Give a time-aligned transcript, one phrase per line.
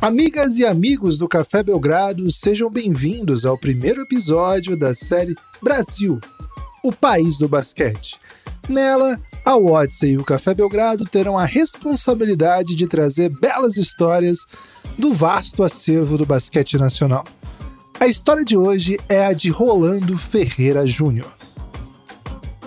[0.00, 6.18] Amigas e amigos do Café Belgrado, sejam bem-vindos ao primeiro episódio da série Brasil,
[6.82, 8.18] o país do basquete.
[8.66, 14.38] Nela, a Odyssey e o Café Belgrado terão a responsabilidade de trazer belas histórias
[14.98, 17.24] do vasto acervo do basquete nacional.
[18.00, 21.39] A história de hoje é a de Rolando Ferreira Júnior.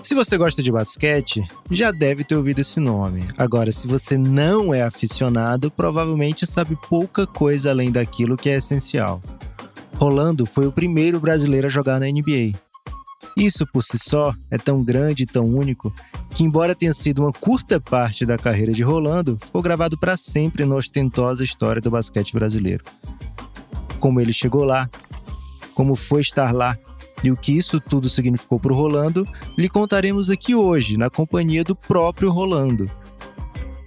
[0.04, 3.24] Se você gosta de basquete, já deve ter ouvido esse nome.
[3.38, 9.24] Agora, se você não é aficionado, provavelmente sabe pouca coisa além daquilo que é essencial.
[9.96, 12.52] Rolando foi o primeiro brasileiro a jogar na NBA.
[13.38, 15.92] Isso por si só é tão grande e tão único
[16.36, 20.66] que, embora tenha sido uma curta parte da carreira de Rolando, ficou gravado para sempre
[20.66, 22.84] na ostentosa história do basquete brasileiro.
[24.02, 24.90] Como ele chegou lá,
[25.74, 26.78] como foi estar lá
[27.24, 29.28] e o que isso tudo significou para o Rolando,
[29.58, 32.90] lhe contaremos aqui hoje, na companhia do próprio Rolando.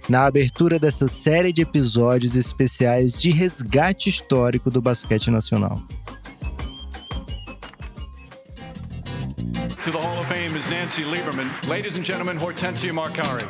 [0.09, 5.81] Na abertura dessa série de episódios especiais de resgate histórico do basquete nacional.
[9.83, 11.47] To the Hall of Fame is Nancy Lieberman.
[11.67, 13.45] Ladies and gentlemen, Hortensia Marcari.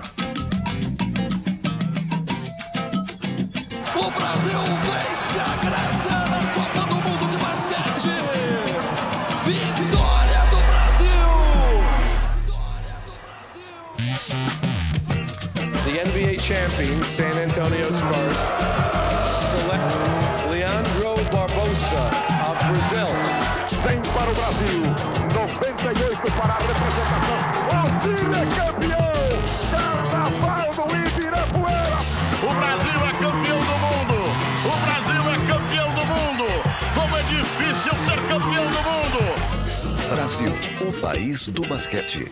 [3.95, 5.26] O Brasil vence
[15.97, 18.37] NBA champion San Antonio Spurs
[19.49, 22.11] select Leandro Barbosa
[22.45, 23.09] of Brazil.
[23.83, 24.83] Vem para o Brasil,
[25.33, 27.39] 98 para a representação.
[27.65, 29.17] O time é campeão!
[29.71, 31.99] Carnaval do Ibirapuera!
[32.43, 34.17] O Brasil é campeão do mundo!
[34.65, 36.45] O Brasil é campeão do mundo!
[36.93, 39.21] Como é difícil ser campeão do mundo!
[40.11, 42.31] Brasil, o país do basquete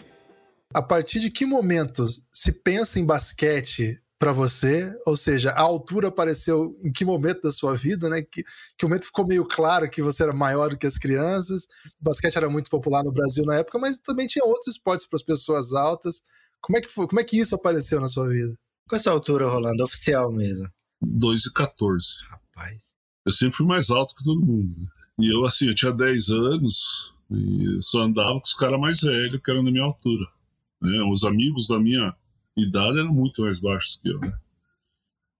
[0.75, 4.93] a partir de que momento se pensa em basquete para você?
[5.05, 8.21] Ou seja, a altura apareceu em que momento da sua vida, né?
[8.21, 8.43] Que,
[8.77, 11.63] que momento ficou meio claro que você era maior do que as crianças?
[12.01, 15.15] O basquete era muito popular no Brasil na época, mas também tinha outros esportes para
[15.15, 16.21] as pessoas altas.
[16.59, 17.07] Como é que foi?
[17.07, 18.53] Como é que isso apareceu na sua vida?
[18.89, 19.81] Qual é a sua altura, Rolando?
[19.81, 20.67] Oficial mesmo?
[21.05, 22.01] 2,14.
[22.29, 22.95] Rapaz.
[23.25, 24.75] Eu sempre fui mais alto que todo mundo.
[24.77, 24.87] Né?
[25.19, 29.39] E eu, assim, eu tinha 10 anos e só andava com os caras mais velhos,
[29.41, 30.25] que eram da minha altura.
[30.85, 31.03] Né?
[31.11, 32.15] Os amigos da minha
[32.55, 34.33] idade eram muito mais baixos que eu, né?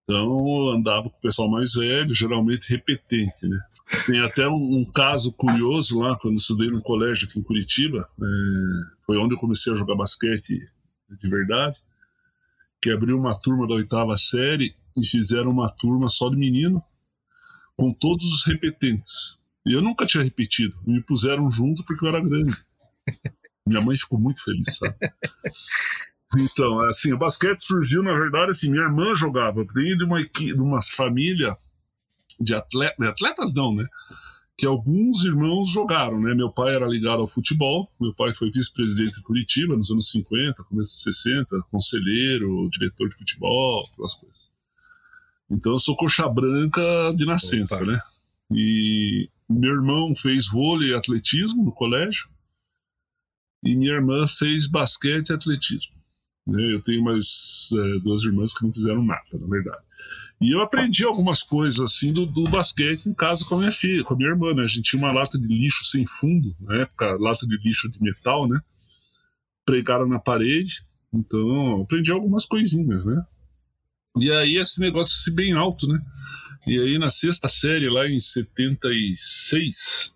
[0.04, 3.60] Então eu andava com o pessoal mais velho, geralmente repetente, né?
[4.06, 8.26] Tem até um, um caso curioso lá, quando estudei no colégio aqui em Curitiba, é,
[9.06, 10.60] foi onde eu comecei a jogar basquete
[11.10, 11.80] de verdade,
[12.82, 16.84] que abriu uma turma da oitava série e fizeram uma turma só de menino,
[17.76, 19.38] com todos os repetentes.
[19.66, 22.56] E eu nunca tinha repetido, me puseram junto porque eu era grande.
[23.68, 24.96] Minha mãe ficou muito feliz, sabe?
[26.38, 29.62] Então, assim, o basquete surgiu, na verdade, assim, minha irmã jogava.
[29.62, 31.58] Eu venho de uma, de uma família
[32.40, 33.86] de, atleta, de atletas, não, né?
[34.58, 36.34] Que alguns irmãos jogaram, né?
[36.34, 40.64] Meu pai era ligado ao futebol, meu pai foi vice-presidente de Curitiba nos anos 50,
[40.64, 44.50] começo dos 60, conselheiro, diretor de futebol, aquelas coisas.
[45.50, 46.82] Então eu sou coxa branca
[47.16, 47.86] de nascença, Opa.
[47.86, 48.02] né?
[48.52, 52.30] E meu irmão fez vôlei e atletismo no colégio
[53.66, 55.96] e minha irmã fez basquete e atletismo.
[56.46, 56.74] Né?
[56.74, 59.84] Eu tenho mais é, duas irmãs que não fizeram nada, na verdade.
[60.40, 64.04] E eu aprendi algumas coisas assim do, do, basquete em casa com a minha filha,
[64.04, 64.64] com a minha irmã, né?
[64.64, 68.02] A gente tinha uma lata de lixo sem fundo, na época, lata de lixo de
[68.02, 68.60] metal, né?
[69.66, 73.26] Pregaram na parede, então aprendi algumas coisinhas, né?
[74.18, 76.00] E aí esse negócio se bem alto, né?
[76.68, 80.14] E aí na sexta série, lá em 76,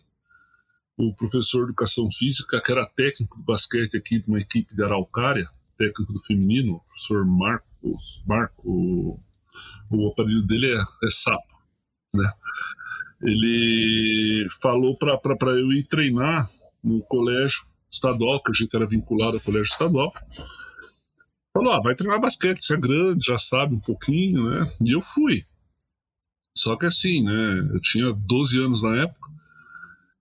[1.00, 4.84] o professor de educação física, que era técnico de basquete aqui de uma equipe de
[4.84, 9.18] Araucária, técnico do feminino, o professor Marcos, Marco,
[9.90, 11.64] o apelido dele é, é Sapo,
[12.14, 12.30] né?
[13.22, 16.50] Ele falou para eu ir treinar
[16.84, 20.12] no colégio estadual, que a gente era vinculado ao colégio estadual.
[21.54, 24.66] Falou, ah, vai treinar basquete, você é grande, já sabe um pouquinho, né?
[24.86, 25.46] E eu fui.
[26.58, 27.70] Só que assim, né?
[27.74, 29.39] Eu tinha 12 anos na época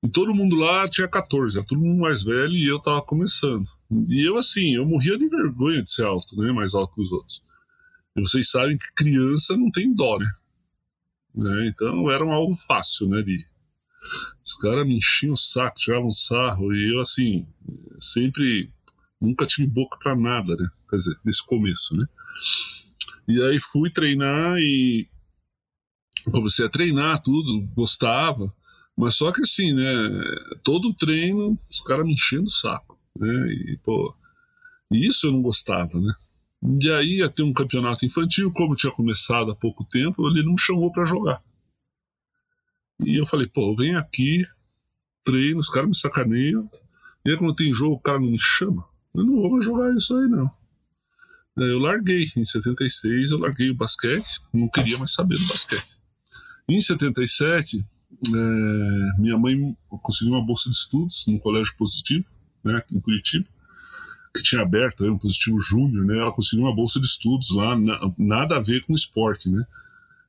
[0.03, 3.69] e todo mundo lá tinha 14, era todo mundo mais velho e eu tava começando.
[3.91, 6.53] E eu, assim, eu morria de vergonha de ser alto, né?
[6.53, 7.43] Mais alto que os outros.
[8.17, 10.31] E vocês sabem que criança não tem dó, né?
[11.35, 11.69] né?
[11.69, 13.23] Então era um alvo fácil, né?
[13.23, 13.45] De...
[14.45, 16.73] Os caras me enchiam o saco, tiravam sarro.
[16.73, 17.47] E eu, assim,
[17.99, 18.73] sempre.
[19.21, 20.69] Nunca tive boca para nada, né?
[20.89, 22.07] Quer dizer, nesse começo, né?
[23.27, 25.09] E aí fui treinar e
[26.31, 28.55] comecei a treinar tudo, gostava.
[28.99, 29.85] Mas só que assim, né?
[30.65, 33.47] Todo treino, os caras me enchendo o saco, né?
[33.53, 34.13] E, pô,
[34.91, 36.13] isso eu não gostava, né?
[36.81, 40.55] E aí ia ter um campeonato infantil, como tinha começado há pouco tempo, ele não
[40.55, 41.41] me chamou para jogar.
[43.07, 44.45] E eu falei, pô, vem aqui,
[45.23, 46.69] treino, os caras me sacaneiam.
[47.25, 48.85] E aí quando tem jogo, o cara não me chama.
[49.15, 50.51] Eu não vou jogar isso aí, não.
[51.57, 52.25] Eu larguei.
[52.37, 55.87] Em 76 eu larguei o basquete, não queria mais saber do basquete.
[56.69, 62.25] Em 77, é, minha mãe conseguiu uma bolsa de estudos no colégio positivo,
[62.65, 63.47] né, aqui em Curitiba,
[64.35, 67.79] que tinha aberto, era um positivo júnior, né, ela conseguiu uma bolsa de estudos lá,
[67.79, 69.65] na, nada a ver com esporte, né.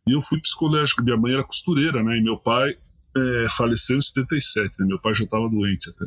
[0.08, 2.78] E eu fui psicológico, minha mãe era costureira, né, e meu pai
[3.16, 6.06] é, faleceu em 77, né, meu pai já estava doente até.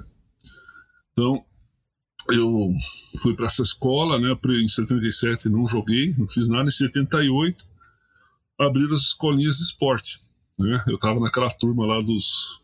[1.13, 1.45] Então,
[2.31, 2.75] eu
[3.19, 4.37] fui para essa escola, né?
[4.63, 6.69] Em 77 não joguei, não fiz nada.
[6.69, 7.65] Em 78
[8.59, 10.21] abriram as escolinhas de esporte,
[10.63, 10.85] né?
[10.87, 12.61] Eu estava naquela turma lá dos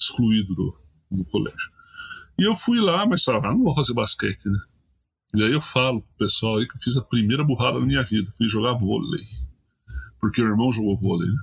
[0.00, 0.78] excluídos do,
[1.10, 1.70] do colégio.
[2.38, 4.58] E eu fui lá, mas ah, não vou fazer basquete, né?
[5.34, 8.02] E aí eu falo pro pessoal aí que eu fiz a primeira burrada na minha
[8.02, 9.24] vida, fui jogar vôlei.
[10.20, 11.42] Porque o irmão jogou vôlei, né?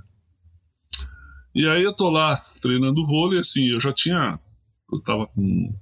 [1.56, 4.40] E aí eu tô lá treinando vôlei, assim, eu já tinha.
[4.92, 5.76] Eu tava com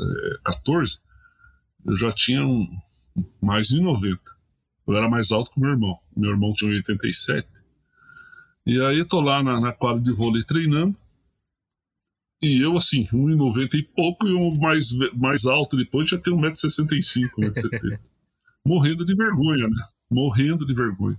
[0.00, 1.00] é, 14,
[1.84, 2.68] eu já tinha um,
[3.40, 4.20] mais de 90.
[4.86, 5.98] Eu era mais alto que meu irmão.
[6.16, 7.48] Meu irmão tinha 87.
[8.68, 10.94] E aí eu tô lá na, na quadra de vôlei treinando.
[12.42, 17.30] E eu, assim, 1,90 e pouco, e o mais, mais alto depois já tem 1,65m,
[17.38, 17.98] 1,70m.
[18.62, 19.82] Morrendo de vergonha, né?
[20.10, 21.16] Morrendo de vergonha.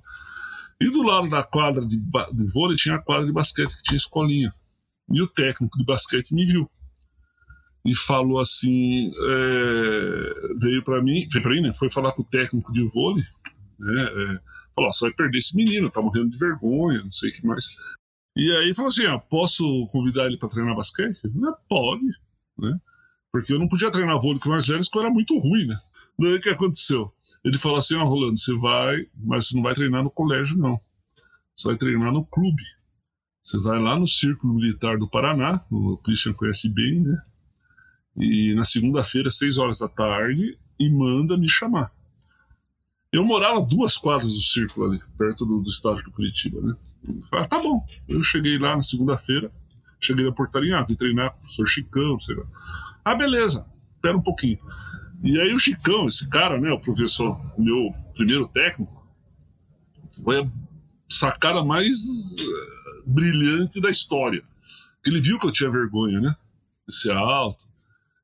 [0.80, 3.98] E do lado da quadra de, de vôlei tinha a quadra de basquete, que tinha
[3.98, 4.54] escolinha.
[5.12, 6.70] E o técnico de basquete me viu
[7.84, 12.26] e falou assim, é, veio para mim, veio para mim, né, foi falar com o
[12.26, 13.24] técnico de vôlei,
[13.80, 14.40] né, é,
[14.80, 17.66] falou, você vai perder esse menino, tá morrendo de vergonha, não sei o que mais.
[18.36, 21.20] E aí falou assim, ah, posso convidar ele para treinar basquete?
[21.34, 22.06] Não, pode,
[22.58, 22.80] né,
[23.32, 25.80] porque eu não podia treinar vôlei com mais velhos porque eu era muito ruim, né.
[26.18, 27.14] Daí o que aconteceu?
[27.44, 30.80] Ele falou assim, ah, Rolando, você vai, mas você não vai treinar no colégio, não.
[31.56, 32.64] Você vai treinar no clube.
[33.42, 37.22] Você vai lá no Círculo Militar do Paraná, o Christian conhece bem, né?
[38.20, 41.92] e na segunda-feira, seis horas da tarde, e manda me chamar.
[43.12, 46.76] Eu morava duas quadras do círculo ali, perto do, do estádio do Curitiba, né?
[47.30, 47.84] falei, ah, tá bom.
[48.08, 49.52] Eu cheguei lá na segunda-feira,
[50.00, 52.46] cheguei na portaria, ah, vim treinar com o professor Chicão, sei lá.
[53.04, 53.66] Ah, beleza,
[53.96, 54.60] espera um pouquinho.
[55.24, 59.08] E aí o Chicão, esse cara, né, o professor, meu primeiro técnico,
[60.24, 60.52] foi a
[61.10, 61.98] sacada mais
[62.40, 64.44] uh, brilhante da história.
[65.06, 66.36] Ele viu que eu tinha vergonha, né?
[66.88, 67.66] De ser alto,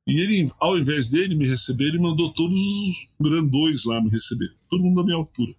[0.06, 4.54] e ele, ao invés dele me receber, ele mandou todos os grandões lá me receber,
[4.70, 5.52] todo mundo da minha altura.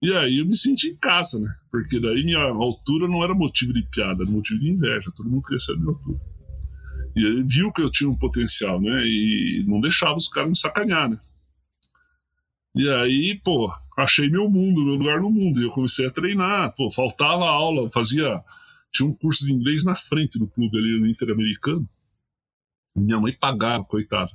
[0.00, 1.48] E aí eu me senti em casa, né?
[1.70, 5.42] Porque daí minha altura não era motivo de piada, era motivo de inveja, todo mundo
[5.42, 6.20] queria ser da minha altura.
[7.16, 9.04] E ele viu que eu tinha um potencial, né?
[9.04, 11.18] E não deixava os caras me sacanear, né?
[12.76, 15.60] E aí, pô, achei meu mundo, meu lugar no mundo.
[15.60, 18.40] E eu comecei a treinar, pô, faltava aula, fazia.
[18.92, 21.88] Tinha um curso de inglês na frente do clube ali no Interamericano.
[22.98, 24.30] Minha mãe pagava, coitada.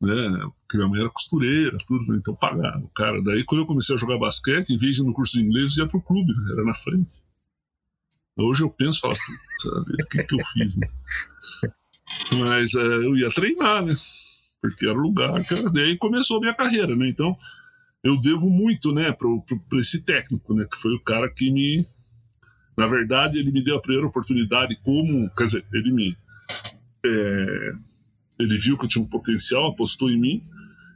[0.00, 0.12] Né?
[0.60, 2.18] Porque minha mãe era costureira, tudo, né?
[2.18, 2.82] então pagava.
[2.94, 5.44] Cara, daí quando eu comecei a jogar basquete, em vez de ir no curso de
[5.44, 6.52] inglês, eu ia pro clube, né?
[6.52, 7.14] era na frente.
[8.36, 9.14] Hoje eu penso, falo,
[9.56, 10.88] sabe, o que, que eu fiz, né?
[12.38, 13.94] Mas é, eu ia treinar, né?
[14.60, 15.70] Porque era lugar, cara.
[15.70, 17.08] Daí começou a minha carreira, né?
[17.08, 17.36] Então
[18.02, 20.66] eu devo muito, né, para esse técnico, né?
[20.70, 21.86] Que foi o cara que me.
[22.76, 25.30] Na verdade, ele me deu a primeira oportunidade como.
[25.30, 26.16] Quer dizer, ele me.
[27.06, 27.72] É,
[28.38, 30.44] ele viu que eu tinha um potencial, apostou em mim.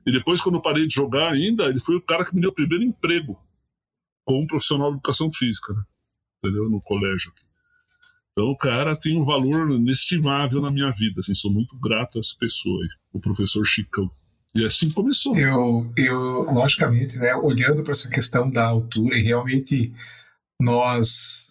[0.07, 2.50] E depois, quando eu parei de jogar ainda, ele foi o cara que me deu
[2.50, 3.38] o primeiro emprego
[4.25, 5.83] como profissional de educação física, né?
[6.38, 6.68] entendeu?
[6.68, 7.33] No colégio.
[8.33, 11.21] Então, o cara tem um valor inestimável na minha vida.
[11.21, 12.78] Assim, sou muito grato a essa pessoa,
[13.12, 14.11] o professor Chicão.
[14.54, 15.37] E assim começou.
[15.37, 19.92] Eu, eu logicamente, né, olhando para essa questão da altura, e realmente
[20.61, 21.49] nós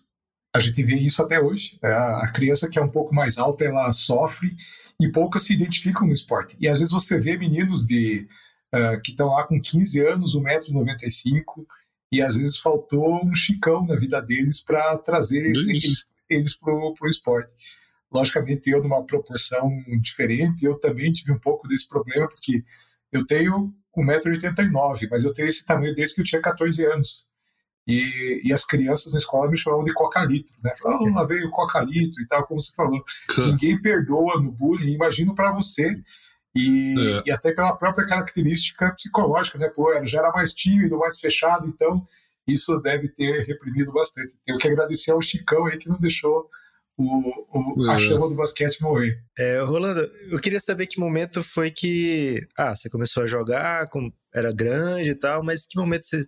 [0.56, 1.78] a gente vê isso até hoje.
[1.82, 1.90] Né?
[1.90, 4.56] A criança que é um pouco mais alta, ela sofre
[5.00, 6.58] e poucas se identificam no esporte.
[6.60, 8.28] E às vezes você vê meninos de
[8.74, 11.66] uh, que estão lá com 15 anos, 1,95m,
[12.12, 17.08] e às vezes faltou um chicão na vida deles para trazer eles, eles para o
[17.08, 17.52] esporte.
[18.12, 19.70] Logicamente, eu numa proporção
[20.02, 22.64] diferente, eu também tive um pouco desse problema, porque
[23.12, 27.28] eu tenho 1,89m, mas eu tenho esse tamanho desde que eu tinha 14 anos.
[27.88, 30.76] E, e as crianças na escola me chamavam de coca-litro, né?
[30.78, 33.02] Falavam, oh, lá veio o coca-litro e tal, como você falou.
[33.38, 35.98] Ninguém perdoa no bullying, imagino para você.
[36.54, 37.24] E, é.
[37.28, 39.70] e, até pela própria característica psicológica, né?
[39.70, 42.06] Pô, já era mais tímido, mais fechado, então
[42.46, 44.34] isso deve ter reprimido bastante.
[44.46, 46.50] Eu que agradecer ao Chicão aí que não deixou
[46.98, 48.00] o, o, a é.
[48.00, 49.22] chama do basquete morrer.
[49.38, 50.02] É, Rolando,
[50.32, 52.46] eu queria saber que momento foi que.
[52.58, 56.22] Ah, você começou a jogar, com, era grande e tal, mas que momento você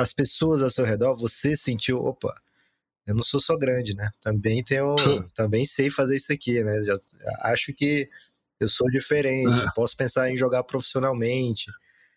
[0.00, 2.34] as pessoas ao seu redor, você sentiu, opa,
[3.06, 4.10] Eu não sou só grande, né?
[4.22, 4.94] Também tenho,
[5.34, 6.82] também sei fazer isso aqui, né?
[6.82, 6.96] Já,
[7.42, 8.08] acho que
[8.58, 11.70] eu sou diferente, posso pensar em jogar profissionalmente.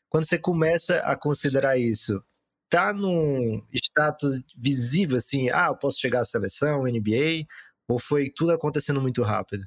[0.10, 2.24] Quando você começa a considerar isso,
[2.70, 7.46] tá num status visível assim, ah, eu posso chegar à seleção, NBA,
[7.88, 9.66] ou foi tudo acontecendo muito rápido?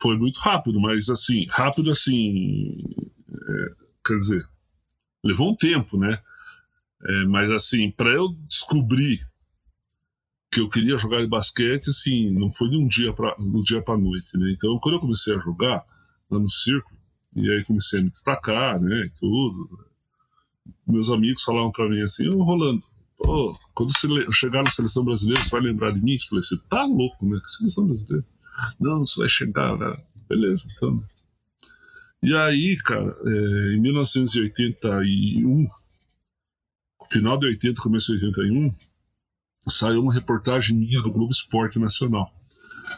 [0.00, 2.76] Foi muito rápido, mas assim, rápido assim,
[3.28, 4.48] é, quer dizer,
[5.24, 6.22] levou um tempo, né?
[7.04, 9.20] É, mas assim, para eu descobrir
[10.50, 13.98] que eu queria jogar basquete, assim, não foi de um dia para do dia para
[13.98, 14.50] noite, né?
[14.50, 15.84] Então, quando eu comecei a jogar
[16.30, 16.90] lá no circo,
[17.36, 19.86] e aí comecei a me destacar, né, e tudo,
[20.86, 22.82] meus amigos falavam para mim assim, oh, Rolando,
[23.18, 26.14] pô, quando você chegar na seleção brasileira, você vai lembrar de mim?
[26.14, 27.38] Eu falei, você tá louco, né?
[27.40, 28.24] Que seleção brasileira?
[28.80, 29.76] Não, você vai chegar?
[30.28, 31.02] Beleza, então.
[32.22, 35.68] E aí, cara, é, em 1981,
[37.10, 38.74] final de 80, começo de 81,
[39.68, 42.32] saiu uma reportagem minha do Globo Esporte Nacional.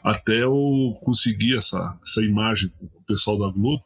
[0.04, 3.84] Até eu conseguir essa, essa imagem com o pessoal da Globo,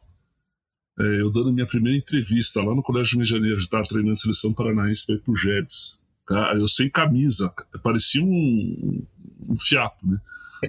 [0.99, 4.53] é, eu dando minha primeira entrevista lá no Colégio de Janeiro, estava treinando a seleção
[4.53, 5.97] paranaense para ir pro Jedes.
[6.27, 6.53] Tá?
[6.55, 7.53] Eu sem camisa,
[7.83, 9.05] parecia um,
[9.47, 10.19] um fiapo, né?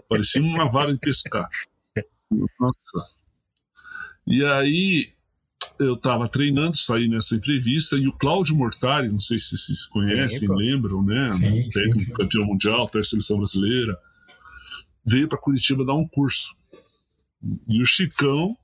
[0.09, 1.49] Parecia uma vara de pescar.
[2.61, 3.17] Nossa.
[4.27, 5.16] E aí
[5.79, 10.49] eu estava treinando, saí nessa entrevista, e o Cláudio Mortari, não sei se vocês conhecem,
[10.49, 11.25] lembram, né?
[11.31, 12.13] Sim, técnico sim, sim.
[12.13, 13.99] campeão mundial, até seleção brasileira,
[15.05, 16.55] veio para Curitiba dar um curso.
[17.69, 18.57] E o Chicão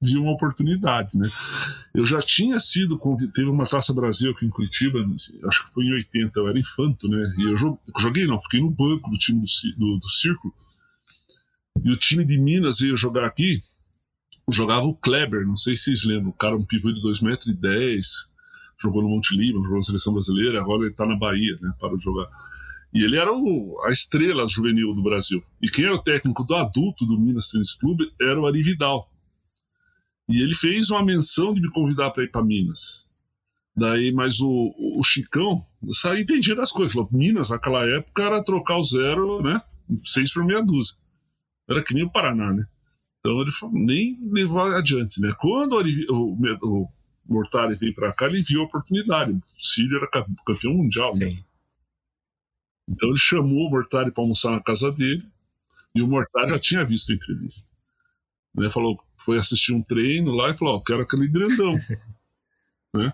[0.00, 1.28] viu uma oportunidade, né?
[1.94, 3.00] Eu já tinha sido
[3.32, 5.04] teve uma Taça Brasil aqui em Curitiba,
[5.48, 7.24] acho que foi em 80, eu era infanto, né?
[7.38, 7.56] E eu
[7.98, 10.54] joguei, não, fiquei no banco do time do, do, do Círculo.
[11.82, 13.62] E o time de Minas veio jogar aqui,
[14.48, 18.28] jogava o Kleber, não sei se vocês lembram, o cara um pivô de 2,10 metros,
[18.80, 21.72] jogou no Monte Líbano, jogou na seleção brasileira, agora ele tá na Bahia, né?
[21.78, 22.28] Para jogar.
[22.92, 25.42] E ele era o, a estrela juvenil do Brasil.
[25.60, 29.10] E quem era o técnico do adulto do Minas Tênis Clube era o Ari Vidal.
[30.28, 33.04] E ele fez uma menção de me convidar para ir para Minas.
[33.76, 36.92] Daí, mas o, o Chicão, saí entendia das coisas.
[36.92, 39.60] Falou, Minas, naquela época, era trocar o zero, né?
[40.04, 40.96] Seis por meia dúzia.
[41.68, 42.64] Era que nem o Paraná, né?
[43.24, 45.34] Então ele falou, nem levou adiante, né?
[45.38, 46.88] Quando o, o, o
[47.26, 49.32] Mortari veio para cá, ele viu a oportunidade.
[49.32, 50.10] O Sírio era
[50.44, 51.42] campeão mundial, né?
[52.86, 55.26] Então ele chamou o Mortari para almoçar na casa dele
[55.94, 57.66] e o Mortari já tinha visto a entrevista.
[58.54, 58.68] Né?
[58.68, 61.72] Falou, foi assistir um treino lá e falou: oh, quero aquele grandão.
[62.94, 63.10] né?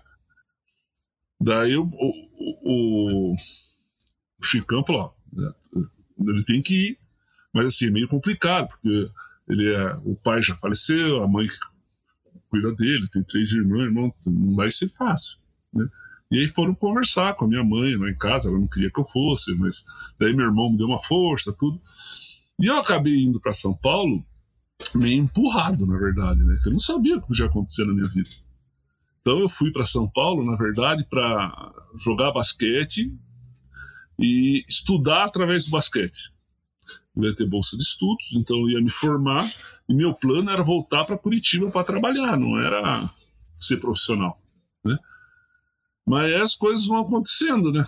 [1.39, 2.11] Daí o, o,
[2.63, 6.99] o, o Chicão falou: oh, ele tem que ir.
[7.53, 9.09] Mas assim, é meio complicado, porque
[9.51, 11.45] ele é, o pai já faleceu, a mãe
[12.49, 15.37] cuida dele, tem três irmãos, irmão, não vai ser fácil.
[15.73, 15.85] Né?
[16.31, 18.99] E aí foram conversar com a minha mãe lá em casa, ela não queria que
[18.99, 19.83] eu fosse, mas
[20.17, 21.81] daí meu irmão me deu uma força, tudo.
[22.57, 24.25] E eu acabei indo para São Paulo
[24.95, 26.57] meio empurrado, na verdade, né?
[26.65, 28.29] Eu não sabia o que podia acontecer na minha vida.
[29.19, 33.13] Então eu fui para São Paulo, na verdade, para jogar basquete
[34.17, 36.31] e estudar através do basquete.
[37.15, 39.45] Eu ia ter bolsa de estudos, então eu ia me formar
[39.87, 43.09] e meu plano era voltar para Curitiba para trabalhar, não era
[43.59, 44.41] ser profissional,
[44.83, 44.97] né?
[46.05, 47.85] Mas as coisas vão acontecendo, né?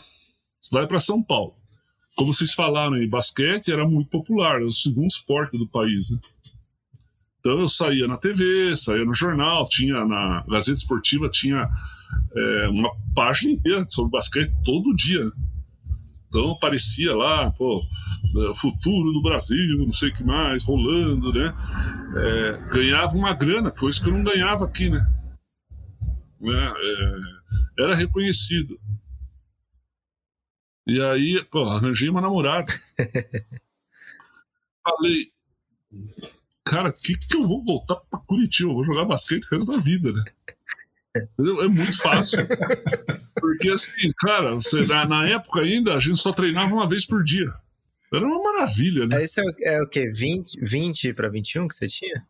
[0.71, 1.55] Vai para São Paulo.
[2.15, 6.19] Como vocês falaram, aí, basquete era muito popular, era o segundo esporte do país, né?
[7.39, 11.67] Então eu saía na TV, saía no jornal, tinha na Gazeta Esportiva tinha
[12.35, 15.29] é, uma página inteira sobre basquete todo dia.
[16.33, 21.55] Então aparecia lá, pô, é, futuro do Brasil, não sei o que mais, rolando, né?
[22.17, 25.05] É, ganhava uma grana, coisa que eu não ganhava aqui, né?
[26.41, 28.79] É, era reconhecido.
[30.87, 32.73] E aí, pô, arranjei uma namorada.
[34.83, 35.31] Falei,
[36.65, 38.71] cara, o que, que eu vou voltar para Curitiba?
[38.71, 40.23] Eu vou jogar basquete o resto da vida, né?
[41.15, 42.47] É muito fácil.
[43.39, 47.23] Porque assim, cara, você, na, na, época ainda a gente só treinava uma vez por
[47.23, 47.53] dia.
[48.11, 49.23] Era uma maravilha, né?
[49.23, 50.07] Esse é, é o quê?
[50.07, 52.25] 20, 20 para 21 que você tinha?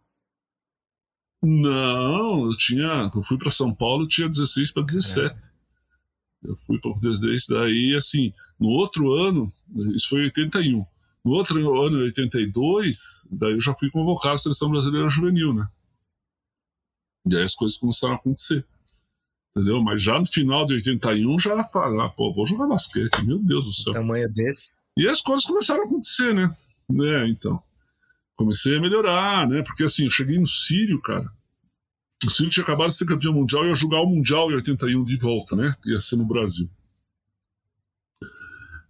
[1.42, 3.12] Não, eu tinha.
[3.13, 5.34] Eu fui para São Paulo, tinha 16 para 17.
[5.34, 5.54] É.
[6.46, 9.52] Eu fui para 16, daí assim, no outro ano,
[9.96, 10.86] isso foi 81.
[11.24, 15.68] No outro ano, 82, daí eu já fui convocado à seleção brasileira juvenil, né?
[17.30, 18.65] E aí as coisas começaram a acontecer.
[19.56, 19.82] Entendeu?
[19.82, 23.74] Mas já no final de 81 já falar, pô, vou jogar basquete, meu Deus do
[23.74, 23.92] céu.
[23.92, 24.72] O tamanho desse.
[24.98, 26.56] E as coisas começaram a acontecer, né?
[26.89, 27.27] né?
[27.30, 27.62] Então.
[28.36, 29.62] Comecei a melhorar, né?
[29.63, 31.30] Porque assim, eu cheguei no Sírio, cara.
[32.25, 35.03] O Sírio tinha acabado de ser campeão mundial e ia jogar o Mundial em 81
[35.03, 35.75] de volta, né?
[35.86, 36.70] Ia ser no Brasil.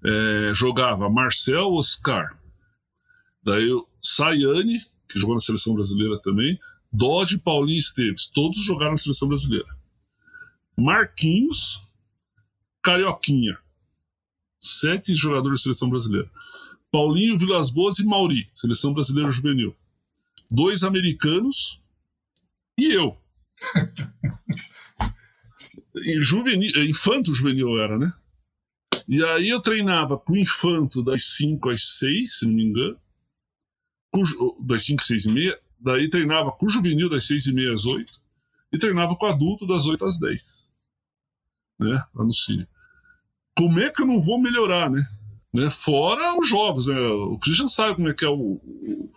[0.05, 2.37] É, jogava Marcel Oscar,
[3.41, 6.59] daí o Sayane, que jogou na seleção brasileira também,
[6.93, 9.67] Dodge Paulinho Esteves, todos jogaram na seleção brasileira.
[10.77, 11.81] Marquinhos,
[12.83, 13.57] Carioquinha,
[14.59, 16.29] sete jogadores da seleção brasileira.
[16.91, 19.75] Paulinho, Vilas Boas e Mauri, seleção brasileira juvenil.
[20.51, 21.81] Dois americanos
[22.77, 23.17] e eu.
[25.95, 28.13] e juvenil, é, infanto juvenil era, né?
[29.07, 32.99] E aí eu treinava com o infanto das 5 às 6, se não me engano.
[34.61, 35.59] Das 5, 6 e meia.
[35.83, 38.13] Daí treinava com o juvenil das 6 e meia às 8.
[38.71, 40.69] E treinava com o adulto das 8 às 10.
[41.79, 42.03] Né?
[42.15, 42.67] Lá no Sírio.
[43.55, 45.05] Como é que eu não vou melhorar, né?
[45.53, 45.69] né?
[45.69, 46.97] Fora os jogos, né?
[46.97, 49.11] O Christian sabe como é que é o, o,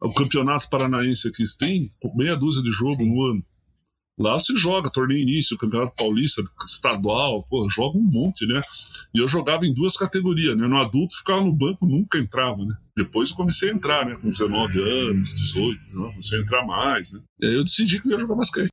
[0.00, 3.44] o campeonato paranaense que eles têm, meia dúzia de jogos no ano.
[4.20, 8.60] Lá se joga torneio início, campeonato paulista, estadual, pô, joga um monte, né?
[9.14, 10.66] E eu jogava em duas categorias, né?
[10.68, 12.76] No adulto ficava no banco, nunca entrava, né?
[12.94, 14.18] Depois eu comecei a entrar, né?
[14.20, 16.10] Com 19 anos, 18, né?
[16.10, 17.22] comecei a entrar mais, né?
[17.40, 18.68] E aí eu decidi que eu ia jogar basquete.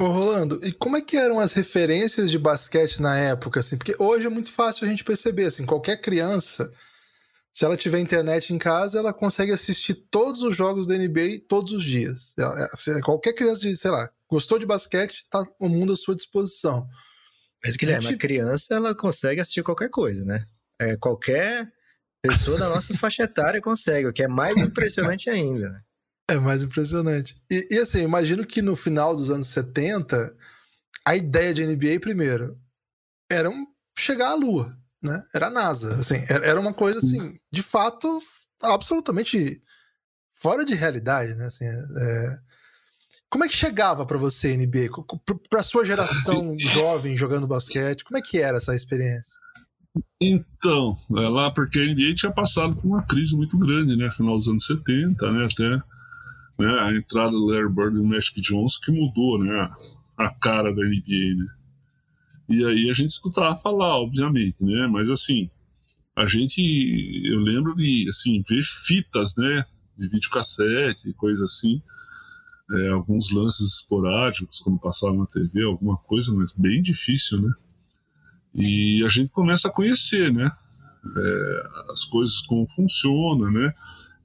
[0.00, 3.76] Ô Rolando, e como é que eram as referências de basquete na época, assim?
[3.76, 6.72] Porque hoje é muito fácil a gente perceber, assim, qualquer criança,
[7.52, 11.72] se ela tiver internet em casa, ela consegue assistir todos os jogos da NBA todos
[11.72, 12.34] os dias.
[12.38, 16.88] É, qualquer criança de, sei lá, gostou de basquete, tá o mundo à sua disposição.
[17.62, 18.16] Mas, Guilherme, a, gente...
[18.16, 20.46] a criança, ela consegue assistir qualquer coisa, né?
[20.80, 21.70] É, qualquer
[22.22, 25.80] pessoa da nossa faixa etária consegue, o que é mais impressionante ainda, né?
[26.30, 27.36] É mais impressionante.
[27.50, 30.34] E, e, assim, imagino que no final dos anos 70,
[31.04, 32.58] a ideia de NBA, primeiro,
[33.30, 33.66] era um
[33.98, 35.22] chegar à Lua, né?
[35.34, 35.96] Era a NASA.
[35.96, 38.20] Assim, era uma coisa, assim, de fato,
[38.62, 39.60] absolutamente
[40.32, 41.46] fora de realidade, né?
[41.46, 42.38] Assim, é...
[43.28, 44.90] Como é que chegava para você NBA?
[45.48, 49.40] Para sua geração jovem jogando basquete, como é que era essa experiência?
[50.20, 54.10] Então, é lá porque a NBA tinha passado por uma crise muito grande, né?
[54.10, 55.48] Final dos anos 70, né?
[55.50, 55.82] Até
[56.58, 59.70] né, a entrada do Larry Bird e do Magic Johnson que mudou né,
[60.16, 61.46] a cara da NBA, né?
[62.52, 64.86] E aí a gente escutava falar, obviamente, né?
[64.86, 65.50] Mas assim,
[66.16, 66.60] a gente,
[67.24, 69.64] eu lembro de, assim, ver fitas, né?
[69.96, 71.82] De videocassete, coisa assim.
[72.70, 77.52] É, alguns lances esporádicos, quando passava na TV, alguma coisa, mas bem difícil, né?
[78.54, 80.50] E a gente começa a conhecer, né?
[81.16, 81.62] É,
[81.92, 83.74] as coisas como funcionam, né?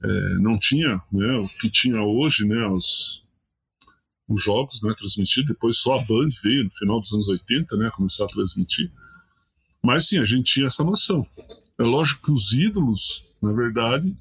[0.02, 3.24] é, não tinha né, o que tinha hoje, né, os,
[4.28, 7.90] os jogos né, transmitidos, depois só a Band veio no final dos anos 80 né,
[7.90, 8.92] começar a transmitir.
[9.82, 11.26] Mas sim, a gente tinha essa noção.
[11.78, 14.14] É lógico que os ídolos, na verdade,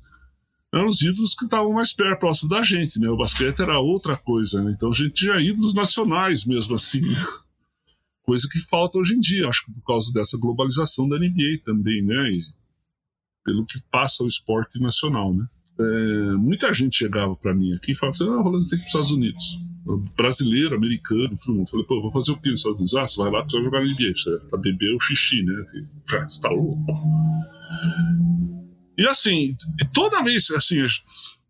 [0.74, 3.10] eram os ídolos que estavam mais perto, próximo da gente, né?
[3.10, 4.72] O basquete era outra coisa, né?
[4.72, 7.02] Então a gente tinha ídolos nacionais mesmo assim.
[7.02, 7.16] Né?
[8.24, 12.04] Coisa que falta hoje em dia, acho que por causa dessa globalização da NBA também,
[12.04, 12.30] né?
[12.32, 12.44] E
[13.44, 15.48] pelo que passa o esporte nacional, né?
[15.80, 18.90] É, muita gente chegava para mim aqui e falava assim: ah, Rolando, você tem que
[18.90, 19.60] ir para os Estados Unidos.
[20.18, 21.70] Brasileiro, americano, todo mundo.
[21.70, 22.96] Falei, pô, vou fazer o quê nos Estados Unidos?
[22.96, 25.54] Ah, você vai lá você vai jogar NBA, você vai beber o xixi, né?
[26.28, 26.84] Você tá louco.
[28.98, 29.56] E assim,
[29.94, 30.84] toda vez, assim,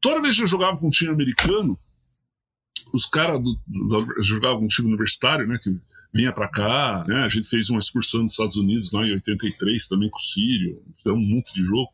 [0.01, 1.79] toda vez que eu jogava com um time americano,
[2.93, 3.41] os caras
[4.21, 5.57] jogavam um time universitário, né?
[5.63, 5.75] Que
[6.13, 7.23] vinha para cá, né?
[7.23, 10.83] A gente fez uma excursão nos Estados Unidos lá em 83 também com o Sírio,
[10.93, 11.89] fizemos um monte de jogo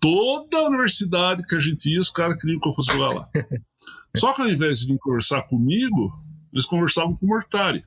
[0.00, 3.28] toda a universidade que a gente ia, os caras queriam que eu fosse jogar lá.
[4.16, 6.12] Só que ao invés de vir conversar comigo,
[6.52, 7.84] eles conversavam com o Mortari.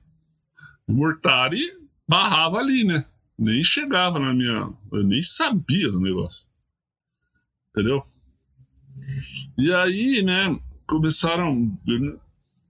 [0.87, 1.61] O Mortari
[2.07, 3.05] barrava ali, né?
[3.37, 4.69] Nem chegava na minha.
[4.91, 6.47] Eu nem sabia do negócio.
[7.69, 8.05] Entendeu?
[9.57, 11.77] E aí, né, começaram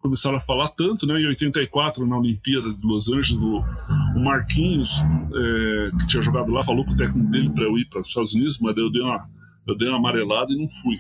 [0.04, 1.20] começaram a falar tanto, né?
[1.20, 6.86] Em 84, na Olimpíada de Los Angeles, o, Marquinhos, é, que tinha jogado lá, falou
[6.86, 9.30] com o técnico dele para eu ir para os Estados Unidos, mas eu dei, uma,
[9.66, 11.00] eu dei uma amarelada e não fui.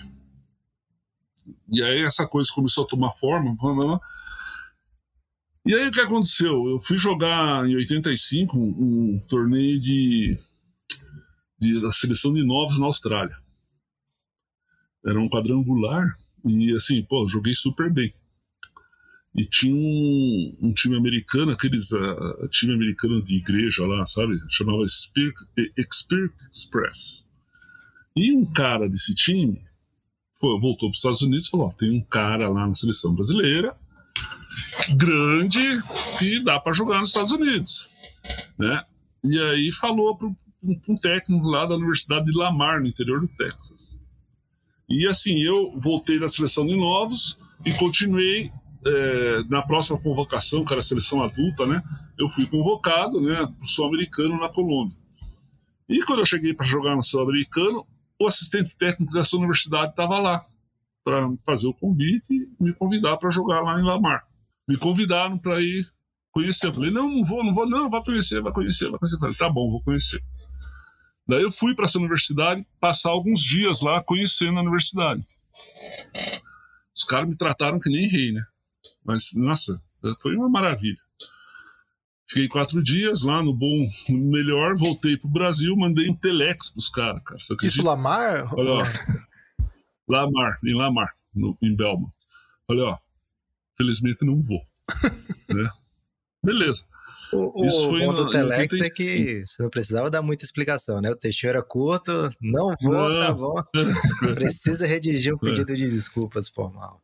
[1.69, 3.55] E aí essa coisa começou a tomar forma.
[3.59, 3.99] Blá, blá, blá.
[5.65, 6.69] E aí o que aconteceu?
[6.69, 10.39] Eu fui jogar em 85 um, um torneio de,
[11.59, 13.35] de da seleção de novos na Austrália.
[15.05, 18.13] Era um quadrangular e assim, pô, joguei super bem.
[19.36, 24.38] E tinha um, um time americano, aqueles uh, time americano de igreja lá, sabe?
[24.48, 25.36] Chamava Spirit,
[25.91, 27.26] Spirit Express.
[28.15, 29.60] E um cara desse time
[30.39, 33.76] foi, voltou para os Estados Unidos e falou: tem um cara lá na seleção brasileira,
[34.96, 35.82] grande,
[36.19, 37.89] que dá para jogar nos Estados Unidos.
[38.60, 38.84] Né?
[39.24, 40.28] E aí falou para
[40.88, 44.00] um técnico lá da Universidade de Lamar, no interior do Texas.
[44.88, 48.52] E assim, eu voltei da seleção de novos e continuei
[48.86, 51.82] é, na próxima convocação, que era a seleção adulta, né,
[52.17, 54.98] eu fui convocado né, para o Sul-Americano na Colômbia.
[55.89, 57.86] E quando eu cheguei para jogar no Sul-Americano,
[58.19, 60.46] o assistente técnico dessa universidade estava lá
[61.04, 64.26] para fazer o convite e me convidar para jogar lá em Lamar.
[64.67, 65.86] Me convidaram para ir
[66.32, 66.67] conhecer.
[66.67, 69.15] Eu falei, não, não vou, não vou, não, vai conhecer, vai conhecer, vai conhecer.
[69.15, 70.22] Eu falei, tá bom, vou conhecer.
[71.28, 75.26] Daí eu fui para essa universidade passar alguns dias lá conhecendo a universidade.
[76.96, 78.43] Os caras me trataram que nem rei, né?
[79.03, 79.81] Mas, nossa,
[80.19, 80.99] foi uma maravilha.
[82.27, 86.89] Fiquei quatro dias lá no bom, no melhor, voltei pro Brasil, mandei um telex pros
[86.89, 87.39] caras, cara.
[87.61, 88.51] Isso Lamar?
[88.55, 88.83] Olha, ó,
[90.07, 92.11] Lamar, em Lamar, no, em Belmont.
[92.65, 92.97] Falei, ó,
[93.77, 94.65] felizmente não vou.
[95.53, 95.69] né?
[96.43, 96.87] Beleza.
[97.31, 101.01] O, Isso o foi bom do Telex é que você não precisava dar muita explicação,
[101.01, 101.11] né?
[101.11, 103.19] O texto era curto, não vou, tá não.
[103.19, 103.63] tá bom.
[104.35, 105.39] Precisa redigir um é.
[105.39, 107.02] pedido de desculpas formal.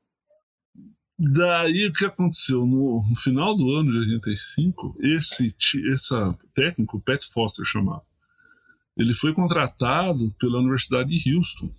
[1.21, 2.65] Daí o que aconteceu?
[2.65, 5.53] No, no, final do ano de 85, esse
[5.91, 8.03] essa técnico, Pat Foster chamado,
[8.95, 11.75] ele foi contratado pela Universidade de Houston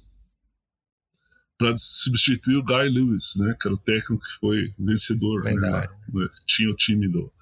[1.56, 5.42] para substituir o Guy Lewis, né, que era o técnico que foi vencedor.
[5.44, 7.32] Né, né, tinha o time do,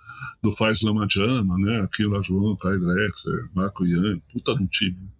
[0.40, 5.10] do Faz Lama Jama, né, Aquila João, Kai Drexler, Marco Ian, puta de um time.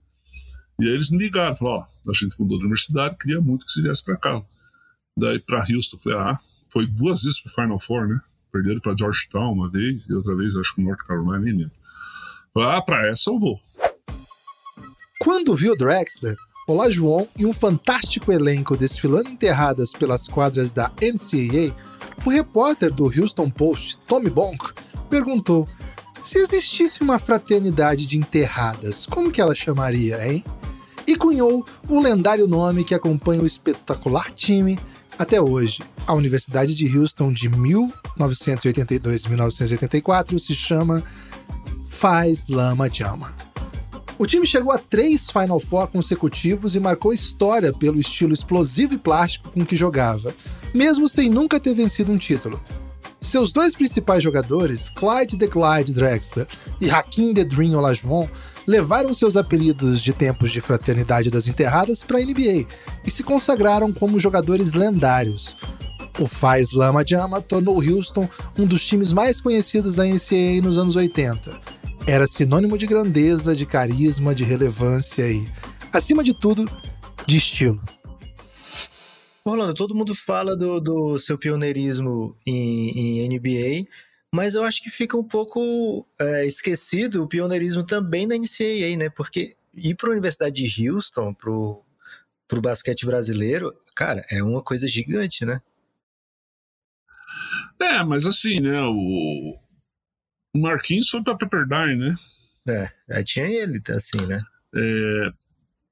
[0.80, 3.72] E aí eles me ligaram, falaram, ó, a gente mudou da universidade, queria muito que
[3.72, 4.42] você viesse para cá.
[5.16, 8.20] Daí para Houston, falei, ah, foi duas vezes pro Final Four, né?
[8.52, 11.72] Perderam para Georgetown uma vez e outra vez, acho que North Carolina, nem lembro.
[12.56, 13.60] Ah, para essa eu vou.
[15.20, 21.74] Quando viu Drexler, Olajuwon e um fantástico elenco desfilando enterradas pelas quadras da NCAA,
[22.24, 24.72] o repórter do Houston Post, Tommy Bonk,
[25.08, 25.68] perguntou
[26.22, 30.44] se existisse uma fraternidade de enterradas, como que ela chamaria, hein?
[31.06, 34.78] E cunhou o lendário nome que acompanha o espetacular time
[35.18, 41.02] até hoje, a Universidade de Houston de 1982-1984 se chama
[41.88, 43.34] Faz Lama Jama.
[44.16, 48.98] O time chegou a três Final Four consecutivos e marcou história pelo estilo explosivo e
[48.98, 50.32] plástico com que jogava,
[50.72, 52.62] mesmo sem nunca ter vencido um título.
[53.20, 56.46] Seus dois principais jogadores, Clyde the Clyde Drexler
[56.80, 58.28] e Hakim the Dream Olajuwon,
[58.68, 62.66] levaram seus apelidos de tempos de fraternidade das enterradas para a NBA
[63.02, 65.56] e se consagraram como jogadores lendários.
[66.20, 68.28] O Faz Lama Jama tornou Houston
[68.58, 71.58] um dos times mais conhecidos da NCAA nos anos 80.
[72.06, 75.48] Era sinônimo de grandeza, de carisma, de relevância e,
[75.90, 76.66] acima de tudo,
[77.26, 77.80] de estilo.
[79.46, 83.88] Rolando, todo mundo fala do, do seu pioneirismo em, em NBA,
[84.34, 89.08] mas eu acho que fica um pouco é, esquecido o pioneirismo também na NCAA, né?
[89.08, 91.84] Porque ir para a Universidade de Houston, para o
[92.60, 95.60] basquete brasileiro, cara, é uma coisa gigante, né?
[97.80, 98.82] É, mas assim, né?
[98.82, 99.58] O,
[100.54, 102.16] o Marquinhos foi para Pepperdine,
[102.66, 102.90] né?
[103.08, 104.42] É, tinha ele, assim, né?
[104.74, 105.32] É,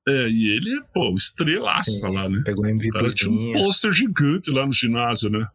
[0.09, 2.43] é, e ele, pô, estrelaça Sim, lá, né?
[2.45, 3.15] Pegou MVP.
[3.15, 5.49] Tinha um pôster gigante lá no ginásio, né?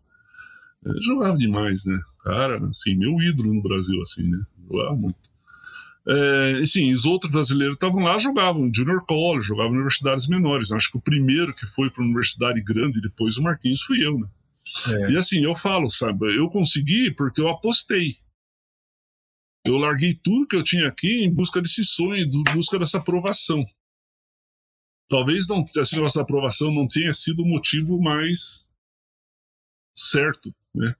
[0.85, 1.99] Ele jogava demais, né?
[2.23, 4.43] Cara, assim, meu ídolo no Brasil, assim, né?
[4.67, 5.31] Jogava muito.
[6.07, 10.71] É, assim, os outros brasileiros estavam lá, jogavam Junior College, jogavam universidades menores.
[10.71, 14.27] Acho que o primeiro que foi para universidade grande depois o Marquinhos fui eu, né?
[14.87, 15.11] É.
[15.11, 18.15] E assim, eu falo, sabe, eu consegui porque eu apostei.
[19.65, 23.63] Eu larguei tudo que eu tinha aqui em busca desse sonho, em busca dessa aprovação.
[25.07, 28.67] Talvez não, assim, essa aprovação não tenha sido o motivo mais
[29.93, 30.93] certo, né?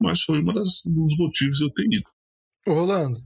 [0.00, 2.10] Mas foi um dos motivos eu ter ido.
[2.66, 3.18] Ô Rolando,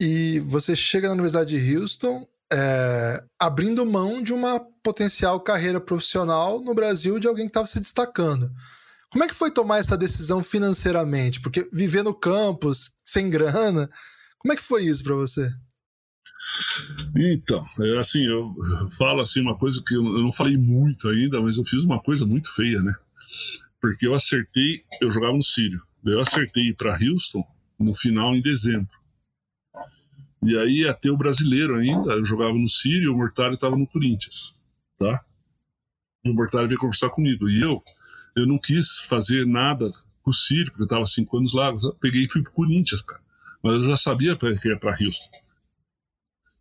[0.00, 6.60] e você chega na Universidade de Houston é, abrindo mão de uma potencial carreira profissional
[6.60, 8.50] no Brasil de alguém que estava se destacando.
[9.10, 11.40] Como é que foi tomar essa decisão financeiramente?
[11.40, 13.90] Porque viver no campus, sem grana,
[14.38, 15.50] como é que foi isso para você?
[17.16, 18.54] Então, é assim, eu
[18.96, 22.24] falo assim uma coisa que eu não falei muito ainda, mas eu fiz uma coisa
[22.24, 22.94] muito feia, né?
[23.80, 27.44] Porque eu acertei, eu jogava no Sírio, eu acertei para Houston
[27.78, 28.96] no final em dezembro.
[30.42, 33.86] E aí ia ter o brasileiro ainda, eu jogava no Sírio o Mortário estava no
[33.86, 34.56] Corinthians,
[34.98, 35.24] tá?
[36.24, 37.48] E o Mortário veio conversar comigo.
[37.48, 37.82] E eu,
[38.36, 39.90] eu não quis fazer nada
[40.22, 41.72] com o Sírio, porque eu estava cinco anos lá.
[42.00, 43.20] Peguei e fui pro Corinthians, cara.
[43.62, 45.48] Mas eu já sabia que ia para Houston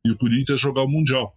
[0.08, 1.36] e o Corinthians jogar o Mundial.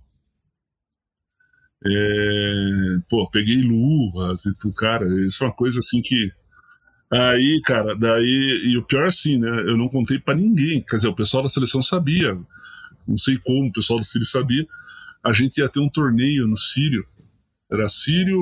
[1.85, 6.33] É, pô, peguei luvas e tudo, cara, isso é uma coisa assim que.
[7.13, 8.63] Aí, cara, daí.
[8.67, 9.49] E o pior assim, né?
[9.49, 10.83] Eu não contei para ninguém.
[10.83, 12.39] Quer dizer, o pessoal da seleção sabia.
[13.07, 14.67] Não sei como o pessoal do Sírio sabia.
[15.25, 17.07] A gente ia ter um torneio no Sírio.
[17.71, 18.41] Era Sírio,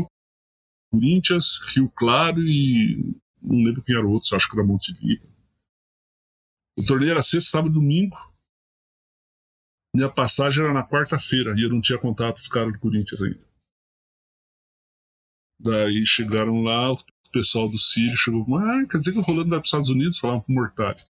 [0.90, 3.14] Corinthians, Rio Claro e.
[3.42, 5.22] Não lembro quem era o outro, acho que era Monte Montevideo.
[6.78, 8.16] O torneio era sexta, sábado e domingo
[9.98, 13.20] Minha passagem era na quarta-feira e eu não tinha contato com os caras do Corinthians
[13.20, 13.40] ainda.
[15.58, 16.98] Daí chegaram lá, o
[17.32, 20.20] pessoal do Sírio chegou, ah, quer dizer que o Rolando vai para os Estados Unidos
[20.20, 21.02] falar com o Mortari.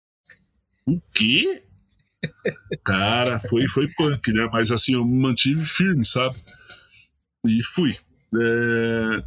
[0.87, 1.65] O quê?
[2.85, 4.49] Cara, foi, foi punk, né?
[4.53, 6.37] Mas assim, eu mantive firme, sabe?
[7.45, 7.93] E fui.
[8.41, 9.25] É...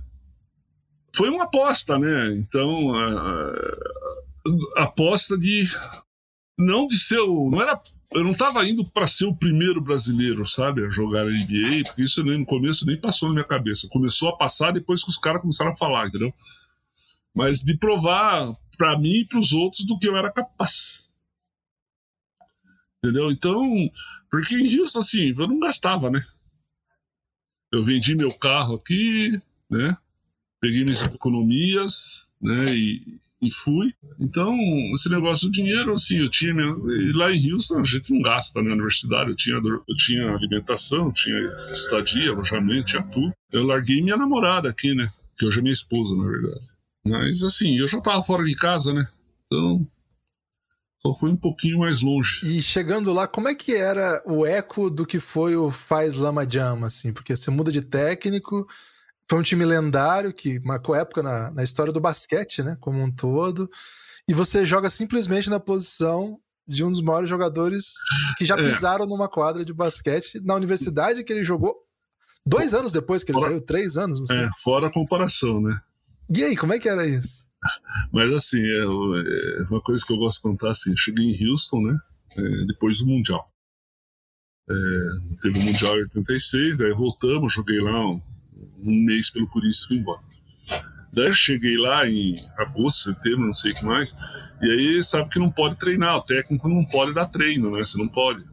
[1.14, 2.34] Foi uma aposta, né?
[2.36, 2.96] Então,
[4.78, 5.66] a aposta de
[6.60, 7.50] não de ser o.
[7.50, 11.30] Não era, eu não estava indo para ser o primeiro brasileiro, sabe, a jogar a
[11.30, 13.88] NBA, porque isso nem, no começo nem passou na minha cabeça.
[13.90, 16.34] Começou a passar depois que os caras começaram a falar, entendeu?
[17.34, 21.10] Mas de provar para mim e para os outros do que eu era capaz.
[22.98, 23.32] Entendeu?
[23.32, 23.90] Então,
[24.30, 26.22] porque em Houston, assim, eu não gastava, né?
[27.72, 29.96] Eu vendi meu carro aqui, né?
[30.60, 32.66] Peguei minhas economias, né?
[32.66, 33.94] E, e fui.
[34.20, 34.54] Então,
[34.94, 36.54] esse negócio do dinheiro, assim, eu tinha.
[37.14, 39.30] Lá em Houston, a gente não gasta na universidade.
[39.30, 41.38] Eu tinha, eu tinha alimentação, tinha
[41.72, 43.34] estadia, alojamento, tinha tudo.
[43.52, 45.10] Eu larguei minha namorada aqui, né?
[45.38, 46.68] Que hoje é minha esposa, na verdade.
[47.06, 49.08] Mas, assim, eu já tava fora de casa, né?
[49.46, 49.88] Então.
[51.02, 52.42] Só fui um pouquinho mais longe.
[52.44, 56.46] E chegando lá, como é que era o eco do que foi o Faz Lama
[56.48, 57.14] Jama, assim?
[57.14, 58.68] Porque você muda de técnico,
[59.30, 62.76] foi um time lendário que marcou época na, na história do basquete, né?
[62.80, 63.70] Como um todo.
[64.28, 67.94] E você joga simplesmente na posição de um dos maiores jogadores
[68.38, 68.64] que já é.
[68.64, 71.76] pisaram numa quadra de basquete na universidade que ele jogou
[72.46, 74.38] dois anos depois que ele fora, saiu, três anos, não sei.
[74.38, 75.80] É, fora a comparação, né?
[76.36, 77.44] E aí, como é que era isso?
[78.12, 81.82] Mas assim, é, é, uma coisa que eu gosto de contar assim, cheguei em Houston,
[81.82, 81.98] né?
[82.38, 83.52] É, depois do Mundial.
[84.70, 84.76] É,
[85.42, 88.22] teve o Mundial em 86, daí voltamos, joguei lá um,
[88.78, 90.22] um mês pelo Corinthians e fui embora.
[91.12, 94.16] Daí eu cheguei lá em agosto, setembro, não sei o que mais,
[94.62, 97.80] e aí sabe que não pode treinar, o técnico não pode dar treino, né?
[97.80, 98.44] Você não pode.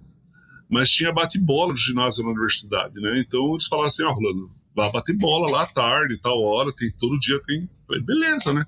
[0.68, 3.20] Mas tinha bate-bola no ginásio da universidade, né?
[3.20, 6.74] Então eles falaram assim, ó, oh, Rolando, vá bater bola lá à tarde, tal hora,
[6.74, 7.68] tem todo dia tem.
[7.86, 8.64] Falei, beleza, né?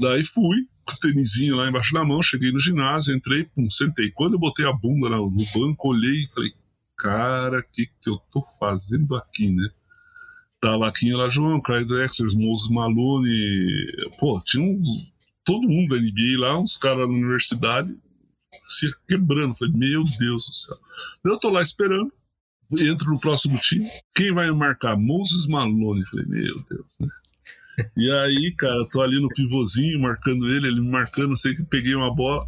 [0.00, 4.10] Daí fui, com o tênisinho lá embaixo da mão, cheguei no ginásio, entrei, pum, sentei.
[4.12, 6.52] Quando eu botei a bunda no banco, olhei e falei,
[6.96, 9.68] cara, o que, que eu tô fazendo aqui, né?
[10.64, 13.86] Aqui lá, João, Clyde Drexler, Moses Malone,
[14.20, 15.12] pô, tinha uns,
[15.44, 17.92] todo mundo da NBA lá, uns caras na universidade
[18.68, 19.56] se quebrando.
[19.56, 20.76] Falei, meu Deus do céu.
[21.24, 22.12] Eu tô lá esperando,
[22.78, 24.96] entro no próximo time, quem vai marcar?
[24.96, 26.06] Moses Malone.
[26.06, 27.08] Falei, meu Deus, né?
[27.96, 31.94] E aí, cara, tô ali no pivôzinho, marcando ele, ele me marcando, sei que peguei
[31.94, 32.46] uma bola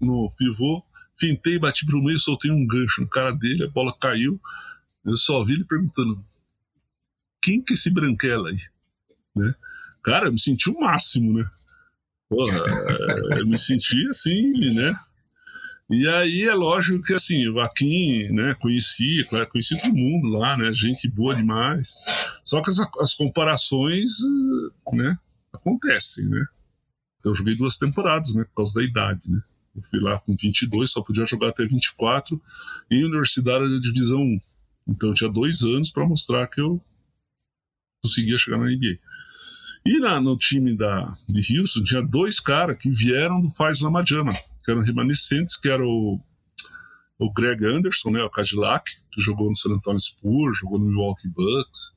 [0.00, 0.82] no pivô,
[1.20, 4.40] fintei, bati pro meio, soltei um gancho no cara dele, a bola caiu.
[5.04, 6.24] Eu só vi ele perguntando:
[7.42, 8.58] quem que é esse branquela aí?
[9.34, 9.54] Né?
[10.02, 11.50] Cara, eu me senti o máximo, né?
[12.28, 12.64] Porra,
[13.38, 14.94] eu me senti assim, né?
[15.90, 20.72] E aí é lógico que assim, o Vaquim, né, conhecia, conhecia todo mundo lá, né?
[20.72, 21.92] Gente boa demais.
[22.42, 24.12] Só que as, as comparações,
[24.92, 25.18] né,
[25.52, 26.46] acontecem, né?
[27.20, 29.42] Então eu joguei duas temporadas, né, por causa da idade, né?
[29.76, 32.40] Eu fui lá com 22, só podia jogar até 24
[32.90, 34.40] em universidade da divisão 1.
[34.88, 36.80] Então eu tinha dois anos para mostrar que eu
[38.02, 38.98] conseguia chegar na NBA.
[39.84, 44.32] E na, no time da, de Houston tinha dois caras que vieram do Faz Lamajama,
[44.64, 46.20] que eram remanescentes, que era o,
[47.18, 51.28] o Greg Anderson, né, o Cadillac, que jogou no San Antonio Spurs, jogou no Milwaukee
[51.28, 51.90] Bucks,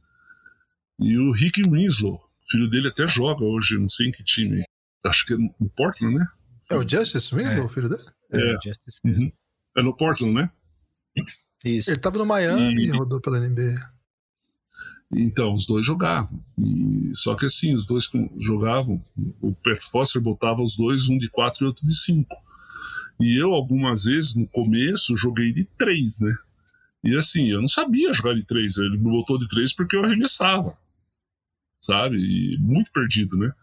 [0.99, 4.63] e o Rick Winslow, filho dele até joga hoje, não sei em que time,
[5.05, 6.27] acho que é no Portland, né?
[6.71, 7.65] É o Justice Winslow, é.
[7.65, 8.03] o filho dele?
[8.31, 9.31] É, é, Justice uhum.
[9.77, 10.51] é no Portland, né?
[11.63, 11.89] Isso.
[11.89, 13.94] Ele tava no Miami e rodou pela NBA.
[15.11, 16.43] Então, os dois jogavam.
[16.57, 19.01] E, só que assim, os dois jogavam,
[19.41, 22.35] o Pat Foster botava os dois, um de quatro e outro de cinco.
[23.19, 26.35] E eu, algumas vezes, no começo, joguei de três, né?
[27.03, 28.77] E assim, eu não sabia jogar de três.
[28.77, 30.77] Ele me botou de três porque eu arremessava,
[31.81, 32.17] sabe?
[32.17, 33.53] E muito perdido, né?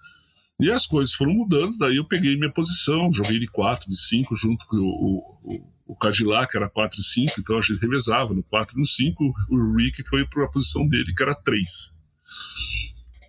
[0.61, 4.37] E as coisas foram mudando, daí eu peguei minha posição, joguei de quatro, de cinco,
[4.37, 8.77] junto com o, o, Cadillac era 4 e 5, então a gente revezava no 4
[8.77, 9.33] e no 5.
[9.49, 11.95] O Rick foi para a posição dele, que era 3.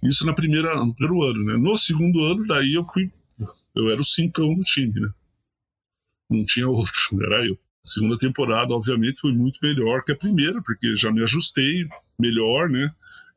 [0.04, 1.58] Isso na primeira, no primeiro ano, né?
[1.58, 3.12] No segundo ano, daí eu fui.
[3.76, 5.10] Eu era o cincão do time, né?
[6.30, 7.58] Não tinha outro, era eu.
[7.82, 12.92] Segunda temporada, obviamente, foi muito melhor que a primeira, porque já me ajustei melhor, né?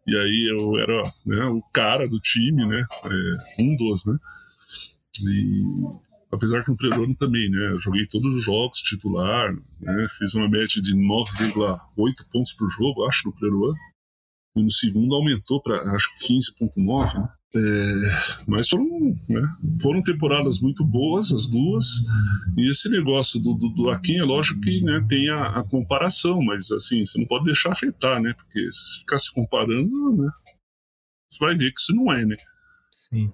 [0.07, 2.87] E aí eu era né, o cara do time, né?
[3.05, 4.17] É, um dos, né?
[5.29, 5.63] E
[6.37, 7.75] apesar que no primeiro ano também, né?
[7.77, 10.07] Joguei todos os jogos titular, né?
[10.19, 11.79] Fiz uma média de 9,8
[12.33, 13.79] pontos por jogo, acho, no primeiro ano.
[14.57, 17.29] E no segundo aumentou para, acho que 15,9, né?
[17.55, 21.87] É, mas foram, né, foram temporadas muito boas, as duas.
[22.57, 26.43] E esse negócio do, do, do Akin, é lógico que né, tem a, a, comparação,
[26.43, 28.35] mas assim, você não pode deixar afetar, né?
[28.35, 30.31] Porque se ficar se comparando, né,
[31.31, 32.37] você vai ver que isso não é, né?
[32.91, 33.33] Sim.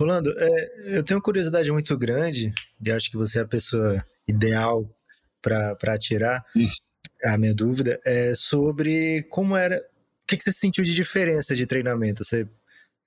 [0.00, 2.52] Rolando, é, eu tenho uma curiosidade muito grande,
[2.84, 4.88] e acho que você é a pessoa ideal
[5.40, 6.68] para tirar hum.
[7.24, 9.76] a minha dúvida, é sobre como era.
[9.76, 12.24] O que, que você sentiu de diferença de treinamento?
[12.24, 12.48] Você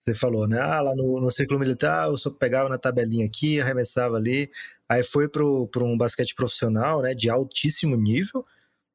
[0.06, 0.60] você falou, né?
[0.60, 4.52] Ah, lá no, no ciclo militar eu só pegava na tabelinha aqui, arremessava ali.
[4.88, 7.16] Aí foi para um basquete profissional, né?
[7.16, 8.46] De altíssimo nível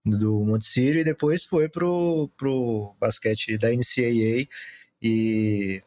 [0.05, 4.47] do Monte e depois foi pro, pro basquete da NCAA
[5.03, 5.83] e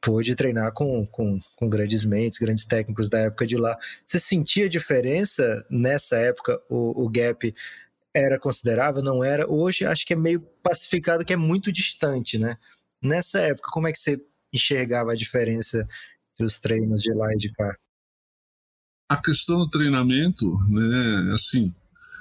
[0.00, 3.76] pôde treinar com, com, com grandes mentes, grandes técnicos da época de lá.
[4.04, 6.58] Você sentia diferença nessa época?
[6.70, 7.54] O, o gap
[8.14, 9.48] era considerável, não era?
[9.50, 12.56] Hoje acho que é meio pacificado que é muito distante, né?
[13.02, 14.20] Nessa época, como é que você
[14.52, 15.86] enxergava a diferença
[16.32, 17.76] entre os treinos de lá e de cá?
[19.08, 21.74] A questão do treinamento, né, assim,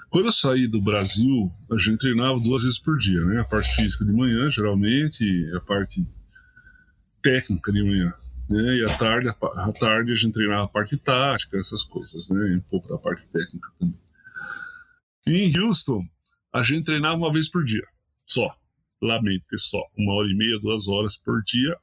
[0.09, 3.41] quando eu saí do Brasil, a gente treinava duas vezes por dia, né?
[3.41, 5.23] A parte física de manhã, geralmente,
[5.55, 6.05] a parte
[7.21, 8.13] técnica de manhã,
[8.49, 8.77] né?
[8.77, 12.55] E à tarde, à tarde a gente treinava a parte tática, essas coisas, né?
[12.55, 13.97] Um pouco da parte técnica também.
[15.27, 16.03] E em Houston,
[16.53, 17.85] a gente treinava uma vez por dia,
[18.25, 18.55] só.
[19.01, 19.81] Lamento, só.
[19.97, 21.77] Uma hora e meia, duas horas por dia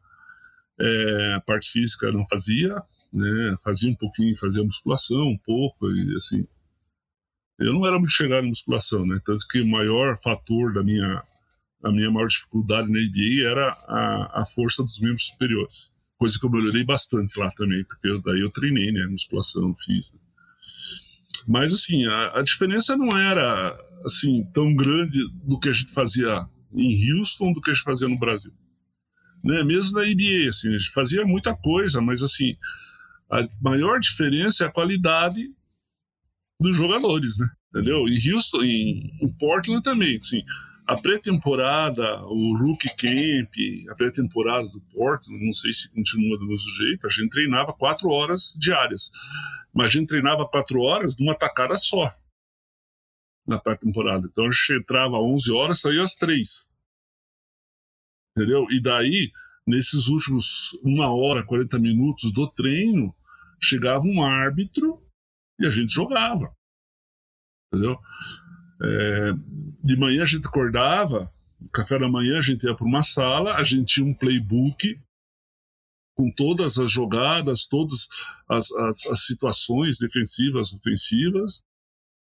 [0.79, 2.75] é, a parte física não fazia,
[3.13, 3.57] né?
[3.63, 6.47] Fazia um pouquinho, fazia musculação um pouco e assim.
[7.59, 9.19] Eu não era muito chegado em musculação, né?
[9.25, 11.23] Tanto que o maior fator da minha
[11.87, 15.93] a minha maior dificuldade na NBA era a, a força dos membros superiores.
[16.19, 19.07] Coisa que eu melhorei bastante lá também, porque eu, daí eu treinei, né?
[19.07, 20.15] Musculação, fiz.
[20.15, 20.21] Né?
[21.47, 26.47] Mas assim, a, a diferença não era assim tão grande do que a gente fazia
[26.75, 28.53] em Houston do que a gente fazia no Brasil
[29.47, 29.63] né?
[29.63, 32.57] Mesmo na NBA, assim, a gente fazia muita coisa, mas assim,
[33.31, 35.49] a maior diferença é a qualidade
[36.61, 37.49] dos jogadores, né?
[37.71, 38.09] Entendeu?
[38.09, 40.43] Em Houston, em, em Portland também, assim,
[40.87, 43.53] a pré-temporada, o rookie camp,
[43.91, 48.09] a pré-temporada do Portland, não sei se continua do mesmo jeito, a gente treinava quatro
[48.11, 49.11] horas diárias,
[49.75, 52.15] mas a gente treinava quatro horas numa tacada só
[53.47, 54.27] na pré-temporada.
[54.31, 56.69] Então a gente entrava às 11 horas, saía às três
[58.37, 58.67] entendeu?
[58.71, 59.33] E daí,
[59.67, 63.15] nesses últimos uma hora, 40 minutos do treino,
[63.61, 65.03] chegava um árbitro
[65.59, 66.55] e a gente jogava,
[67.73, 67.99] entendeu?
[68.83, 69.33] É,
[69.83, 71.33] de manhã a gente acordava,
[71.73, 74.99] café da manhã a gente ia para uma sala, a gente tinha um playbook
[76.15, 78.09] com todas as jogadas, todas
[78.49, 81.63] as, as, as situações defensivas, ofensivas.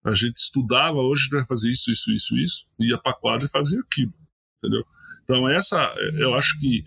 [0.04, 3.80] A gente estudava, hoje vai fazer isso, isso, isso, isso, ia para quadra e fazia
[3.80, 4.14] aquilo,
[4.58, 4.86] entendeu?
[5.24, 6.84] Então, essa, eu acho que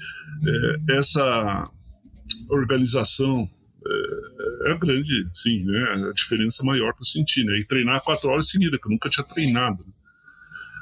[0.47, 1.71] é, essa
[2.51, 3.49] organização
[3.85, 6.09] é, é, grande, sim, né?
[6.09, 7.59] A diferença maior que eu senti, né?
[7.59, 9.85] E treinar quatro horas seguidas, que eu nunca tinha treinado.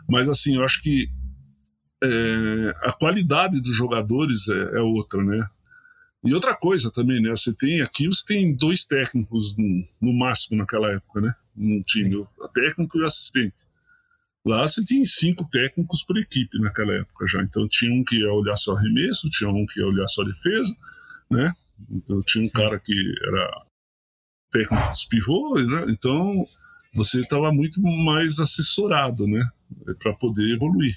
[0.09, 1.09] Mas, assim, eu acho que
[2.03, 5.49] é, a qualidade dos jogadores é, é, outra, né?
[6.23, 7.31] E outra coisa também, né?
[7.31, 11.35] Você tem aqui, você tem dois técnicos no, no máximo naquela época, né?
[11.57, 13.57] Um time, o técnico e o assistente.
[14.45, 17.43] Lá você tinha cinco técnicos por equipe naquela época já.
[17.43, 20.75] Então tinha um que ia olhar só arremesso, tinha um que ia olhar só defesa,
[21.31, 21.53] né?
[21.91, 22.95] Então tinha um cara que
[23.27, 23.67] era
[24.51, 25.87] técnico dos pivôs, né?
[25.89, 26.47] Então
[26.95, 29.43] você estava muito mais assessorado, né?
[29.99, 30.97] Para poder evoluir,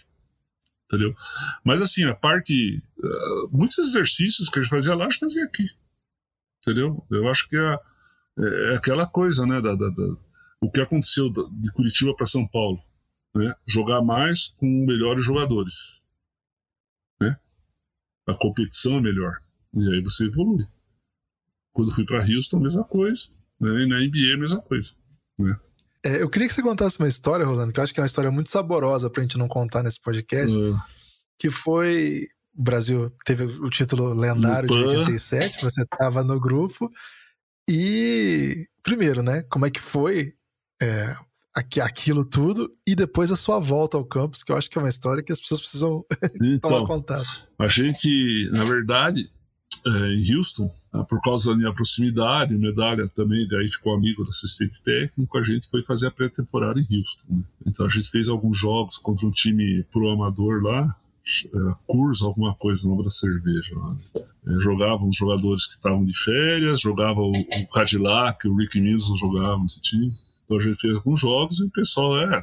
[0.85, 1.15] entendeu?
[1.63, 2.81] Mas assim, a parte.
[2.97, 5.67] Uh, muitos exercícios que a gente fazia lá, a gente fazia aqui,
[6.61, 7.05] entendeu?
[7.09, 7.79] Eu acho que é,
[8.71, 9.61] é aquela coisa, né?
[9.61, 10.17] Da, da, da,
[10.61, 12.81] o que aconteceu de Curitiba para São Paulo
[13.37, 13.53] né?
[13.65, 16.01] jogar mais com melhores jogadores.
[17.21, 17.37] Né?
[18.27, 19.37] A competição é melhor.
[19.73, 20.67] E aí você evolui.
[21.73, 23.29] Quando fui para Houston, mesma coisa.
[23.59, 23.83] Né?
[23.83, 24.93] E na NBA, a mesma coisa.
[25.39, 25.57] Né?
[26.03, 28.07] É, eu queria que você contasse uma história, Rolando, que eu acho que é uma
[28.07, 30.55] história muito saborosa pra gente não contar nesse podcast.
[30.57, 30.77] Uh.
[31.37, 32.27] Que foi.
[32.55, 36.91] O Brasil teve o título lendário de 87, você estava no grupo.
[37.69, 39.43] E, primeiro, né?
[39.43, 40.33] Como é que foi
[40.81, 41.15] é,
[41.81, 44.89] aquilo tudo e depois a sua volta ao campus, que eu acho que é uma
[44.89, 46.03] história que as pessoas precisam
[46.41, 47.47] então, tomar contato.
[47.59, 49.36] A gente, na verdade, é,
[49.87, 54.81] em Houston, ah, por causa da minha proximidade, medalha também, daí ficou amigo do assistente
[54.83, 57.25] técnico, a gente foi fazer a pré-temporada em Houston.
[57.29, 57.43] Né?
[57.65, 60.95] Então a gente fez alguns jogos contra um time pro amador lá,
[61.45, 63.75] é, curso, alguma coisa, nome da cerveja.
[64.15, 69.13] É, jogavam os jogadores que estavam de férias, jogava o, o Cadillac, o Rick Mills
[69.17, 70.11] jogavam esse time.
[70.45, 72.41] Então a gente fez alguns jogos e o pessoal, é,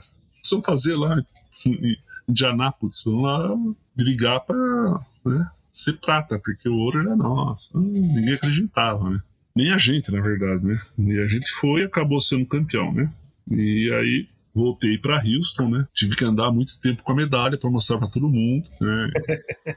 [0.50, 1.18] vamos fazer lá
[1.66, 1.96] em
[2.28, 3.56] Indianápolis, vamos lá
[3.96, 7.76] brigar para né, ser prata, porque o ouro era nosso.
[7.76, 9.20] Ninguém acreditava, né?
[9.56, 10.80] Nem a gente, na verdade, né?
[10.96, 13.12] E a gente foi e acabou sendo campeão, né?
[13.50, 15.88] E aí voltei para Houston, né?
[15.92, 19.10] Tive que andar muito tempo com a medalha para mostrar para todo mundo, né?
[19.66, 19.74] é,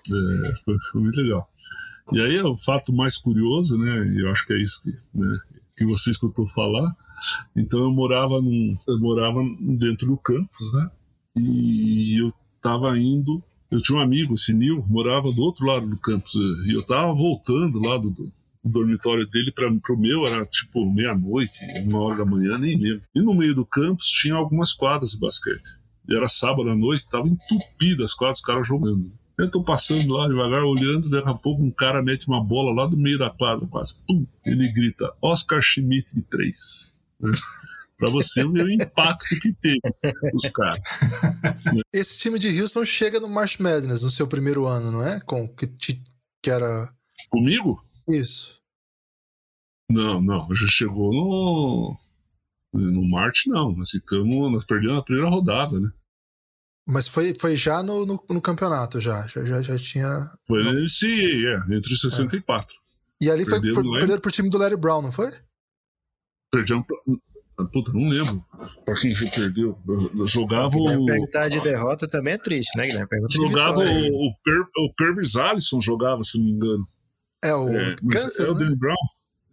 [0.63, 1.49] foi, foi, muito legal.
[2.11, 4.13] E aí o fato mais curioso, né?
[4.17, 5.37] Eu acho que é isso que, né,
[5.75, 6.95] que você escutou falar.
[7.55, 10.91] Então eu morava num, eu morava dentro do campus, né?
[11.35, 15.99] E eu estava indo eu tinha um amigo, esse Nil, morava do outro lado do
[15.99, 16.33] campus.
[16.67, 18.31] E eu tava voltando lá do, do
[18.63, 23.03] dormitório dele para o meu, era tipo meia-noite, uma hora da manhã, nem lembro.
[23.13, 25.79] E no meio do campus tinha algumas quadras de basquete.
[26.07, 29.11] E era sábado à noite, tava entupido as quadras, os caras jogando.
[29.37, 32.87] Eu tô passando lá devagar, olhando, daqui a pouco um cara mete uma bola lá
[32.87, 33.99] do meio da quadra, quase.
[34.07, 36.95] Pum, ele grita, Oscar Schmidt de três.
[37.97, 39.79] Para você ver o impacto que teve
[40.33, 40.79] os caras.
[41.91, 45.19] Esse time de Houston chega no March Madness no seu primeiro ano, não é?
[45.21, 46.93] Com que, que era.
[47.29, 47.83] Comigo?
[48.07, 48.61] Isso.
[49.89, 50.53] Não, não.
[50.53, 51.97] Já chegou no.
[52.73, 53.71] No March, não.
[53.71, 54.51] Nós ficamos.
[54.51, 55.91] Nós perdemos a primeira rodada, né?
[56.87, 59.25] Mas foi, foi já no, no, no campeonato, já.
[59.27, 60.07] Já, já, já tinha.
[60.45, 60.73] Foi no...
[60.73, 61.07] nesse.
[61.07, 62.75] É, entre os 64.
[62.75, 63.25] É.
[63.25, 65.31] E ali foi, foi perderam pro time do Larry Brown, não foi?
[66.51, 66.85] Perdemos.
[67.65, 68.43] Puta, não lembro
[68.85, 69.75] pra quem já perdeu.
[70.27, 71.05] Jogava o.
[71.05, 73.07] Perguntar de derrota também é triste, né, Guilherme?
[73.07, 76.87] Pergunta jogava o, o, per, o Pervis Allison, jogava, se não me engano.
[77.43, 78.75] É o é, Kansas, é o né?
[78.75, 78.95] Brown.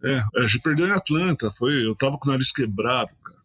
[0.03, 1.49] É, a gente perdeu em Atlanta.
[1.49, 3.39] Foi, eu tava com o nariz quebrado, cara.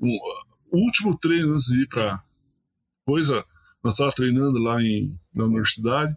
[0.00, 2.22] O, o último treino antes de ir pra
[3.04, 3.44] coisa,
[3.84, 6.16] nós tava treinando lá em, na universidade.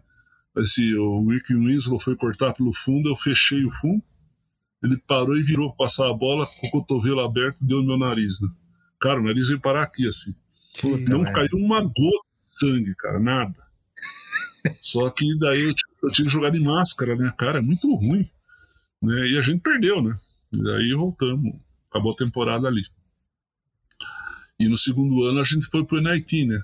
[0.56, 4.02] Esse, o Rick Winslow foi cortar pelo fundo, eu fechei o fundo
[4.82, 7.86] ele parou e virou pra passar a bola com o cotovelo aberto e deu no
[7.86, 8.48] meu nariz, né?
[9.00, 10.34] Cara, o nariz veio parar aqui, assim.
[10.80, 13.54] Puta não caiu uma gota de sangue, cara, nada.
[14.80, 17.32] Só que daí eu, eu tive que jogar de máscara, né?
[17.36, 18.28] Cara, é muito ruim.
[19.02, 19.28] Né?
[19.28, 20.16] E a gente perdeu, né?
[20.54, 21.54] E daí voltamos.
[21.90, 22.82] Acabou a temporada ali.
[24.58, 26.62] E no segundo ano a gente foi pro NIT, né?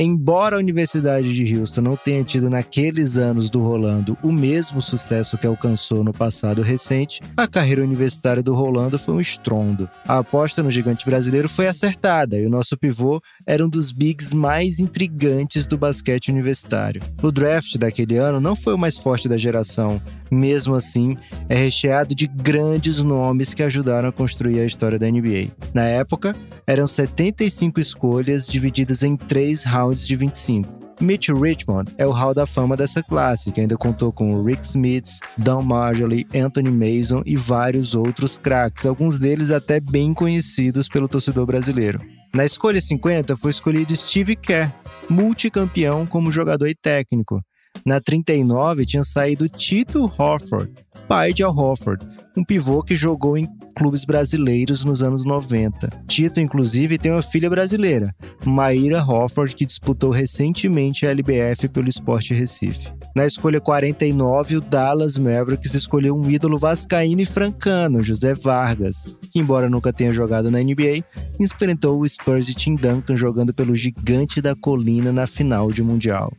[0.00, 5.36] Embora a Universidade de Houston não tenha tido naqueles anos do Rolando o mesmo sucesso
[5.36, 9.90] que alcançou no passado recente, a carreira universitária do Rolando foi um estrondo.
[10.06, 14.32] A aposta no gigante brasileiro foi acertada e o nosso pivô era um dos bigs
[14.32, 17.02] mais intrigantes do basquete universitário.
[17.20, 21.16] O draft daquele ano não foi o mais forte da geração, mesmo assim,
[21.48, 25.48] é recheado de grandes nomes que ajudaram a construir a história da NBA.
[25.74, 26.36] Na época,
[26.68, 30.78] eram 75 escolhas divididas em três rounds de 25.
[31.00, 35.08] Mitch Richmond é o hall da fama dessa classe, que ainda contou com Rick Smith,
[35.36, 41.46] Don Marjorie, Anthony Mason e vários outros craques, alguns deles até bem conhecidos pelo torcedor
[41.46, 42.00] brasileiro.
[42.34, 44.72] Na escolha 50 foi escolhido Steve Kerr,
[45.08, 47.40] multicampeão como jogador e técnico.
[47.86, 50.72] Na 39 tinha saído Tito Horford,
[51.06, 52.04] pai de Al Horford,
[52.36, 55.88] um pivô que jogou em clubes brasileiros nos anos 90.
[56.08, 58.12] Tito, inclusive, tem uma filha brasileira,
[58.44, 62.90] Maíra Hofford, que disputou recentemente a LBF pelo Esporte Recife.
[63.14, 69.38] Na escolha 49, o Dallas Mavericks escolheu um ídolo vascaíno e francano, José Vargas, que,
[69.38, 71.04] embora nunca tenha jogado na NBA,
[71.38, 76.32] enfrentou o Spurs de Tim Duncan jogando pelo gigante da colina na final de Mundial.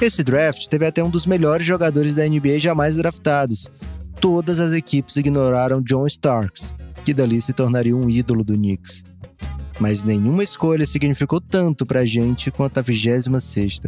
[0.00, 3.68] Esse draft teve até um dos melhores jogadores da NBA jamais draftados,
[4.22, 6.72] todas as equipes ignoraram John Starks,
[7.04, 9.04] que dali se tornaria um ídolo do Knicks.
[9.80, 13.80] Mas nenhuma escolha significou tanto pra gente quanto a 26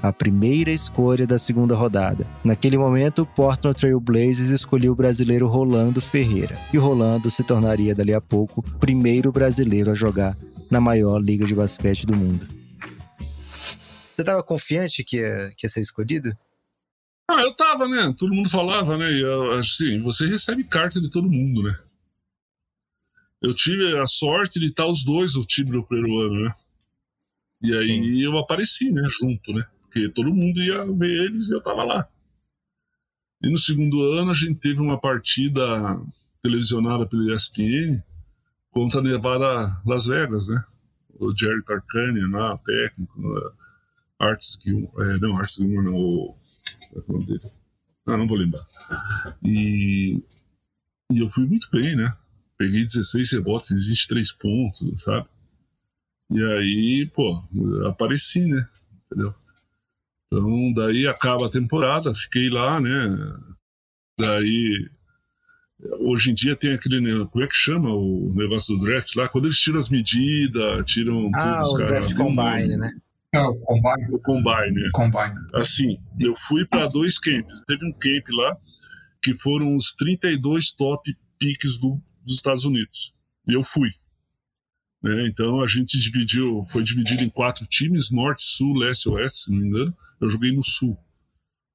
[0.00, 2.24] a primeira escolha da segunda rodada.
[2.44, 7.92] Naquele momento, o Portland Trail Blazers escolheu o brasileiro Rolando Ferreira, e Rolando se tornaria
[7.92, 10.38] dali a pouco o primeiro brasileiro a jogar
[10.70, 12.46] na maior liga de basquete do mundo.
[14.14, 16.36] Você estava confiante que ia, que ia ser escolhido?
[17.34, 18.14] Ah, eu tava, né?
[18.18, 19.10] Todo mundo falava, né?
[19.10, 19.24] E
[19.58, 21.78] assim, você recebe carta de todo mundo, né?
[23.40, 26.54] Eu tive a sorte de estar os dois no time do primeiro ano, né?
[27.62, 28.22] E aí Sim.
[28.22, 29.02] eu apareci, né?
[29.08, 29.66] Junto, né?
[29.80, 32.08] Porque todo mundo ia ver eles e eu tava lá.
[33.42, 35.64] E no segundo ano a gente teve uma partida
[36.42, 38.02] televisionada pelo ESPN
[38.70, 40.62] contra a Nevada Las Vegas, né?
[41.18, 43.54] O Jerry Tarkanian lá, técnico,
[44.18, 46.36] Arts é, não, Arts Gilmore, não, o
[46.94, 47.50] é o nome dele?
[48.06, 48.64] Ah, não vou lembrar.
[49.42, 50.22] E,
[51.10, 52.16] e eu fui muito bem, né?
[52.58, 55.28] Peguei 16 rebotes, 23 pontos, sabe?
[56.30, 57.42] E aí, pô,
[57.86, 58.68] apareci, né?
[59.06, 59.34] Entendeu?
[60.26, 63.36] Então, daí acaba a temporada, fiquei lá, né?
[64.18, 64.88] Daí,
[66.00, 69.28] hoje em dia tem aquele, né, como é que chama o negócio do draft lá?
[69.28, 72.92] Quando eles tiram as medidas, tiram ah, tudo, os o draft combine, né?
[73.34, 74.14] É, o Combine.
[74.14, 74.88] O Combine, né?
[74.92, 75.34] Combine.
[75.54, 77.62] Assim, eu fui para dois camps.
[77.66, 78.56] Teve um camp lá
[79.22, 83.14] que foram os 32 top picks do, dos Estados Unidos.
[83.48, 83.90] E eu fui.
[85.02, 85.26] Né?
[85.28, 89.58] Então a gente dividiu, foi dividido em quatro times, norte, sul, leste oeste, se não
[89.58, 89.96] me engano.
[90.20, 90.96] Eu joguei no sul.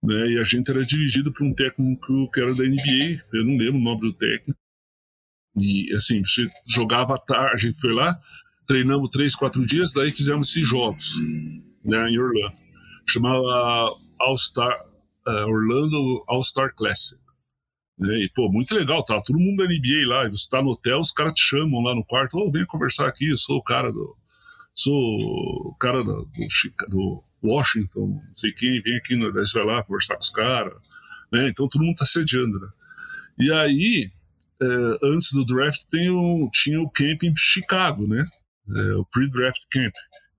[0.03, 0.31] Né?
[0.31, 3.77] E a gente era dirigido por um técnico que era da NBA, eu não lembro
[3.77, 4.59] o nome do técnico.
[5.55, 8.19] E assim, você jogava à tarde, a gente foi lá,
[8.67, 11.19] treinamos três, quatro dias, daí fizemos esses jogos
[11.83, 12.55] né, em Orlando.
[13.09, 14.85] Chamava All Star,
[15.27, 17.19] uh, Orlando All Star Classic.
[17.97, 18.25] Né?
[18.25, 21.11] E, pô, muito legal, tá todo mundo da NBA lá, você tá no hotel, os
[21.11, 23.91] caras te chamam lá no quarto, ô, oh, vem conversar aqui, eu sou o cara
[23.91, 24.15] do.
[24.75, 29.75] Sou o cara do, do, do Washington, não sei quem, vem aqui, daí você vai
[29.75, 30.87] lá conversar com os caras,
[31.31, 31.47] né?
[31.47, 32.67] Então todo mundo tá sediando, né?
[33.39, 34.11] E aí,
[34.61, 34.65] é,
[35.03, 38.23] antes do draft, tem o, tinha o camp em Chicago, né?
[38.75, 39.93] É, o pre-draft camp,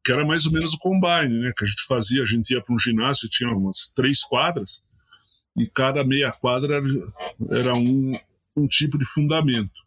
[0.04, 1.52] que era mais ou menos o combine, né?
[1.56, 4.82] Que a gente fazia, a gente ia para um ginásio, tinha umas três quadras,
[5.56, 6.86] e cada meia quadra era,
[7.60, 8.12] era um,
[8.56, 9.86] um tipo de fundamento.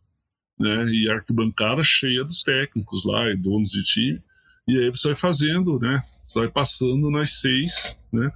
[0.60, 0.86] Né?
[0.92, 4.22] E arquibancada cheia dos técnicos lá e donos de time.
[4.68, 6.00] E aí você vai fazendo, né?
[6.24, 8.32] Você vai passando nas seis, né?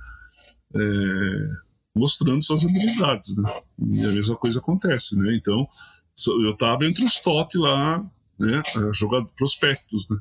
[0.74, 1.50] É,
[1.96, 3.50] mostrando suas habilidades, né?
[3.92, 5.36] E a mesma coisa acontece, né?
[5.36, 5.68] Então,
[6.28, 8.04] eu estava entre os top lá,
[8.40, 8.62] né?
[9.38, 10.18] Prospectos, né?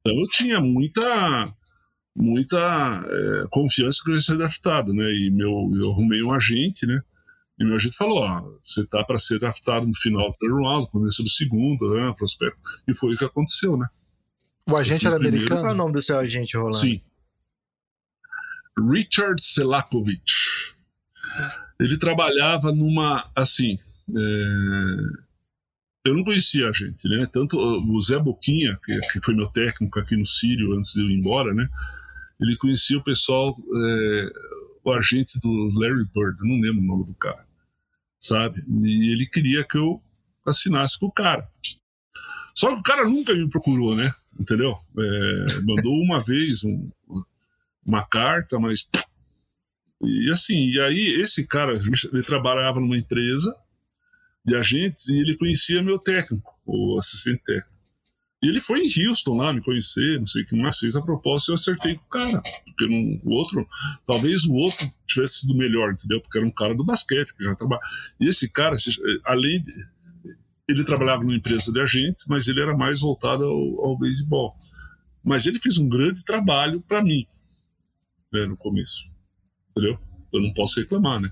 [0.00, 1.46] Então eu tinha muita
[2.14, 5.04] muita é, confiança que eu ia ser draftado, né?
[5.12, 7.00] E meu, eu arrumei um agente, né?
[7.58, 10.90] E meu agente falou: ó, você tá para ser draftado no final do primeiro round,
[10.90, 12.14] começo do segundo, né?
[12.16, 12.58] Prospecto.
[12.86, 13.86] E foi o que aconteceu, né?
[14.70, 15.68] O agente era Qual americano?
[15.68, 16.76] é o nome do seu agente, Rolando?
[16.76, 17.00] Sim.
[18.78, 20.30] Richard Selakovic.
[21.80, 23.78] Ele trabalhava numa, assim,
[24.14, 25.27] é,
[26.04, 27.26] eu não conhecia a gente, né?
[27.26, 31.10] Tanto o Zé Boquinha, que, que, foi meu técnico aqui no Sírio antes de eu
[31.10, 31.68] ir embora, né?
[32.40, 34.28] Ele conhecia o pessoal, é,
[34.84, 37.44] o agente do Larry Bird, não lembro o nome do cara,
[38.18, 38.64] sabe?
[38.68, 40.00] E ele queria que eu
[40.46, 41.48] assinasse com o cara.
[42.54, 44.10] Só que o cara nunca me procurou, né?
[44.38, 44.78] Entendeu?
[44.98, 46.90] É, mandou uma vez um,
[47.84, 48.88] uma carta, mas.
[50.00, 53.54] E assim, e aí esse cara, ele trabalhava numa empresa
[54.48, 57.78] de agentes e ele conhecia meu técnico, o assistente técnico.
[58.40, 61.02] E ele foi em Houston lá me conhecer, não sei o que mais, fez a
[61.02, 62.40] proposta e eu acertei com o cara.
[62.64, 63.68] Porque não, o outro,
[64.06, 66.20] talvez o outro tivesse sido melhor, entendeu?
[66.20, 67.82] Porque era um cara do basquete, que já trabalha.
[68.20, 68.76] E esse cara,
[69.24, 69.98] além de.
[70.68, 74.54] Ele trabalhava numa empresa de agentes, mas ele era mais voltado ao, ao beisebol.
[75.24, 77.26] Mas ele fez um grande trabalho para mim,
[78.30, 79.10] né, no começo.
[79.70, 79.98] Entendeu?
[80.30, 81.30] Eu não posso reclamar, né?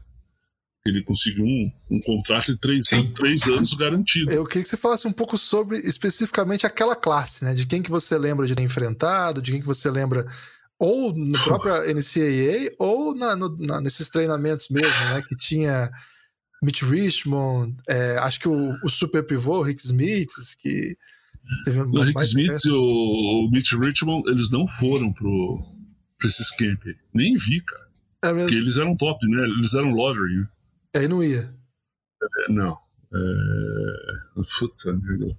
[0.86, 4.30] Ele conseguiu um, um contrato de três, anos, três anos garantido.
[4.30, 7.54] Eu queria que você falasse um pouco sobre especificamente aquela classe, né?
[7.54, 10.24] De quem que você lembra de ter enfrentado, de quem que você lembra
[10.78, 15.22] ou no próprio NCAA ou na, no, na, nesses treinamentos mesmo, né?
[15.26, 15.90] Que tinha
[16.62, 20.96] Mitch Richmond, é, acho que o, o, super pivô, Rick Smith, que
[21.64, 25.62] teve o Rick Smith e o, o Mitch Richmond, eles não foram pro,
[26.18, 26.82] pra esses camp.
[27.12, 27.86] Nem vi, cara.
[28.22, 29.42] É Porque eles eram top, né?
[29.58, 30.48] Eles eram lottery, né?
[30.96, 31.52] Aí não ia.
[32.22, 32.78] É, não.
[33.12, 34.42] É...
[34.58, 35.36] Putz, amigo.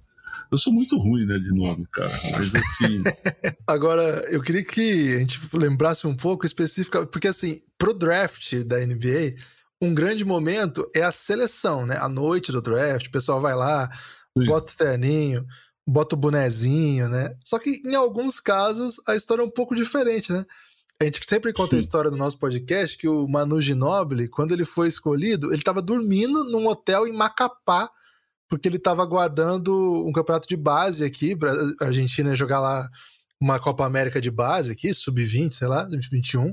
[0.50, 2.10] Eu sou muito ruim, né, de nome, cara.
[2.36, 3.02] Mas assim.
[3.66, 8.78] Agora, eu queria que a gente lembrasse um pouco específico, porque assim, pro draft da
[8.78, 9.34] NBA,
[9.80, 11.96] um grande momento é a seleção, né?
[11.98, 13.90] A noite do draft, o pessoal vai lá,
[14.36, 14.46] Sim.
[14.46, 15.46] bota o terninho,
[15.86, 17.34] bota o bonezinho, né?
[17.44, 20.44] Só que em alguns casos a história é um pouco diferente, né?
[21.00, 24.64] A gente sempre conta a história no nosso podcast que o Manu Ginobili, quando ele
[24.64, 27.88] foi escolhido, ele estava dormindo num hotel em Macapá,
[28.48, 32.88] porque ele estava aguardando um campeonato de base aqui, para a Argentina jogar lá
[33.40, 36.52] uma Copa América de base aqui, sub-20, sei lá, 21.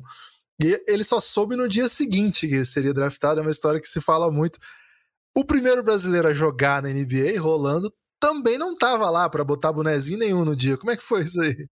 [0.61, 3.99] E ele só soube no dia seguinte que seria draftado, é uma história que se
[3.99, 4.59] fala muito.
[5.35, 10.19] O primeiro brasileiro a jogar na NBA, rolando, também não estava lá para botar bonezinho
[10.19, 10.77] nenhum no dia.
[10.77, 11.67] Como é que foi isso aí?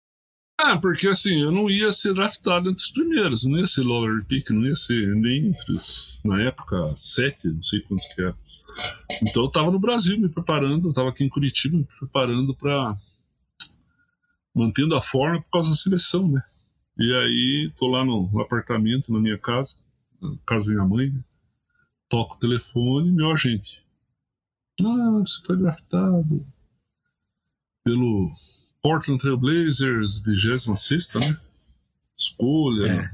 [0.59, 4.23] Ah, porque assim, eu não ia ser draftado entre os primeiros, não ia ser lottery
[4.25, 8.37] pick, não ia ser nem entre os, na época, sete, não sei quantos que era.
[9.21, 12.95] Então eu tava no Brasil me preparando, eu tava aqui em Curitiba me preparando para
[14.55, 16.43] mantendo a forma por causa da seleção, né?
[16.97, 19.77] E aí tô lá no, no apartamento, na minha casa,
[20.21, 21.23] na casa da minha mãe, né?
[22.07, 23.83] toco o telefone, meu agente.
[24.79, 26.45] Ah, você foi draftado
[27.83, 28.31] pelo
[28.83, 31.37] Portland Trail Blazers, 26, né?
[32.15, 33.11] Escolha,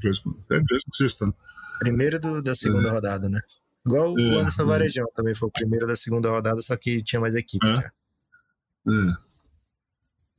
[0.51, 0.59] é.
[0.59, 1.19] 26.
[1.21, 1.33] Né?
[1.77, 2.91] Primeiro do, da segunda é.
[2.91, 3.39] rodada, né?
[3.85, 4.65] Igual é, o Anderson é.
[4.65, 7.91] Varejão também foi o primeiro da segunda rodada, só que tinha mais equipe é.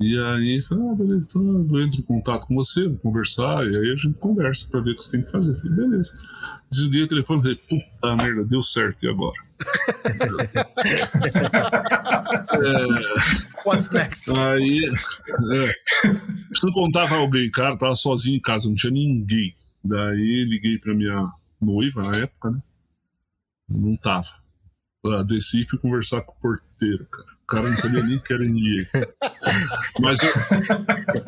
[0.00, 0.04] É.
[0.04, 3.76] E aí, falei, ah, beleza, então eu entro em contato com você, vou conversar, e
[3.76, 5.50] aí a gente conversa pra ver o que você tem que fazer.
[5.50, 6.18] Eu falei, beleza.
[6.70, 9.36] Desliguei o telefone e falei, puta merda, deu certo, e agora?
[12.54, 14.30] é, What's next?
[14.38, 14.80] aí,
[15.52, 15.72] é,
[16.48, 19.54] preciso contar pra alguém, cara, tava sozinho em casa, não tinha ninguém.
[19.84, 21.30] Daí liguei pra minha
[21.60, 22.62] noiva na época, né?
[23.68, 24.28] Não tava.
[25.04, 27.32] Ah, desci e fui conversar com o porteiro, cara.
[27.42, 28.86] O cara não sabia nem que era ninguém.
[30.00, 30.30] Mas eu,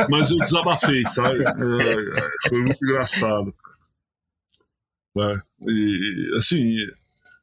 [0.08, 1.42] mas eu desabafei, sabe?
[1.42, 5.32] É, foi muito engraçado, cara.
[5.32, 6.76] É, e, assim,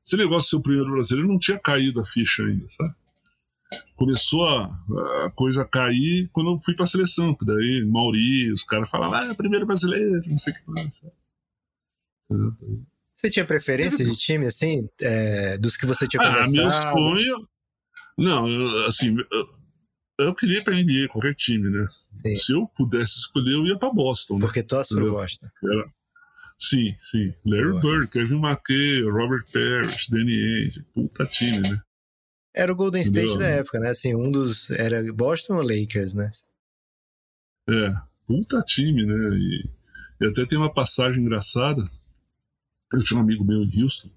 [0.06, 2.96] esse negócio de ser o primeiro brasileiro não tinha caído a ficha ainda, sabe?
[3.96, 4.66] Começou a,
[5.26, 9.20] a coisa a cair quando eu fui pra seleção, que daí Mauri, os caras falavam,
[9.20, 11.14] ah, primeiro brasileiro, não sei o que mais, sabe?
[13.20, 14.88] Você tinha preferência de time, assim?
[15.02, 16.98] é, dos que você tinha Ah, meu conversado?
[17.00, 17.48] sonho.
[18.18, 19.48] Não, eu, assim, eu,
[20.28, 21.88] eu queria ir pra NBA, qualquer time, né?
[22.14, 22.36] Sim.
[22.36, 24.40] Se eu pudesse escolher, eu ia pra Boston, né?
[24.42, 25.48] Porque torce pro Washington.
[25.64, 25.90] Era-
[26.62, 27.34] Sim, sim.
[27.46, 27.82] Larry Boa.
[27.82, 30.84] Bird, Kevin McKay, Robert Parrish, Danny Ainge.
[30.94, 31.82] Puta time, né?
[32.54, 33.40] Era o Golden State Entendeu?
[33.40, 33.90] da época, né?
[33.92, 34.70] Assim, um dos.
[34.72, 36.30] Era Boston ou Lakers, né?
[37.70, 37.94] É,
[38.28, 39.38] puta time, né?
[39.38, 39.70] E,
[40.22, 41.90] e até tem uma passagem engraçada.
[42.92, 44.10] Eu tinha um amigo meu em Houston.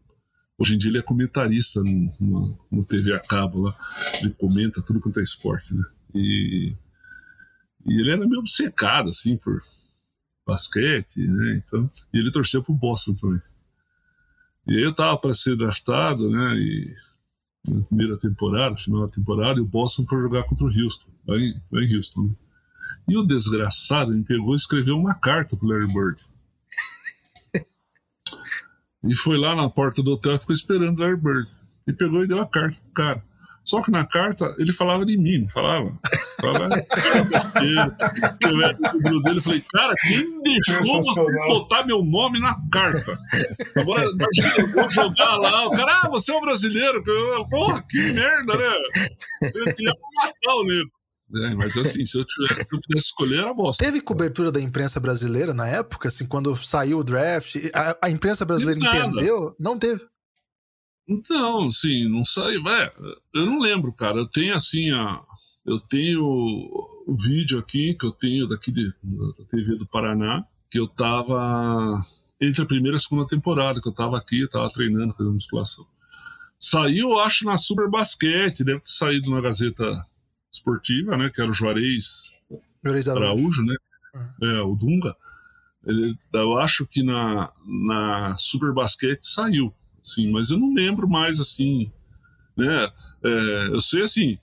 [0.59, 3.77] Hoje em dia ele é comentarista no, no TV a cabo lá.
[4.23, 5.85] Ele comenta tudo quanto é esporte, né?
[6.15, 6.75] E,
[7.87, 9.63] e ele era meio obcecado, assim, por
[10.47, 11.63] basquete, né?
[11.67, 13.43] Então, e ele torceu pro Boston também.
[14.67, 16.55] E aí eu tava para ser draftado, né?
[16.57, 16.95] E
[17.69, 21.37] na primeira temporada, final da temporada, e o Boston foi jogar contra o Houston, lá
[21.37, 22.35] em, lá em Houston, né?
[23.09, 26.25] E o desgraçado me pegou e escreveu uma carta pro Larry Bird.
[29.05, 31.49] E foi lá na porta do hotel e ficou esperando o Larry Bird.
[31.87, 33.23] E pegou e deu a carta pro cara.
[33.65, 35.93] Só que na carta ele falava de mim, não falava.
[36.41, 36.69] Falava
[37.15, 37.97] "Ah, besteira.
[38.41, 38.73] Eu era
[39.23, 43.17] dele, eu falei, cara, quem deixou você botar meu nome na carta?
[43.77, 47.03] Agora, imagina, eu vou jogar lá, o cara, ah, você é um brasileiro.
[47.07, 48.73] Eu, Porra, que merda, né?
[49.55, 50.91] Eu queria matar o nego.
[51.35, 53.83] É, mas assim, se eu, tivesse, se eu pudesse escolher, era bosta.
[53.83, 57.57] Teve cobertura da imprensa brasileira na época, assim, quando saiu o draft?
[57.75, 59.55] A, a imprensa brasileira entendeu?
[59.59, 60.05] Não teve.
[61.09, 62.69] Então, sim, não saiu.
[62.69, 62.93] É,
[63.35, 64.19] eu não lembro, cara.
[64.19, 65.23] Eu tenho assim a.
[65.65, 70.79] Eu tenho o vídeo aqui que eu tenho daqui de, da TV do Paraná, que
[70.79, 72.05] eu tava
[72.41, 75.35] entre a primeira e a segunda temporada, que eu tava aqui, eu tava treinando, fazendo
[75.35, 75.87] musculação.
[76.59, 80.05] Saiu, eu acho, na Super Basquete, deve ter saído na Gazeta
[80.53, 81.31] Esportiva, né?
[81.31, 82.33] Que era o Juarez
[82.85, 83.65] Juarez Araújo.
[83.65, 83.75] Né?
[84.43, 85.17] É, o Dunga.
[85.85, 91.41] Ele, eu acho que na, na Super Basquete saiu, sim, mas eu não lembro mais
[91.41, 91.91] assim,
[92.57, 92.89] né?
[93.25, 94.39] É, eu sei assim,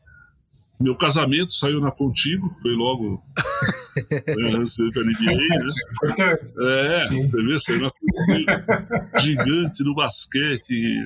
[0.82, 3.24] meu casamento saiu na Contigo, foi logo
[4.12, 6.38] né, antes da NBA, né?
[6.58, 6.98] É.
[6.98, 7.22] É, Sim.
[7.22, 9.20] você vê, saiu na Contigo.
[9.20, 11.04] Gigante no basquete,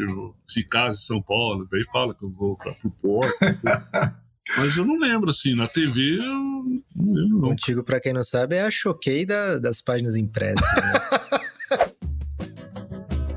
[0.48, 3.34] se casa em São Paulo, daí fala que eu vou para o Porto.
[4.58, 6.64] Mas eu não lembro, assim, na TV eu não
[6.98, 7.50] lembro, não.
[7.50, 10.62] Contigo, pra quem não sabe, é a choquei da- das páginas impressas.
[10.62, 10.94] Né?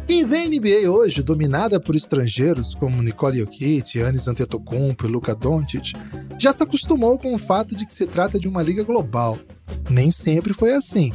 [0.06, 5.34] Quem vê a NBA hoje, dominada por estrangeiros como Nicole Jokic, Giannis Antetokounmpo e Luka
[5.34, 5.94] Doncic,
[6.38, 9.36] já se acostumou com o fato de que se trata de uma liga global.
[9.90, 11.12] Nem sempre foi assim.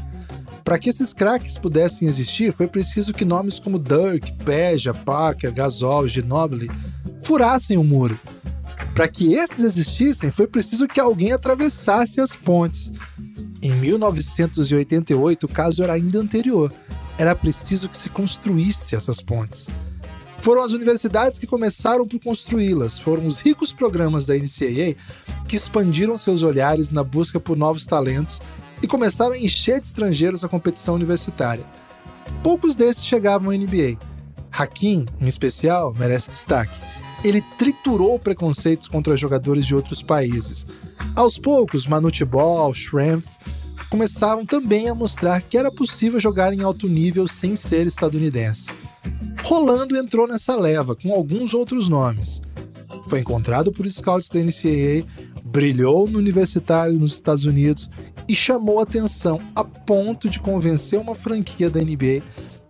[0.64, 6.06] Para que esses craques pudessem existir, foi preciso que nomes como Dirk, Peja, Parker, Gasol,
[6.08, 6.70] Ginobili
[7.24, 8.20] furassem o muro.
[8.94, 12.92] Para que esses existissem, foi preciso que alguém atravessasse as pontes.
[13.62, 16.74] Em 1988, o caso era ainda anterior
[17.22, 19.70] era preciso que se construísse essas pontes.
[20.40, 24.96] Foram as universidades que começaram por construí-las, foram os ricos programas da NCAA
[25.48, 28.42] que expandiram seus olhares na busca por novos talentos
[28.82, 31.66] e começaram a encher de estrangeiros a competição universitária.
[32.42, 34.00] Poucos desses chegavam à NBA.
[34.52, 36.74] Hakim, em especial, merece destaque.
[37.24, 40.66] Ele triturou preconceitos contra jogadores de outros países.
[41.16, 43.26] Aos poucos, Manute Ball, Shrimp
[43.90, 48.72] começaram também a mostrar que era possível jogar em alto nível sem ser estadunidense.
[49.44, 52.42] Rolando entrou nessa leva com alguns outros nomes.
[53.08, 55.06] Foi encontrado por scouts da NCAA,
[55.44, 57.90] brilhou no universitário nos Estados Unidos
[58.28, 62.24] e chamou atenção a ponto de convencer uma franquia da NBA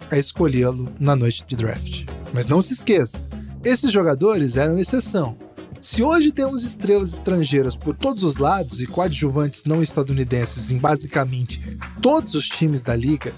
[0.09, 2.05] a escolhê-lo na noite de draft.
[2.33, 3.21] Mas não se esqueça,
[3.63, 5.37] esses jogadores eram exceção.
[5.79, 11.77] Se hoje temos estrelas estrangeiras por todos os lados e coadjuvantes não estadunidenses em basicamente
[12.01, 13.33] todos os times da liga,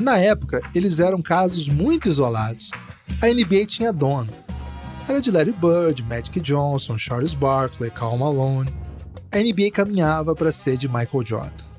[0.00, 2.70] na época eles eram casos muito isolados.
[3.20, 4.32] A NBA tinha dono.
[5.08, 8.72] Era de Larry Bird, Magic Johnson, Charles Barkley, Karl Malone.
[9.32, 11.71] a NBA caminhava para ser de Michael Jordan.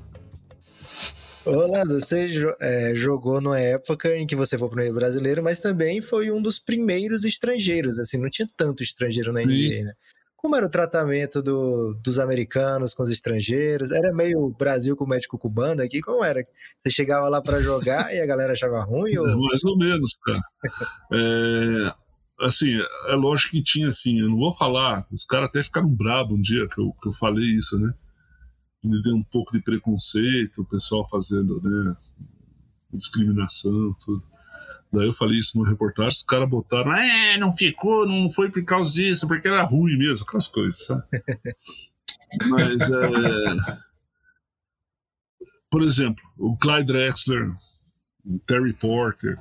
[1.46, 6.00] Olá, você é, jogou numa época em que você foi o primeiro brasileiro, mas também
[6.00, 9.46] foi um dos primeiros estrangeiros, assim, não tinha tanto estrangeiro na Sim.
[9.46, 9.92] NBA, né?
[10.36, 13.90] Como era o tratamento do, dos americanos com os estrangeiros?
[13.90, 16.00] Era meio Brasil com o médico cubano aqui?
[16.00, 16.46] Como era?
[16.78, 19.16] Você chegava lá para jogar e a galera achava ruim?
[19.16, 19.26] Ou...
[19.48, 20.40] Mais ou menos, cara.
[21.12, 21.94] é,
[22.40, 22.74] assim,
[23.08, 26.40] é lógico que tinha assim, eu não vou falar, os caras até ficaram bravos um
[26.40, 27.92] dia que eu, que eu falei isso, né?
[28.84, 31.96] Me deu um pouco de preconceito, o pessoal fazendo, né?
[32.92, 34.22] Discriminação, tudo.
[34.94, 38.64] Daí eu falei isso no reportagem, os caras botaram, é, não ficou, não foi por
[38.64, 41.02] causa disso, porque era ruim mesmo, aquelas coisas, sabe?
[42.48, 43.80] Mas, é...
[45.68, 47.50] por exemplo, o Clyde Drexler,
[48.24, 49.36] o Terry Porter,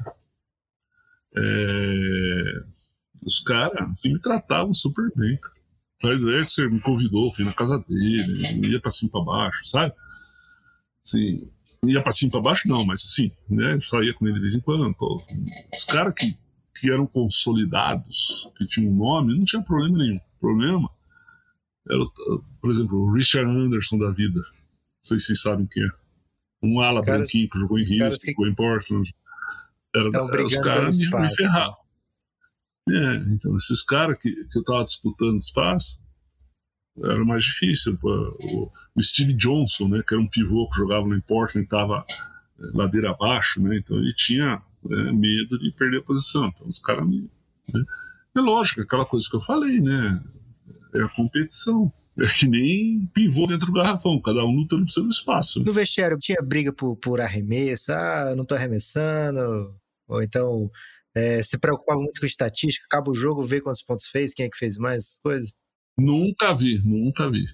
[1.35, 2.63] é...
[3.23, 5.62] os caras assim, me tratavam super bem, cara.
[6.03, 9.93] Clyde Drexler me convidou, fui na casa dele, ia pra cima e pra baixo, sabe?
[11.01, 11.49] Assim,
[11.85, 13.79] ia pra cima e pra baixo, não, mas assim, né?
[13.79, 14.93] Saía com ele de vez em quando.
[14.95, 15.15] Pô.
[15.15, 16.37] Os caras que,
[16.75, 20.19] que eram consolidados, que tinham um nome, não tinha problema nenhum.
[20.41, 20.89] Problema
[21.89, 22.03] era,
[22.59, 24.39] por exemplo, o Richard Anderson da vida.
[24.39, 25.89] Não sei se vocês sabem quem é.
[26.61, 28.31] Um ala branquinho que jogou em Houston, que...
[28.31, 29.15] jogou em Portland.
[29.95, 31.82] Era, era os caras me, me ferravam.
[32.89, 36.03] É, então, esses caras que, que eu tava disputando espaço,
[36.97, 37.97] era mais difícil.
[38.03, 38.71] O,
[39.01, 42.05] Steve Johnson, né, que era um pivô que jogava no Portland, estava
[42.59, 46.47] é, ladeira abaixo, né, então ele tinha é, medo de perder a posição.
[46.47, 47.29] Então os caras me.
[47.73, 47.83] Né,
[48.35, 50.21] é lógico, aquela coisa que eu falei, né?
[50.95, 51.91] É a competição.
[52.19, 55.63] É que nem pivô dentro do garrafão, cada um lutando por seu espaço.
[55.63, 59.75] No vestiário tinha briga por, por arremesso, ah, não tô arremessando,
[60.07, 60.69] ou então
[61.15, 64.49] é, se preocupava muito com estatística, acaba o jogo, vê quantos pontos fez, quem é
[64.49, 65.53] que fez mais, coisas.
[65.97, 67.45] Nunca vi, nunca vi.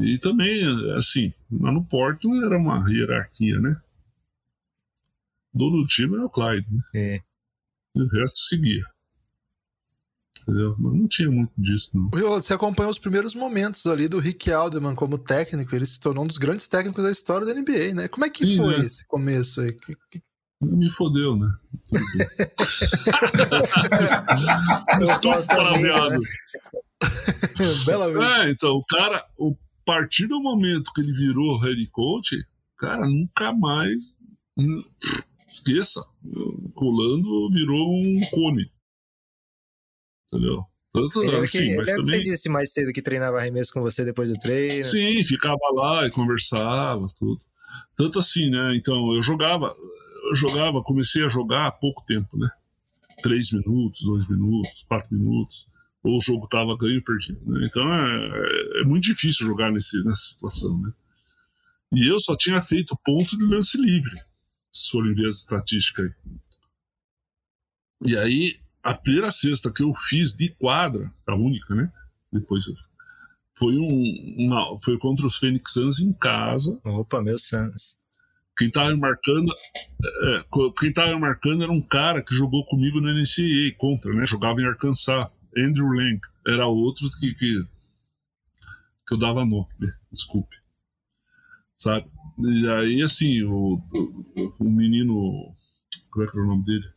[0.00, 0.64] E também,
[0.96, 3.80] assim, lá no Porto era uma hierarquia, né?
[5.52, 6.80] Dono do time era o Clyde, né?
[6.94, 7.20] É.
[7.94, 8.84] E o resto seguia.
[10.42, 10.74] Entendeu?
[10.78, 12.10] Mas não tinha muito disso, não.
[12.10, 16.26] Você acompanhou os primeiros momentos ali do Rick Alderman como técnico, ele se tornou um
[16.26, 18.08] dos grandes técnicos da história da NBA, né?
[18.08, 18.84] Como é que Sim, foi né?
[18.84, 19.72] esse começo aí?
[19.72, 20.22] Que, que...
[20.60, 21.48] Me fodeu, né?
[24.98, 26.20] Desculpa, parabeado.
[27.86, 29.24] Bela é, então, o cara, a
[29.84, 32.36] partir do momento que ele virou head coach,
[32.78, 34.18] cara, nunca mais.
[34.56, 34.82] Hum,
[35.46, 36.00] esqueça.
[36.74, 38.70] Rolando virou um cone.
[40.32, 40.64] Entendeu?
[40.92, 42.04] Tanto, ele assim, mas também...
[42.04, 44.84] você disse mais cedo que treinava arremesso com você depois do treino.
[44.84, 47.40] Sim, ficava lá e conversava, tudo.
[47.96, 48.76] Tanto assim, né?
[48.76, 49.74] Então, eu jogava,
[50.28, 52.50] eu jogava, comecei a jogar há pouco tempo, né?
[53.22, 55.66] Três minutos, dois minutos, quatro minutos
[56.04, 57.40] ou o jogo estava ganho e perdido.
[57.46, 57.62] Né?
[57.64, 60.78] Então é, é, é, muito difícil jogar nesse, nessa situação.
[60.78, 60.92] Né?
[61.92, 64.14] E eu só tinha feito ponto de lance livre,
[64.70, 66.12] se forem ver as estatísticas aí.
[68.06, 71.90] E aí, a primeira cesta que eu fiz de quadra, a única, né?
[72.30, 72.66] Depois
[73.56, 76.78] foi um, uma, foi contra os Phoenix Suns em casa.
[76.84, 77.96] Opa, meu Suns.
[78.56, 80.44] Quem estava marcando, é,
[80.78, 84.24] quem tava marcando era um cara que jogou comigo no NCAA contra, né?
[84.26, 85.28] Jogava em Arkansas.
[85.56, 87.54] Andrew Lang era outro que, que,
[89.06, 89.68] que eu dava nome,
[90.12, 90.56] desculpe.
[91.76, 92.06] Sabe?
[92.38, 95.54] E aí, assim, o, o, o menino.
[96.10, 96.88] Como é que era o nome dele?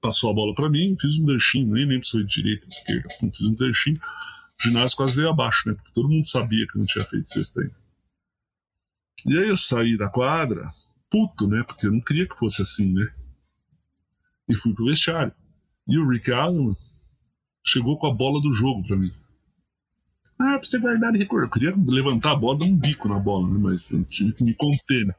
[0.00, 3.08] Passou a bola para mim, fiz um danchinho, nem lembro se foi de direita esquerda,
[3.20, 3.98] fiz um danchinho.
[3.98, 5.74] O ginásio quase veio abaixo, né?
[5.74, 7.81] Porque todo mundo sabia que não tinha feito sexta ainda.
[9.26, 10.70] E aí eu saí da quadra,
[11.10, 11.62] puto, né?
[11.66, 13.12] Porque eu não queria que fosse assim, né?
[14.48, 15.32] E fui pro vestiário.
[15.86, 16.76] E o Rick Allen
[17.64, 19.12] chegou com a bola do jogo para mim.
[20.38, 21.46] Ah, pra você guardar e recordar.
[21.46, 23.58] Eu queria levantar a bola, dar um bico na bola, né?
[23.58, 25.14] mas eu tive que me conter, né?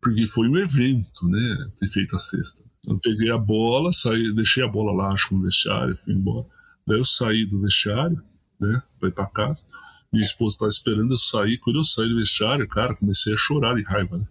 [0.00, 1.70] Porque foi um evento, né?
[1.78, 2.62] Ter feito a cesta.
[2.86, 6.46] Eu peguei a bola, saí, deixei a bola lá, acho, no vestiário, fui embora.
[6.86, 8.20] Daí eu saí do vestiário,
[8.58, 8.82] né?
[8.98, 9.66] Pra ir pra casa.
[10.12, 11.58] Minha esposa estava esperando eu sair.
[11.58, 14.26] Quando eu saí do vestiário, cara, comecei a chorar de raiva, né?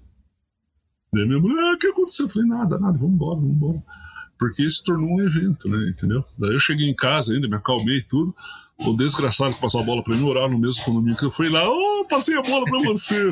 [1.14, 2.28] Daí minha mulher, ah, o que aconteceu?
[2.28, 3.84] Eu falei, nada, nada, vamos embora, vamos embora
[4.42, 5.88] porque se tornou um evento, né?
[5.88, 6.26] Entendeu?
[6.36, 8.36] Daí eu cheguei em casa ainda, me acalmei e tudo.
[8.80, 11.48] O desgraçado que passou a bola para mim orar no mesmo condomínio que eu fui
[11.48, 13.32] lá, ô, oh, passei a bola para você.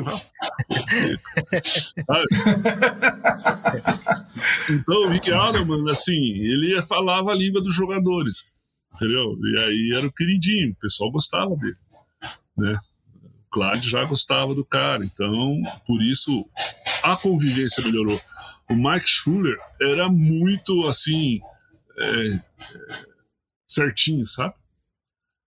[4.70, 8.54] então, o Rick Adams, assim, ele falava a língua dos jogadores,
[8.94, 9.36] entendeu?
[9.42, 11.74] E aí era o queridinho, o pessoal gostava dele,
[12.60, 12.78] né?
[13.50, 16.46] Clyde já gostava do cara, então, por isso,
[17.02, 18.20] a convivência melhorou
[18.70, 21.40] o Mike Schuller era muito assim
[21.98, 22.40] é, é,
[23.68, 24.54] certinho, sabe?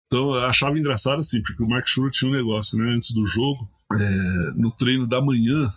[0.08, 2.94] Então eu achava engraçado assim, porque o Mark Schur tinha um negócio, né?
[2.94, 5.74] Antes do jogo, é, no treino da manhã,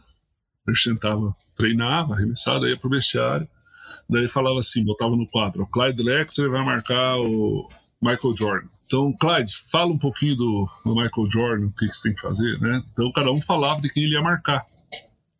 [0.66, 3.49] ele sentava, treinava, arremessado, ia pro vestiário.
[4.11, 7.68] Daí falava assim, botava no quadro, o Clyde Drexler vai marcar o
[8.03, 8.68] Michael Jordan.
[8.87, 12.22] Então, Clyde, fala um pouquinho do, do Michael Jordan, o que, que você tem que
[12.22, 12.82] fazer, né?
[12.93, 14.64] Então, cada um falava de quem ele ia marcar,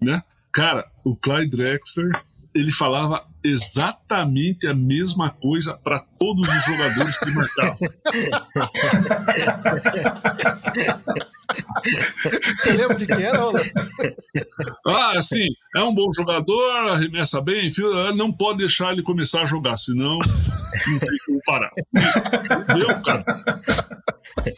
[0.01, 0.23] né?
[0.53, 2.11] Cara, o Clyde Drexler,
[2.53, 7.79] ele falava exatamente a mesma coisa para todos os jogadores que marcavam.
[12.59, 13.71] Você lembra o que, era, Rolando?
[14.87, 17.83] Ah, assim, é um bom jogador, arremessa bem, enfim,
[18.17, 21.71] não pode deixar ele começar a jogar, senão não tem como parar.
[22.75, 23.25] Deu, cara.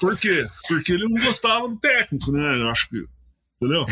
[0.00, 0.44] Por quê?
[0.68, 2.60] Porque ele não gostava do técnico, né?
[2.60, 3.04] Eu acho que.
[3.56, 3.84] Entendeu?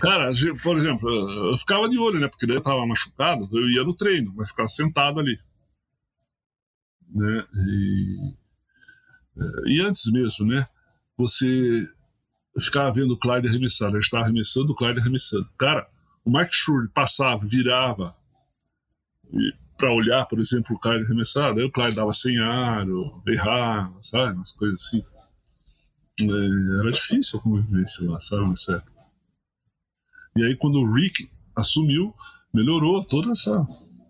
[0.00, 0.30] Cara,
[0.62, 2.28] por exemplo, eu ficava de olho, né?
[2.28, 5.38] Porque daí eu tava machucado, eu ia no treino, mas ficava sentado ali.
[7.12, 7.44] Né?
[7.54, 8.34] E,
[9.66, 10.66] e antes mesmo, né?
[11.16, 11.88] Você
[12.58, 15.48] ficava vendo o Clyde arremessar, ele estava arremessando, o Clyde arremessando.
[15.58, 15.88] Cara,
[16.24, 18.16] o Mike Schur passava, virava
[19.76, 22.86] para olhar, por exemplo, o Clyde arremessar, aí o Clyde dava sem ar,
[23.26, 24.34] errava, sabe?
[24.34, 25.04] Umas coisas assim.
[26.20, 28.48] É, era difícil a convivência lá, sabe?
[28.50, 29.00] Nessa época.
[30.36, 32.14] E aí, quando o Rick assumiu,
[32.52, 33.66] melhorou toda essa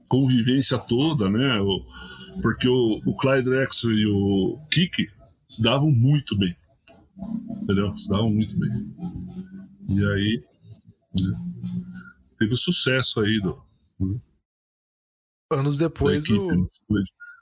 [0.09, 1.59] convivência toda, né?
[2.43, 5.09] Porque o, o Clyde Drexler e o Kiki
[5.47, 6.57] se davam muito bem.
[7.63, 7.97] Entendeu?
[7.97, 8.95] Se davam muito bem.
[9.89, 10.45] E aí,
[11.21, 11.33] né?
[12.39, 13.63] teve o sucesso aí do.
[13.99, 14.21] Né?
[15.53, 16.67] Anos depois, equipe, o...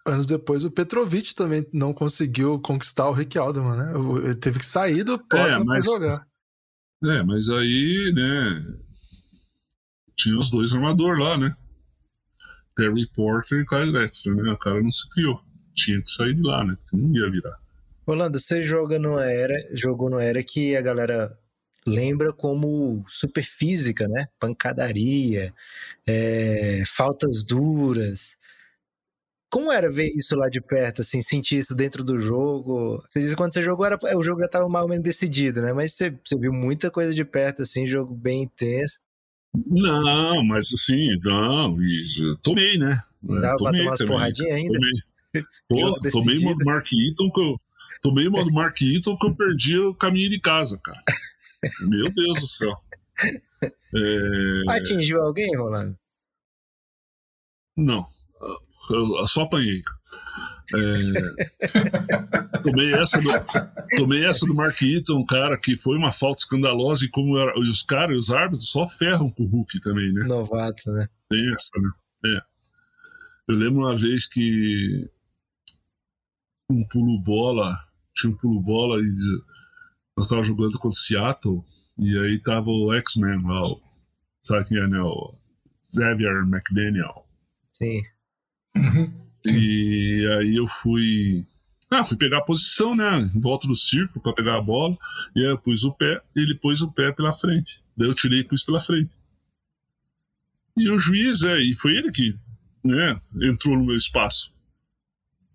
[0.06, 3.92] Anos depois, o Petrovic também não conseguiu conquistar o Rick Alderman, né?
[4.24, 5.84] Ele teve que sair do Portland é, mas...
[5.84, 6.26] para jogar.
[7.04, 8.78] É, mas aí, né?
[10.16, 11.54] Tinha os dois armadores lá, né?
[12.74, 14.52] Terry Porter e Kyle Dexter, né?
[14.52, 15.40] O cara não se criou.
[15.74, 16.76] Tinha que sair de lá, né?
[16.76, 17.58] Porque não ia virar.
[18.08, 21.38] Rolando, você joga numa era, jogou numa era que a galera
[21.86, 24.28] lembra como super física, né?
[24.40, 25.52] Pancadaria,
[26.06, 28.34] é, faltas duras.
[29.50, 33.04] Como era ver isso lá de perto, assim, sentir isso dentro do jogo?
[33.10, 35.60] Você disse que quando você jogou, era, o jogo já estava mais ou menos decidido,
[35.60, 35.74] né?
[35.74, 38.98] Mas você, você viu muita coisa de perto, assim, jogo bem intenso.
[39.66, 41.76] Não, mas assim, não,
[42.42, 43.02] tomei, né?
[43.22, 44.78] Dava tomei, pra tomar umas porradinhas ainda?
[45.68, 47.56] Tomei, tomei uma do Mark Eaton que eu,
[48.02, 51.02] tomei uma do Mark Eaton que eu perdi o caminho de casa, cara.
[51.82, 52.76] Meu Deus do céu.
[53.62, 54.62] É...
[54.68, 55.98] Atingiu alguém, Rolando?
[57.76, 58.08] Não
[58.94, 59.82] eu só apanhei.
[60.74, 60.78] É,
[62.62, 63.28] tomei, essa do,
[63.96, 67.70] tomei essa do Mark Eaton, cara, que foi uma falta escandalosa e como era, e
[67.70, 70.24] os caras, os árbitros só ferram com o Hulk também, né?
[70.24, 71.08] Novato, né?
[71.28, 71.90] Tem essa, né?
[72.26, 72.42] É.
[73.48, 75.10] Eu lembro uma vez que
[76.70, 77.74] um pulo bola,
[78.18, 79.12] tinha um pulo bola e
[80.16, 81.64] nós tava jogando contra o Seattle
[81.98, 83.80] e aí tava o X-Men lá, o,
[84.42, 85.00] sabe quem é, né?
[85.00, 85.32] O
[85.80, 87.26] Xavier McDaniel.
[87.72, 88.02] Sim.
[88.76, 89.28] Uhum.
[89.46, 91.46] E aí eu fui.
[91.90, 93.30] Ah, fui pegar a posição, né?
[93.34, 94.96] Em volta do círculo para pegar a bola.
[95.34, 97.82] E aí eu pus o pé, ele pôs o pé pela frente.
[97.96, 99.10] Daí eu tirei e pus pela frente.
[100.76, 102.36] E o juiz, é, e foi ele que
[102.84, 104.54] né, entrou no meu espaço.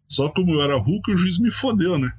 [0.10, 2.12] Só como eu era Hulk, o juiz me fodeu, né?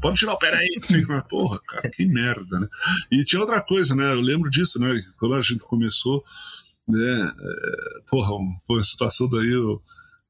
[0.00, 0.78] Pode tirar o pé aí.
[0.82, 2.68] Assim, porra, cara, que merda, né?
[3.10, 4.12] E tinha outra coisa, né?
[4.12, 5.02] Eu lembro disso, né?
[5.18, 6.24] Quando a gente começou,
[6.88, 7.32] né?
[7.40, 8.30] É, porra,
[8.66, 9.82] foi uma situação daí, eu,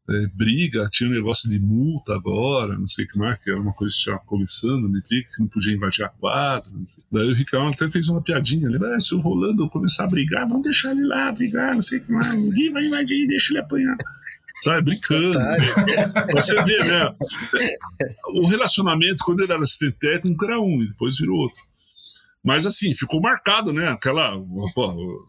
[0.09, 3.61] é, briga, tinha um negócio de multa agora, não sei o que mais, que era
[3.61, 6.70] uma coisa que estava começando, me que não podia invadir a quadra.
[7.11, 8.79] Daí o Ricardo até fez uma piadinha, né?
[8.95, 12.05] Ah, se o Rolando começar a brigar, vamos deixar ele lá brigar, não sei o
[12.05, 13.97] que mais, ninguém vai invadir, deixa ele apanhar.
[14.63, 15.39] Sabe, brincando.
[16.33, 17.15] Você vê, né?
[18.35, 21.57] O relacionamento, quando ele era assistente técnico, era um, e depois virou outro.
[22.43, 23.89] Mas assim, ficou marcado, né?
[23.89, 24.33] Aquela.
[24.75, 25.27] Pô,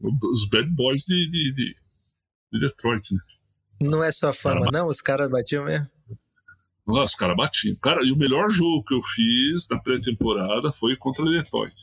[0.00, 1.76] os bad boys de, de, de,
[2.52, 3.20] de Detroit, né?
[3.82, 4.88] Não é só fama, cara, não?
[4.88, 5.88] Os caras batiam mesmo?
[6.86, 7.76] Os caras batiam.
[7.76, 11.74] Cara, e o melhor jogo que eu fiz na pré-temporada foi contra o Detroit.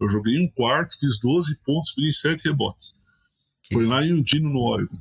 [0.00, 2.96] Eu joguei um quarto, fiz 12 pontos, fiz 7 rebotes.
[3.62, 4.96] Que foi lá em Undino, no Oregon.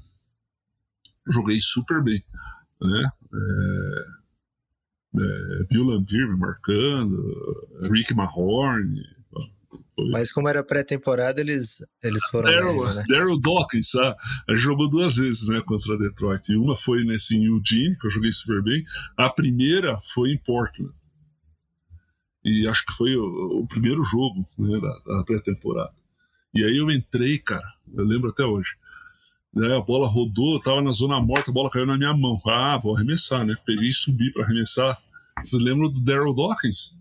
[1.30, 2.24] Joguei super bem.
[2.82, 3.04] Né?
[3.34, 4.20] É,
[5.22, 7.18] é, Bill Lambier me marcando,
[7.92, 9.02] Rick Mahorn,
[10.12, 12.50] mas como era pré-temporada, eles, eles foram.
[12.50, 13.04] Daryl, né?
[13.08, 14.16] Daryl Dawkins, sabe?
[14.48, 16.50] A gente jogou duas vezes né, contra Detroit.
[16.50, 18.84] E uma foi nesse em Eugene, que eu joguei super bem.
[19.18, 20.94] A primeira foi em Portland.
[22.44, 25.94] E acho que foi o, o primeiro jogo né, da, da pré-temporada.
[26.54, 28.72] E aí eu entrei, cara, eu lembro até hoje.
[29.54, 32.40] Né, a bola rodou, eu tava na zona morta, a bola caiu na minha mão.
[32.48, 33.56] Ah, vou arremessar, né?
[33.66, 35.02] Peguei e subi para arremessar.
[35.42, 36.94] Vocês lembram do Daryl Dawkins?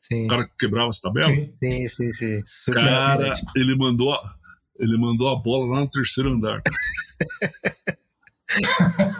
[0.00, 0.24] Sim.
[0.24, 1.28] O cara que quebrava as tabelas?
[1.62, 2.42] Sim, sim, sim.
[2.46, 4.34] Super Cara, ele mandou, a-
[4.78, 6.62] ele mandou a bola lá no terceiro andar.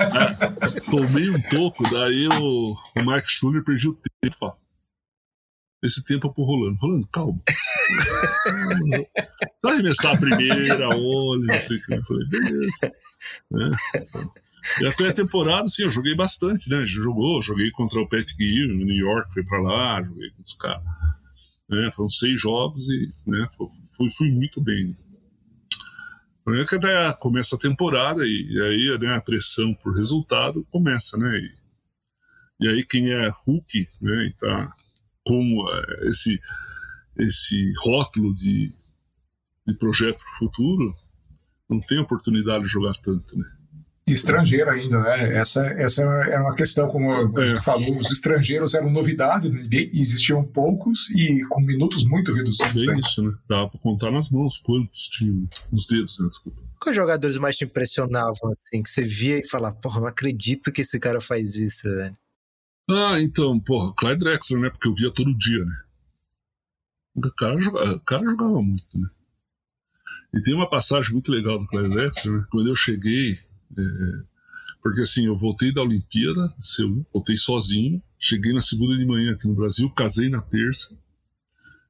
[0.00, 0.30] Ah,
[0.90, 4.56] Tomei um toco, daí o, o Mike Schuller perdi o tempo.
[5.86, 6.76] Esse tempo é pro Rolando.
[6.76, 7.40] Rolando, calma.
[9.62, 11.94] Vai arremessar a primeira, olha, não sei o que.
[11.94, 12.92] Eu falei, beleza.
[13.50, 13.70] Né?
[14.80, 16.84] E até a temporada, assim, eu joguei bastante, né?
[16.86, 20.54] Jogou, joguei contra o Patrick Ewing em New York, fui pra lá, joguei com os
[20.54, 20.82] caras.
[21.68, 21.88] Né?
[21.92, 24.96] Foram seis jogos e né, fui, fui, muito bem.
[26.48, 31.16] Aí que até começa a temporada e, e aí né, a pressão por resultado começa,
[31.16, 31.38] né?
[31.38, 34.74] E, e aí quem é Hulk, né, e tá
[35.26, 36.40] com eh, esse,
[37.18, 38.72] esse rótulo de,
[39.66, 40.94] de projeto para o futuro,
[41.68, 43.44] não tem oportunidade de jogar tanto, né?
[44.08, 45.36] E estrangeiro ainda, né?
[45.36, 47.60] Essa, essa é uma questão, como a gente É.
[47.60, 49.66] falou, os estrangeiros eram novidade, né?
[49.92, 52.72] existiam poucos e com minutos muito reduzidos.
[52.72, 53.00] Bem né?
[53.00, 53.34] isso, né?
[53.48, 56.28] Dava para contar nas mãos quantos tinham, nos dedos, né?
[56.28, 56.62] Desculpa.
[56.80, 60.82] Quais jogadores mais te impressionavam, assim, que você via e falava, porra, não acredito que
[60.82, 62.16] esse cara faz isso, velho.
[62.88, 64.70] Ah, então, porra, Clyde Drexler, né?
[64.70, 65.76] Porque eu via todo dia, né?
[67.14, 69.08] O cara, joga- o cara jogava muito, né?
[70.34, 72.46] E tem uma passagem muito legal do Clyde Drexler, né?
[72.50, 74.22] Quando eu cheguei, é,
[74.82, 79.48] porque assim, eu voltei da Olimpíada Seul, voltei sozinho, cheguei na segunda de manhã aqui
[79.48, 80.96] no Brasil, casei na terça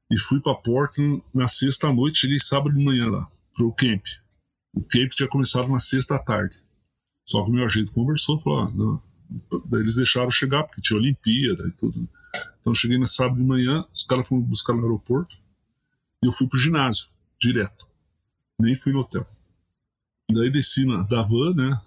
[0.09, 4.03] e fui pra Portland na sexta noite, cheguei sábado de manhã lá, pro camp.
[4.73, 6.57] O camp tinha começado na sexta tarde.
[7.25, 9.03] Só que o meu agente conversou, falou, ah, não,
[9.73, 12.07] eles deixaram chegar, porque tinha Olimpíada e tudo.
[12.61, 15.37] Então eu cheguei na sábado de manhã, os caras foram buscar no aeroporto
[16.23, 17.09] e eu fui pro ginásio,
[17.39, 17.87] direto.
[18.59, 19.27] Nem fui no hotel.
[20.31, 21.81] Daí desci na, da van, né?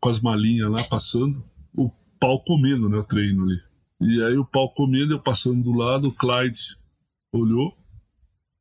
[0.00, 1.44] Com as malinhas lá passando,
[1.74, 2.98] o pau comendo, né?
[2.98, 3.62] O treino ali.
[4.00, 6.76] E aí o pau comendo, eu passando do lado, o Clyde
[7.32, 7.76] olhou,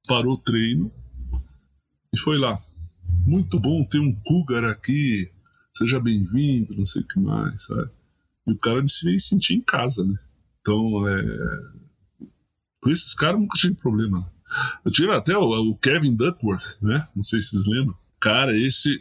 [0.08, 0.92] parou o treino
[2.14, 2.62] e foi lá.
[3.26, 5.32] Muito bom ter um Cougar aqui,
[5.76, 7.90] seja bem-vindo, não sei o que mais, sabe?
[8.52, 10.18] O cara me veio sentir em casa, né?
[10.62, 11.22] Então, é...
[12.82, 14.26] com esses caras nunca tive problema.
[14.84, 17.08] Eu tive até o, o Kevin Duckworth, né?
[17.16, 17.96] Não sei se vocês lembram.
[18.20, 19.00] Cara, esse,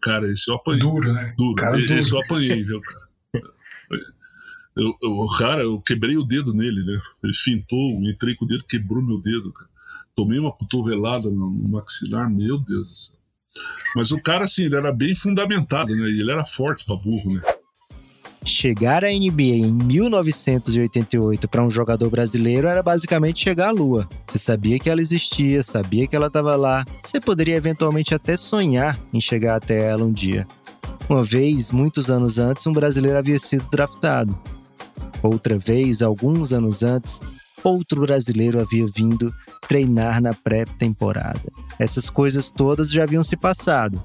[0.00, 0.80] cara, esse eu apanhei.
[0.80, 1.32] Duro, né?
[1.36, 1.54] Duro.
[1.54, 2.20] Cara Esse duro.
[2.20, 3.06] eu apanhei, viu, cara?
[4.76, 7.00] Eu, eu, o cara, eu quebrei o dedo nele, né?
[7.22, 9.70] Ele fintou, entrei com o dedo, quebrou meu dedo, cara.
[10.14, 13.16] Tomei uma cotovelada no, no maxilar, meu Deus do céu.
[13.94, 16.10] Mas o cara, assim, ele era bem fundamentado, né?
[16.10, 17.40] E ele era forte pra burro, né?
[18.46, 24.08] Chegar à NBA em 1988 para um jogador brasileiro era basicamente chegar à Lua.
[24.24, 26.84] Você sabia que ela existia, sabia que ela estava lá.
[27.02, 30.46] Você poderia eventualmente até sonhar em chegar até ela um dia.
[31.08, 34.38] Uma vez, muitos anos antes, um brasileiro havia sido draftado.
[35.24, 37.20] Outra vez, alguns anos antes,
[37.64, 39.34] outro brasileiro havia vindo
[39.66, 41.52] treinar na pré-temporada.
[41.80, 44.00] Essas coisas todas já haviam se passado.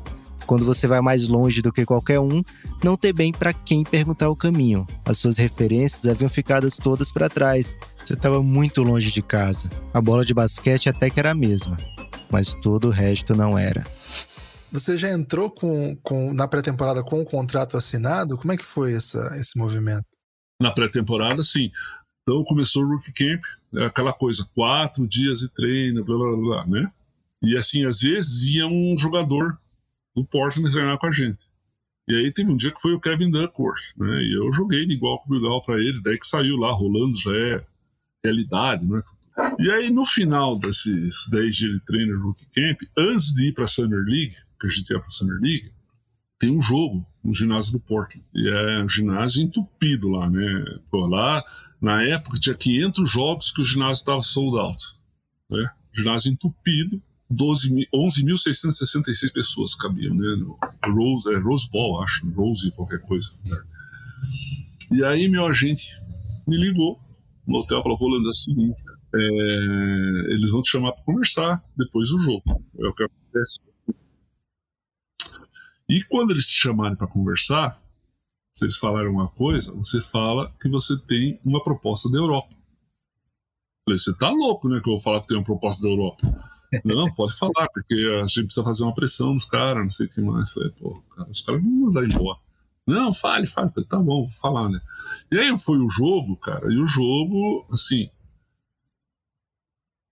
[0.45, 2.43] Quando você vai mais longe do que qualquer um,
[2.83, 4.85] não ter bem para quem perguntar o caminho.
[5.05, 7.75] As suas referências haviam ficado todas para trás.
[7.95, 9.69] Você estava muito longe de casa.
[9.93, 11.77] A bola de basquete até que era a mesma,
[12.29, 13.85] mas todo o resto não era.
[14.71, 18.37] Você já entrou com, com, na pré-temporada com o contrato assinado?
[18.37, 20.05] Como é que foi essa, esse movimento?
[20.61, 21.71] Na pré-temporada, sim.
[22.21, 23.43] Então começou o Rookie Camp,
[23.75, 26.91] é aquela coisa, quatro dias de treino, blá blá blá, né?
[27.41, 29.59] E assim, às vezes ia um jogador
[30.15, 31.45] do Portland treinar com a gente.
[32.07, 34.21] E aí teve um dia que foi o Kevin Duckworth, né?
[34.23, 37.31] E eu joguei de igual com igual para ele, daí que saiu lá, rolando já
[37.35, 37.65] é
[38.23, 39.01] realidade, né?
[39.59, 43.53] E aí no final desses 10 dias de treino no Rookie Camp, antes de ir
[43.53, 45.71] para Summer League, que a gente ia para Summer League,
[46.37, 48.25] tem um jogo no ginásio do Portland.
[48.33, 50.79] E é um ginásio entupido lá, né?
[50.89, 51.43] Pô, lá,
[51.79, 54.83] na época, tinha 500 jogos que o ginásio estava sold out.
[55.49, 55.69] Né?
[55.93, 57.01] Ginásio entupido, 12 mil-
[57.31, 60.27] 11.666 pessoas cabiam, né?
[60.85, 63.31] Rose, é, Rose Ball, acho, Rose qualquer coisa.
[63.45, 63.57] né?
[64.91, 65.99] E aí meu agente
[66.47, 66.99] me ligou
[67.47, 68.81] no hotel falou, Rolando, é o seguinte,
[69.13, 69.17] é,
[70.33, 72.43] eles vão te chamar para conversar depois do jogo.
[72.79, 73.59] É o que acontece.
[75.89, 77.81] E quando eles te chamarem para conversar,
[78.53, 82.53] se eles falarem uma coisa, você fala que você tem uma proposta da Europa.
[82.53, 82.59] Eu
[83.85, 84.79] Falei, você tá louco, né?
[84.79, 86.21] Que eu vou falar que tem uma proposta da Europa.
[86.85, 90.09] Não, pode falar, porque a gente precisa fazer uma pressão nos caras, não sei o
[90.09, 90.51] que mais.
[90.51, 92.39] Falei, pô, cara, os caras vão mandar embora.
[92.87, 93.69] Não, fale, fale.
[93.71, 94.79] Falei, tá bom, vou falar, né?
[95.31, 98.09] E aí foi o jogo, cara, e o jogo, assim.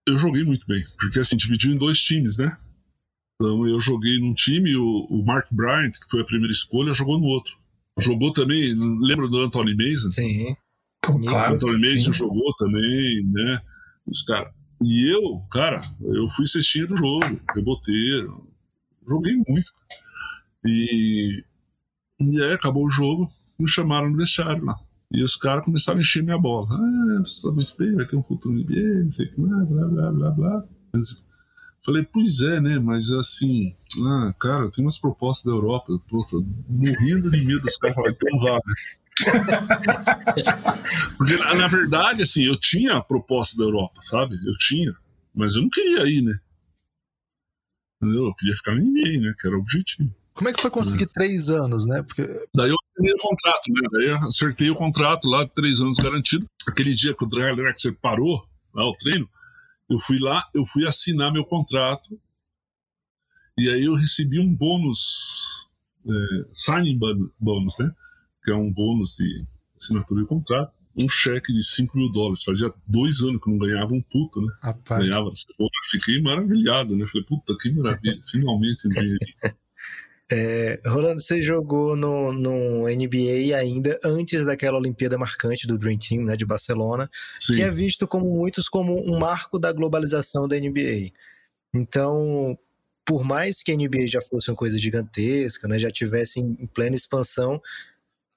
[0.06, 2.56] Eu joguei muito bem, porque assim, dividiu em dois times, né?
[3.36, 7.18] Então eu joguei num time, o, o Mark Bryant, que foi a primeira escolha, jogou
[7.18, 7.58] no outro.
[7.98, 10.10] Jogou também, lembra do Anthony Mason?
[10.10, 10.56] Sim.
[11.02, 11.54] Claro.
[11.54, 13.62] Anthony Mason jogou também, né?
[14.06, 14.52] Os cara.
[14.82, 18.48] E eu, cara, eu fui cestinha do jogo, reboteiro.
[19.06, 19.72] Joguei muito.
[20.64, 21.44] E,
[22.18, 24.78] e aí acabou o jogo, me chamaram no vestiário lá.
[25.12, 26.68] E os caras começaram a encher minha bola.
[26.70, 29.40] Ah, você tá muito bem, vai ter um futuro no NBA, não sei o que
[29.40, 30.64] mais, blá, blá, blá, blá.
[30.92, 31.24] Mas,
[31.84, 32.78] falei, pois é, né?
[32.78, 33.74] Mas assim,
[34.04, 36.36] ah, cara, tem umas propostas da Europa, poxa,
[36.68, 38.74] morrendo de medo dos caras falarem, então vá, né?
[41.16, 44.34] Porque, na, verdade, assim, eu tinha a proposta da Europa, sabe?
[44.46, 44.94] Eu tinha.
[45.34, 46.38] Mas eu não queria ir, né?
[48.00, 48.26] Entendeu?
[48.26, 49.34] Eu queria ficar no NBA, né?
[49.38, 50.14] Que era o objetivo.
[50.32, 52.02] Como é que foi conseguir três anos, né?
[52.02, 52.22] Porque
[52.54, 53.88] Daí eu assinei o contrato, né?
[53.92, 56.46] Daí eu acertei o contrato lá, três anos garantido.
[56.66, 58.42] Aquele dia que o Drexler parou,
[58.72, 59.28] lá o treino,
[59.90, 62.18] eu fui lá, eu fui assinar meu contrato.
[63.58, 65.68] E aí eu recebi um bônus,
[66.06, 66.98] é, signing
[67.38, 67.92] bônus, né?
[68.42, 70.76] Que é um bônus de assinatura de contrato.
[71.00, 72.42] Um cheque de 5 mil dólares.
[72.42, 74.52] Fazia dois anos que não ganhava um puto, né?
[74.62, 75.30] rapaz, Ganhava.
[75.90, 77.06] Fiquei maravilhado, né?
[77.06, 78.20] Falei, puta, que maravilha.
[78.30, 78.90] Finalmente um.
[80.32, 86.24] É, Rolando, você jogou no, no NBA ainda antes daquela Olimpíada marcante do Dream Team,
[86.24, 87.56] né, de Barcelona, Sim.
[87.56, 91.10] que é visto como muitos como um marco da globalização da NBA.
[91.74, 92.56] Então,
[93.04, 96.94] por mais que a NBA já fosse uma coisa gigantesca, né, já tivesse em plena
[96.94, 97.60] expansão,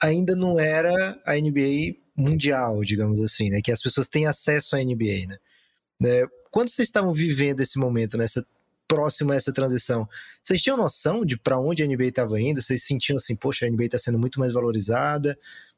[0.04, 4.80] ainda não era a NBA mundial, digamos assim, né, que as pessoas têm acesso à
[4.84, 5.38] NBA, né.
[6.06, 8.45] É, quando vocês estavam vivendo esse momento, nessa
[8.88, 10.08] próximo a essa transição,
[10.43, 12.62] vocês tinham noção de para onde a NBA estava indo?
[12.62, 15.38] Vocês sentiam assim, poxa, a NBA está sendo muito mais valorizada?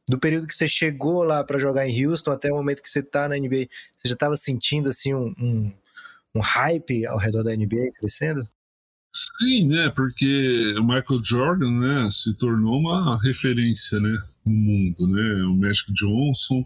[0.10, 3.00] Do período que você chegou lá para jogar em Houston até o momento que você
[3.00, 3.68] está na NBA,
[3.98, 5.74] você já estava sentindo assim um, um,
[6.36, 8.48] um hype ao redor da NBA crescendo?
[9.18, 9.90] Sim, né?
[9.90, 15.44] Porque o Michael Jordan, né, se tornou uma referência, né, no mundo, né?
[15.46, 16.66] O Magic Johnson,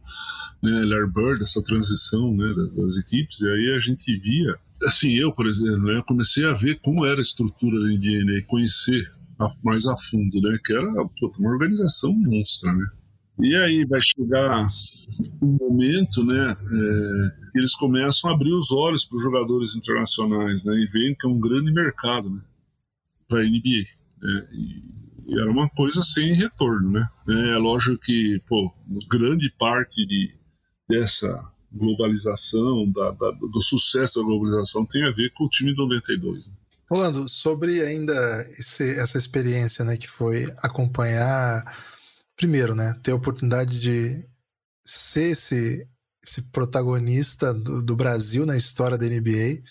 [0.63, 3.41] né, Larry Bird, essa transição, né, das, equipes.
[3.41, 7.19] E aí a gente via, assim, eu, por exemplo, né, comecei a ver como era
[7.19, 11.31] a estrutura da NBA, né, e conhecer a- mais a fundo, né, que era pô,
[11.37, 12.87] uma organização monstra, né?
[13.41, 14.67] E aí vai chegar
[15.41, 20.73] um momento, né, é, eles começam a abrir os olhos para os jogadores internacionais, né,
[20.75, 22.41] e veem que é um grande mercado, né,
[23.27, 23.85] para a NBA.
[24.21, 27.07] né, e era uma coisa sem retorno, né.
[27.27, 28.73] É lógico que, pô,
[29.09, 30.33] grande parte de,
[30.89, 35.77] dessa globalização, da, da- do sucesso da globalização tem a ver com o time de
[35.77, 36.47] 92.
[36.47, 36.53] Né?
[36.89, 38.13] Rolando, sobre ainda
[38.57, 41.63] esse- essa experiência, né, que foi acompanhar,
[42.39, 44.25] primeiro, né, ter a oportunidade de
[44.81, 45.85] ser esse,
[46.23, 49.61] esse protagonista do, do Brasil na história da NBA.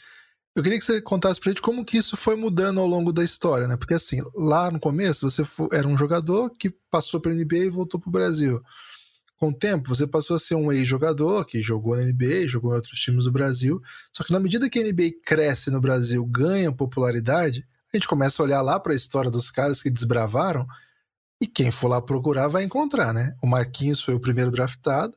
[0.55, 3.25] Eu queria que você contasse pra gente como que isso foi mudando ao longo da
[3.25, 3.75] história, né?
[3.75, 7.71] Porque assim, lá no começo você fo- era um jogador que passou pela NBA e
[7.71, 8.63] voltou pro Brasil.
[9.39, 12.75] Com o tempo, você passou a ser um ex-jogador que jogou na NBA, jogou em
[12.75, 13.81] outros times do Brasil.
[14.13, 18.43] Só que na medida que a NBA cresce no Brasil, ganha popularidade, a gente começa
[18.43, 20.67] a olhar lá para a história dos caras que desbravaram
[21.41, 23.37] e quem for lá procurar vai encontrar, né?
[23.43, 25.17] O Marquinhos foi o primeiro draftado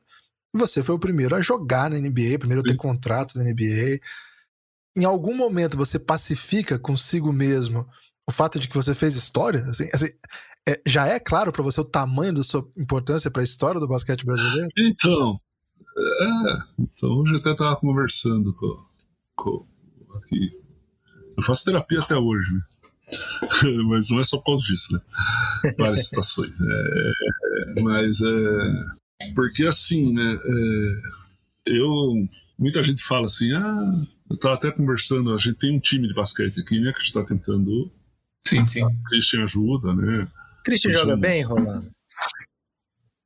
[0.54, 3.98] e você foi o primeiro a jogar na NBA, primeiro a ter contrato na NBA.
[4.96, 7.88] Em algum momento você pacifica consigo mesmo
[8.28, 9.64] o fato de que você fez história?
[9.66, 10.08] Assim, assim,
[10.68, 13.88] é- já é claro para você o tamanho da sua importância para a história do
[13.88, 14.68] basquete brasileiro?
[14.78, 15.40] Então,
[15.96, 18.86] é, então hoje eu até estava conversando com,
[19.34, 19.66] com
[20.18, 20.52] aqui.
[21.36, 22.60] Eu faço terapia até hoje, né?
[23.88, 25.00] mas não é só por causa disso, né?
[25.78, 26.56] Várias situações.
[26.60, 29.02] É, mas é
[29.34, 30.38] porque assim, né?
[30.44, 32.26] é, eu
[32.58, 33.92] muita gente fala assim, ah,
[34.30, 36.92] eu estava até conversando, a gente tem um time de basquete aqui, né?
[36.92, 37.90] Que a gente está tentando,
[38.46, 38.84] Sim, sim.
[38.84, 40.28] o Christian ajuda, né?
[40.64, 41.90] Christian joga bem, Rolando?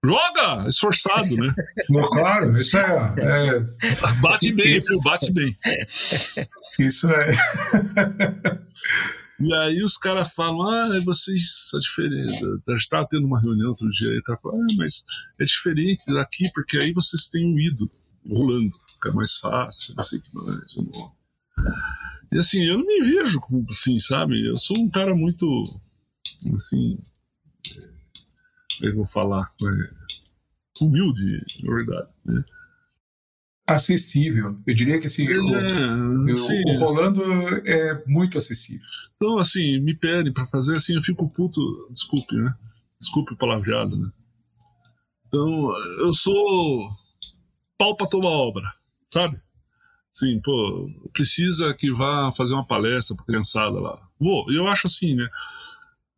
[0.04, 1.52] Joga, esforçado, né?
[1.90, 5.00] Bom, claro, isso é, é- Bate bem, viu?
[5.02, 5.56] Bate bem.
[6.78, 7.30] isso é.
[9.38, 12.60] E aí os caras falam, ah, vocês, a diferença.
[12.68, 15.04] A gente estava tendo uma reunião outro dia e tava falando, ah, mas
[15.38, 17.90] é diferente daqui, porque aí vocês têm um ídolo
[18.28, 20.76] rolando, fica mais fácil, não sei o que mais.
[20.76, 21.16] não-
[22.32, 24.46] E assim, eu não me vejo como assim, sabe?
[24.46, 25.62] Eu sou um cara muito,
[26.56, 26.98] assim,
[27.76, 27.92] é, como
[28.80, 29.52] é que eu vou falar?
[29.62, 32.08] É, humilde, na verdade.
[32.24, 32.44] Né?
[33.66, 34.58] Acessível.
[34.66, 36.62] Eu diria que assim, o, É, o- sim.
[36.70, 37.22] o Rolando
[37.66, 38.86] é muito acessível.
[39.16, 41.60] Então, assim, me pedem pra fazer assim, eu fico puto.
[41.90, 42.54] Desculpe, né?
[42.98, 44.10] Desculpe o palavreado, né?
[45.26, 45.70] Então,
[46.00, 46.88] eu sou
[47.78, 48.64] pau pra tomar obra,
[49.06, 49.40] sabe?
[50.12, 53.98] Sim, pô, precisa que vá fazer uma palestra para criançada lá.
[54.18, 55.28] Vou, eu acho assim, né?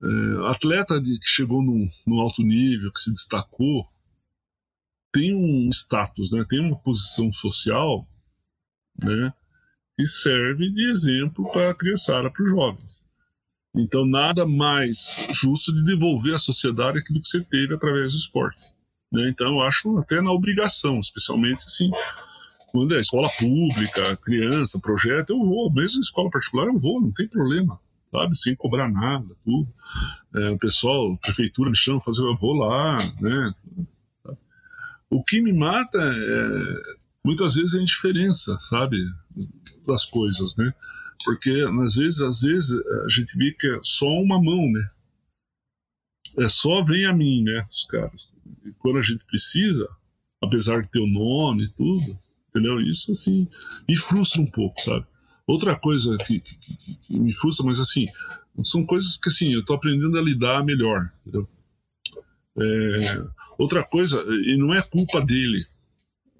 [0.00, 3.84] É, atleta de, que chegou num, num alto nível, que se destacou,
[5.12, 6.44] tem um status, né?
[6.48, 8.06] Tem uma posição social,
[9.02, 9.32] né?
[9.96, 13.08] Que serve de exemplo para a criançada, para os jovens.
[13.74, 18.60] Então, nada mais justo de devolver à sociedade aquilo que você teve através do esporte.
[19.12, 19.28] Né?
[19.28, 21.90] Então, eu acho até na obrigação, especialmente assim,
[22.70, 25.72] quando é escola pública, criança, projeto, eu vou.
[25.72, 27.78] Mesmo escola particular, eu vou, não tem problema,
[28.10, 28.36] sabe?
[28.36, 29.68] Sem cobrar nada, tudo.
[30.34, 33.54] É, o pessoal, prefeitura me chama, fazer, eu vou lá, né?
[35.10, 36.82] O que me mata é
[37.24, 38.96] muitas vezes a indiferença, sabe?
[39.86, 40.72] Das coisas, né?
[41.24, 44.88] Porque às vezes, às vezes a gente vê que é só uma mão, né?
[46.38, 47.66] É só vem a mim, né?
[47.68, 48.32] Os caras.
[48.64, 49.88] E quando a gente precisa,
[50.40, 52.18] apesar de ter o nome e tudo,
[52.48, 52.80] entendeu?
[52.80, 53.48] Isso, assim,
[53.88, 55.06] me frustra um pouco, sabe?
[55.46, 58.04] Outra coisa que, que, que, me frustra, mas assim,
[58.62, 61.48] são coisas que, assim, eu tô aprendendo a lidar melhor, entendeu?
[62.60, 63.28] É,
[63.58, 65.64] outra coisa, e não é culpa dele,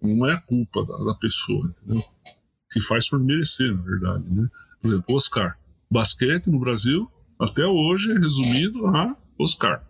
[0.02, 2.02] não é culpa da, da, pessoa, entendeu?
[2.72, 4.48] Que faz por merecer, na verdade, né?
[4.80, 5.58] Por exemplo, Oscar.
[5.90, 9.88] Basquete no Brasil, até hoje, é resumido a Oscar.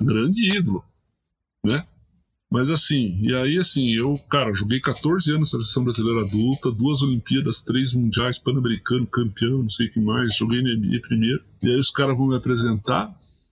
[0.00, 0.84] Grande ídolo,
[1.64, 1.86] né?
[2.50, 7.02] Mas assim, e aí assim, eu, cara, joguei 14 anos na seleção brasileira adulta, duas
[7.02, 11.44] Olimpíadas, três mundiais, pan-americano, campeão, não sei o que mais, joguei na NBA primeiro.
[11.62, 13.08] E aí os caras vão me apresentar,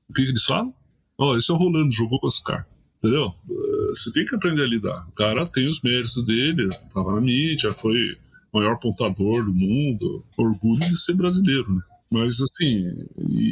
[0.08, 0.72] o que, que eles falam?
[1.18, 2.66] Ó, oh, esse é o Rolando, jogou com os caras.
[2.98, 3.34] Entendeu?
[3.48, 5.06] Eh, você tem que aprender a lidar.
[5.08, 8.12] O cara tem os méritos dele, tava na mídia, foi
[8.52, 11.82] o maior pontador do mundo, orgulho de ser brasileiro, né?
[12.10, 12.86] Mas assim,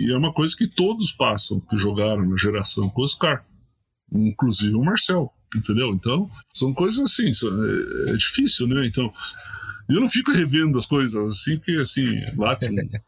[0.09, 3.45] é uma coisa que todos passam que jogaram na geração com os caras
[4.15, 5.93] inclusive o Marcel, entendeu?
[5.93, 8.87] Então, são coisas assim, é, é, difícil, né?
[8.87, 9.13] Então,
[9.89, 12.07] eu não fico revendo as coisas assim, porque assim,
[12.37, 12.67] bate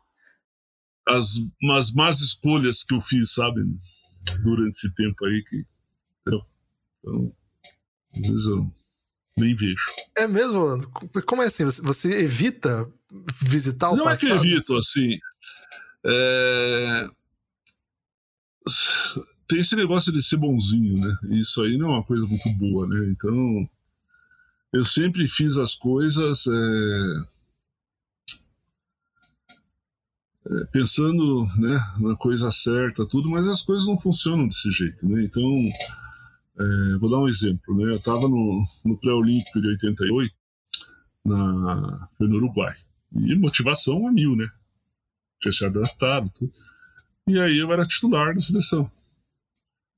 [1.07, 3.61] as umas más escolhas que eu fiz, sabe,
[4.43, 5.65] durante esse tempo aí que,
[6.21, 6.47] entendeu?
[6.99, 7.37] Então,
[8.17, 8.75] às vezes eu
[9.37, 9.85] nem vejo.
[10.17, 10.81] É mesmo,
[11.27, 11.65] Como é assim?
[11.65, 12.91] Você evita
[13.43, 14.29] visitar o não passado?
[14.29, 15.19] Não é que evito, assim.
[16.07, 17.09] É
[19.47, 21.39] tem esse negócio de ser bonzinho, né?
[21.39, 23.09] Isso aí não é uma coisa muito boa, né?
[23.11, 23.69] Então,
[24.73, 27.25] eu sempre fiz as coisas é, é,
[30.71, 35.25] pensando né, na coisa certa, tudo, mas as coisas não funcionam desse jeito, né?
[35.25, 35.55] Então,
[36.59, 37.93] é, vou dar um exemplo, né?
[37.93, 40.35] Eu estava no, no pré-olímpico de 88,
[41.25, 42.77] na, foi no Uruguai,
[43.13, 44.49] e motivação a mil, né?
[45.41, 46.53] Tinha se adaptado, tudo.
[47.27, 48.91] E aí eu era titular da seleção.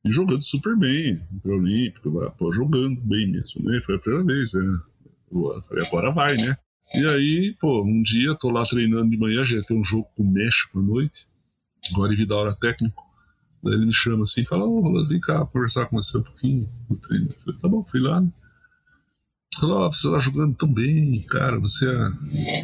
[0.04, 3.80] E jogando super bem, pro Olímpico, pô, jogando bem mesmo, né?
[3.80, 4.80] Foi a primeira vez, né?
[5.32, 6.56] Eu falei, agora vai, né?
[6.94, 10.22] E aí, pô, um dia tô lá treinando de manhã, já ter um jogo com
[10.22, 11.26] o México à noite,
[11.92, 13.04] agora em da hora técnico.
[13.62, 16.18] Daí ele me chama assim e fala, ô, oh, Rolando, vem cá conversar com você
[16.18, 17.26] um pouquinho no treino.
[17.26, 18.30] Eu falei, tá bom, fui lá, né?
[19.58, 21.92] Falou, oh, você tá jogando tão bem, cara, você é,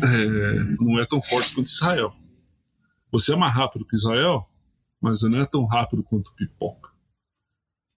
[0.05, 2.15] é, não é tão forte quanto Israel.
[3.11, 4.49] Você é mais rápido que Israel,
[5.01, 6.91] mas não é tão rápido quanto Pipoca.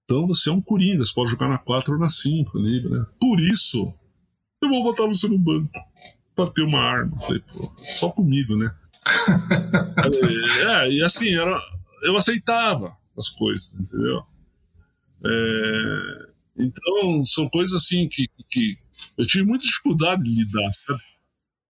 [0.05, 3.05] Então você é um coringa, você pode jogar na 4 ou na 5 ali, né?
[3.19, 3.93] Por isso,
[4.65, 5.71] eu vou botar você no banco
[6.35, 7.19] pra ter uma arma.
[7.19, 8.73] Falei, pô, só comigo, né?
[10.67, 11.59] é, e assim, era,
[12.03, 14.23] eu aceitava as coisas, entendeu?
[15.25, 18.77] É, então, são coisas assim que, que
[19.17, 21.01] eu tive muita dificuldade de lidar, sabe?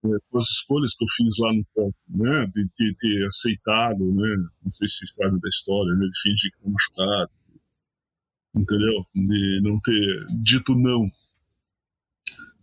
[0.04, 2.46] É, com as escolhas que eu fiz lá no campo, né?
[2.46, 4.36] De ter, ter aceitado, né?
[4.64, 6.06] Não sei se sabe da história, né?
[6.06, 7.30] De fingir que estava machucado
[8.56, 9.06] entendeu?
[9.14, 11.10] De não ter dito não.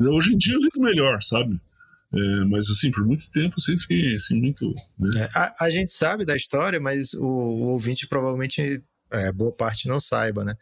[0.08, 1.60] Hoje em dia eu lido melhor, sabe?
[2.14, 4.74] É, mas assim, por muito tempo sempre fiquei assim, muito.
[5.00, 5.22] Né?
[5.22, 9.88] É, a, a, gente sabe da história, mas o, o ouvinte provavelmente, é, boa parte
[9.88, 10.56] não saiba, né?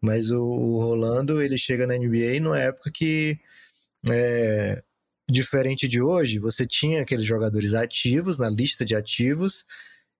[0.00, 3.36] Mas o, o, Rolando ele chega na NBA numa época que,
[4.08, 4.82] é,
[5.28, 9.64] diferente de hoje, você tinha aqueles jogadores ativos na lista de ativos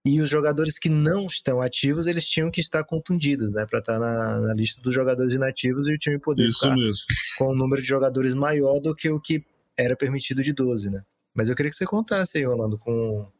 [0.05, 3.65] e os jogadores que não estão ativos, eles tinham que estar contundidos, né?
[3.67, 7.05] Para estar na, na, lista dos jogadores inativos e o time poder Isso ficar mesmo.
[7.39, 9.45] com um número de jogadores maior do que o que
[9.77, 11.05] era permitido de 12, né?
[11.33, 13.31] Mas eu queria que você contasse aí, Rolando, com,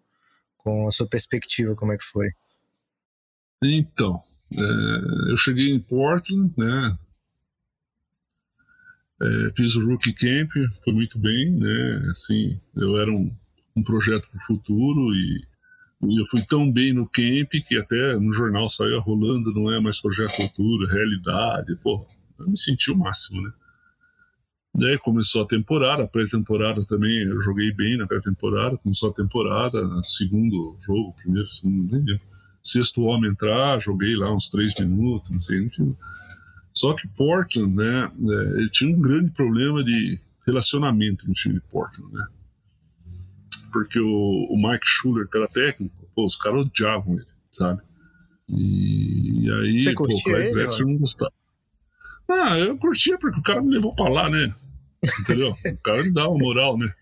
[0.57, 2.29] com a sua perspectiva, como é que foi.
[3.63, 4.23] Então,
[4.57, 6.99] é, eu cheguei em Portland, né?
[9.21, 10.51] É, fiz o Rookie Camp,
[10.83, 12.09] foi muito bem, né?
[12.11, 13.35] Assim, eu era um,
[13.75, 15.52] um projeto para o futuro e
[16.03, 20.01] eu fui tão bem no camp que até no jornal saiu rolando, não é mais
[20.01, 21.77] projeto futuro, realidade.
[21.77, 22.05] Porra,
[22.41, 23.53] eu me senti o máximo, né?
[24.75, 29.79] Daí começou a temporada, a pré-temporada também, eu joguei bem na pré-temporada, começou a temporada,
[30.03, 32.27] segundo jogo, primeiro, segundo, nem lembro.
[32.63, 35.95] Sexto homem entrar, joguei lá uns três minutos, não sei, enfim.
[36.73, 41.61] Só que Portland, né, é, ele tinha um grande problema de relacionamento no time de
[41.61, 42.27] Portland, né?
[43.73, 47.81] Porque o, o Mike Schuller, que era técnico, pô, os caras odiavam ele, sabe?
[48.49, 51.33] E, e aí, Você pô, o Clyde ele, Drexler não gostava.
[52.29, 54.55] Ah, eu curtia porque o cara me levou pra lá, né?
[55.21, 55.51] Entendeu?
[55.51, 56.93] o cara me dava uma moral, né?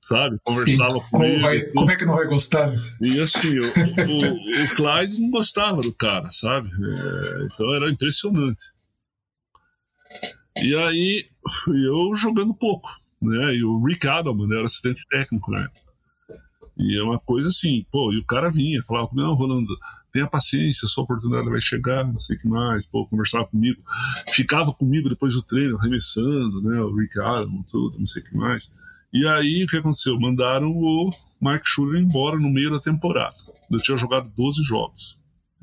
[0.00, 0.34] Sabe?
[0.44, 1.40] Conversava Sim, com como, ele.
[1.40, 2.72] vai- como é que não vai gostar?
[3.00, 6.68] E assim, o, o, o Clyde não gostava do cara, sabe?
[6.70, 8.62] É, então era impressionante.
[10.62, 11.28] E aí,
[11.68, 12.88] eu jogando pouco,
[13.20, 13.54] né?
[13.54, 15.68] E o Rick Adelman era assistente técnico, né?
[16.78, 19.76] E é uma coisa assim, pô, e o cara vinha, falava, não, Rolando,
[20.12, 23.82] tenha paciência, sua oportunidade vai chegar, não sei o que mais, pô, conversava comigo,
[24.32, 26.80] ficava comigo depois do treino, arremessando, né?
[26.80, 28.70] O Rick Adelman, tudo, não sei o que mais.
[29.12, 30.20] E aí, o que aconteceu?
[30.20, 31.10] Mandaram o
[31.40, 33.36] Mike Schuller embora no meio da temporada.
[33.70, 35.18] Eu tinha jogado 12 jogos.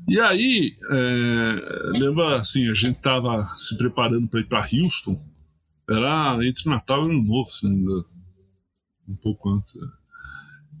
[0.08, 5.24] E aí, é, lembra assim, a gente tava se preparando para ir para Houston.
[5.88, 8.04] Era entre Natal e Ano Novo, se não me engano.
[9.08, 9.78] Um pouco antes.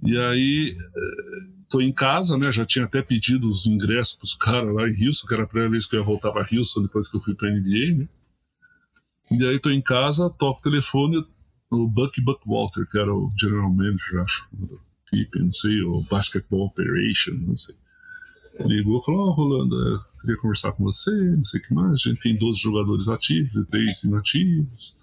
[0.04, 2.52] E aí, é, tô em casa, né?
[2.52, 5.70] Já tinha até pedido os ingressos pros caras lá em Houston, que era a primeira
[5.70, 8.08] vez que eu ia voltar para Houston depois que eu fui pra NBA, né?
[9.32, 11.24] E aí tô em casa, toco o telefone,
[11.70, 16.66] o Buck Buckwalter, que era o general manager, acho, do equipe, não sei, o Basketball
[16.66, 17.74] Operation, não sei.
[18.60, 21.92] Ligou e falou: Ó, Rolando, eu queria conversar com você, não sei o que mais.
[21.92, 24.94] A gente tem 12 jogadores ativos e 3 inativos,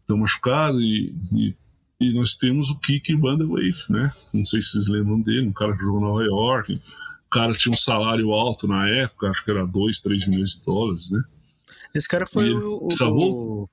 [0.00, 1.56] estão machucados e, e,
[2.10, 4.10] e nós temos o Kiki Vanderwave, né?
[4.32, 6.74] Não sei se vocês lembram dele, um cara que jogou em Nova York.
[7.26, 10.62] O cara tinha um salário alto na época, acho que era 2, 3 milhões de
[10.64, 11.22] dólares, né?
[11.94, 13.62] Esse cara foi E o, o- salvou?
[13.64, 13.70] o-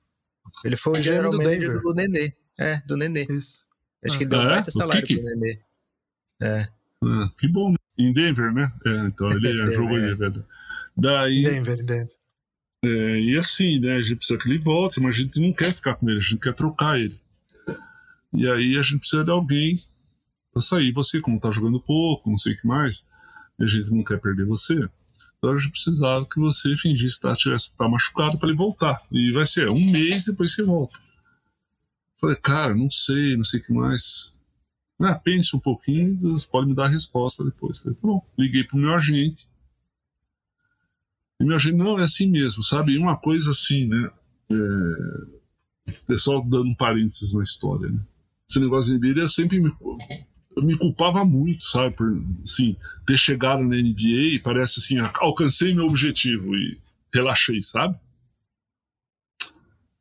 [0.64, 1.82] Ele foi o GM general do manager Denver.
[1.82, 2.32] do Nenê.
[2.58, 3.26] É, do Nenê.
[3.30, 3.64] Isso.
[4.04, 4.26] Acho que Ah.
[4.26, 4.48] ele deu um Ah, é?
[4.50, 5.20] baita O salário Kiki?
[5.20, 5.60] pro Nenê.
[6.40, 6.68] É.
[7.04, 7.76] Ah, que bom, né?
[7.98, 8.72] Em Denver, né?
[8.86, 10.00] É, então ele Denver, jogou é.
[10.00, 10.44] em Denver.
[10.96, 12.14] Daí, Denver, em Denver.
[12.84, 13.96] É, e assim, né?
[13.96, 16.22] A gente precisa que ele volte, mas a gente não quer ficar com ele, a
[16.22, 17.20] gente quer trocar ele.
[18.32, 19.80] E aí a gente precisa de alguém
[20.52, 20.92] pra sair.
[20.92, 23.04] Você, como tá jogando pouco, não sei o que mais,
[23.60, 24.74] a gente não quer perder você.
[25.38, 29.02] Então a gente precisava que você fingisse que tá, tivesse, tá machucado para ele voltar.
[29.10, 30.98] E vai ser um mês depois você volta.
[32.20, 34.32] Falei, cara, não sei, não sei o que mais.
[35.00, 37.78] Ah, pense um pouquinho, você pode me dar a resposta depois.
[37.78, 38.24] Falei, tá bom.
[38.38, 39.48] Liguei pro meu agente.
[41.40, 42.96] E meu agente, não, é assim mesmo, sabe?
[42.96, 44.10] Uma coisa assim, né?
[44.52, 45.92] É...
[46.06, 48.00] Pessoal dando um parênteses na história, né?
[48.48, 49.72] Esse negócio dele, eu sempre me,
[50.56, 51.94] me culpava muito, sabe?
[51.94, 56.78] Por, assim, ter chegado na NBA e parece assim, alcancei meu objetivo e
[57.12, 57.98] relaxei, sabe?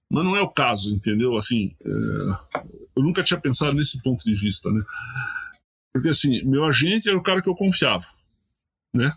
[0.10, 1.38] Mas não é o caso, entendeu?
[1.38, 2.60] Assim, é,
[2.96, 4.84] eu nunca tinha pensado nesse ponto de vista, né?
[5.94, 8.06] Porque assim, meu agente era o cara que eu confiava,
[8.94, 9.16] né?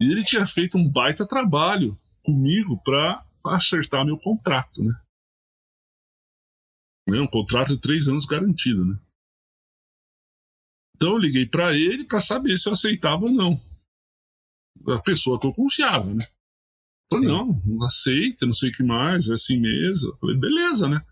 [0.00, 4.94] E ele tinha feito um baita trabalho comigo para acertar meu contrato, né?
[7.08, 8.98] Né, Um contrato de três anos garantido, né?
[10.94, 13.60] Então eu liguei para ele para saber se eu aceitava ou não.
[14.88, 16.24] A pessoa que eu confiava, né?
[17.10, 20.10] Falei, não, não aceita, não sei o que mais, é assim mesmo.
[20.10, 21.04] Eu falei, beleza, né?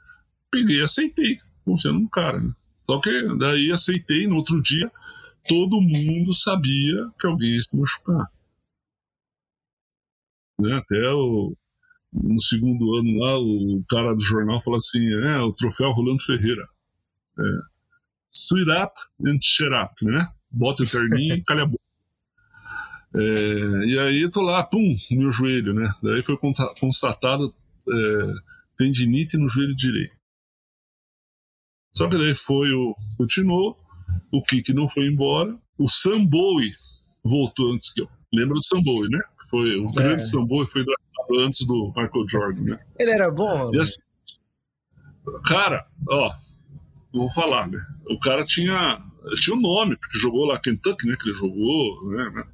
[0.50, 2.54] Peguei e aceitei, confiando no cara, né?
[2.76, 4.90] Só que daí aceitei, no outro dia,
[5.48, 8.30] todo mundo sabia que alguém ia se machucar.
[10.60, 10.74] Né?
[10.74, 11.56] Até o,
[12.22, 16.66] no segundo ano lá, o cara do jornal falou assim: é, o troféu Rolando Ferreira.
[17.38, 17.42] É,
[18.30, 18.94] Sweet up
[19.26, 20.28] and shut up, né?
[20.50, 21.82] Bota o terninho e calha a boca.
[23.14, 25.90] É, e aí eu tô lá, pum, meu joelho, né?
[26.02, 26.36] Daí foi
[26.80, 27.54] constatado
[27.88, 28.32] é,
[28.76, 30.14] tendinite no joelho direito.
[31.92, 32.94] Só que daí foi o.
[33.16, 33.78] Continuou,
[34.30, 36.74] o Kiki não foi embora, o Sam Bowie
[37.24, 38.08] voltou antes que eu.
[38.32, 39.08] Lembra do Sam Bowie,
[39.46, 39.50] né?
[39.50, 42.80] Foi, o grande Sam Bowie foi draftado antes do Michael Jordan, né?
[42.98, 43.74] Ele era bom?
[43.74, 44.00] E assim,
[45.44, 46.30] cara, ó,
[47.12, 47.78] vou falar, né?
[48.08, 48.98] O cara tinha,
[49.36, 51.16] tinha um nome, porque jogou lá Kentucky, né?
[51.18, 52.30] Que ele jogou, né?
[52.30, 52.44] né?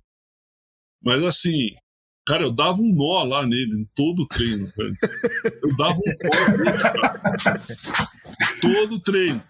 [1.03, 1.71] Mas assim,
[2.27, 4.97] cara, eu dava um nó lá nele, em todo o treino, velho.
[5.63, 7.63] Eu dava um nó nele, cara.
[8.61, 9.43] Todo treino.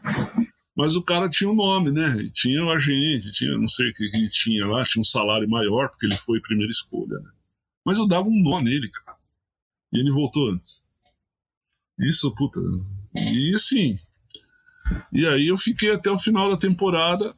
[0.75, 2.17] Mas o cara tinha um nome, né?
[2.23, 5.49] E tinha o agente, tinha não sei o que ele tinha lá, tinha um salário
[5.49, 7.31] maior, porque ele foi primeira escolha, né?
[7.85, 9.19] Mas eu dava um nó nele, cara.
[9.93, 10.83] E ele voltou antes.
[11.99, 12.61] Isso, puta.
[13.35, 13.99] E assim.
[15.13, 17.37] E aí eu fiquei até o final da temporada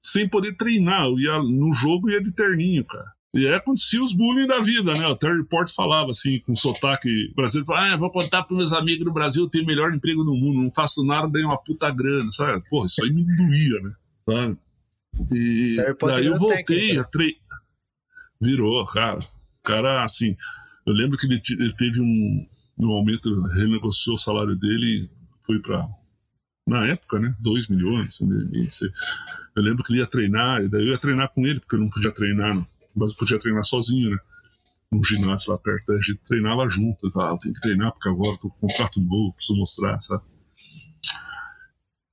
[0.00, 1.04] sem poder treinar.
[1.04, 3.15] Eu ia no jogo ia de terninho, cara.
[3.36, 5.06] E aí acontecia os bullying da vida, né?
[5.06, 9.04] O Terry Port falava assim, com sotaque brasileiro, falava, ah, vou contar para meus amigos
[9.04, 12.32] do Brasil, tenho o melhor emprego do mundo, não faço nada, ganho uma puta grana,
[12.32, 12.62] sabe?
[12.70, 13.94] Porra, isso aí me doía, né?
[14.24, 14.58] Sabe?
[15.32, 17.40] E daí eu voltei a treinar.
[18.40, 19.18] Virou, cara.
[19.18, 20.36] O cara, assim,
[20.86, 22.46] eu lembro que ele, ele teve um,
[22.78, 25.10] um aumento, renegociou o salário dele,
[25.42, 25.88] foi para
[26.66, 27.34] na época, né?
[27.38, 28.20] 2 milhões.
[28.20, 31.80] Eu lembro que ele ia treinar, e daí eu ia treinar com ele, porque eu
[31.80, 32.56] não podia treinar,
[32.94, 34.18] mas eu podia treinar sozinho, né?
[34.90, 37.06] Um ginásio lá perto, a gente treinava junto.
[37.06, 39.58] Eu falava, ah, tem que treinar, porque agora eu tô com um contrato novo, preciso
[39.58, 40.24] mostrar, sabe?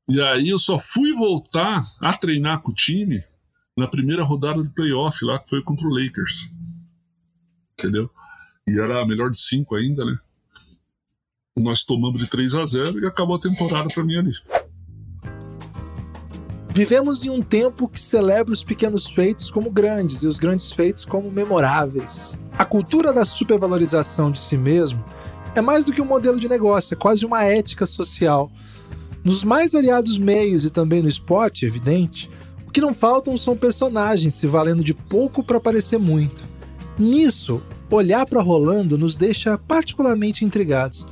[0.07, 3.23] E aí eu só fui voltar a treinar com o time
[3.75, 6.51] na primeira rodada do playoff lá, que foi contra o Lakers.
[7.80, 8.11] Entendeu?
[8.67, 10.17] E era melhor de cinco ainda, né?
[11.55, 14.31] Nós tomamos de 3 a 0 e acabou a temporada para mim ali.
[16.69, 21.05] Vivemos em um tempo que celebra os pequenos feitos como grandes e os grandes feitos
[21.05, 22.35] como memoráveis.
[22.57, 25.05] A cultura da supervalorização de si mesmo
[25.53, 28.51] é mais do que um modelo de negócio, é quase uma ética social.
[29.23, 32.31] Nos mais variados meios e também no esporte, evidente,
[32.67, 36.43] o que não faltam são personagens se valendo de pouco para parecer muito.
[36.97, 37.61] Nisso,
[37.91, 41.05] olhar para Rolando nos deixa particularmente intrigados.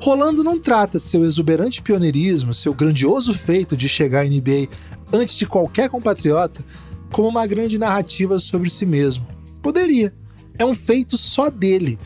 [0.00, 4.68] Rolando não trata seu exuberante pioneirismo, seu grandioso feito de chegar à NBA
[5.12, 6.64] antes de qualquer compatriota,
[7.10, 9.26] como uma grande narrativa sobre si mesmo.
[9.62, 10.14] Poderia.
[10.58, 11.98] É um feito só dele.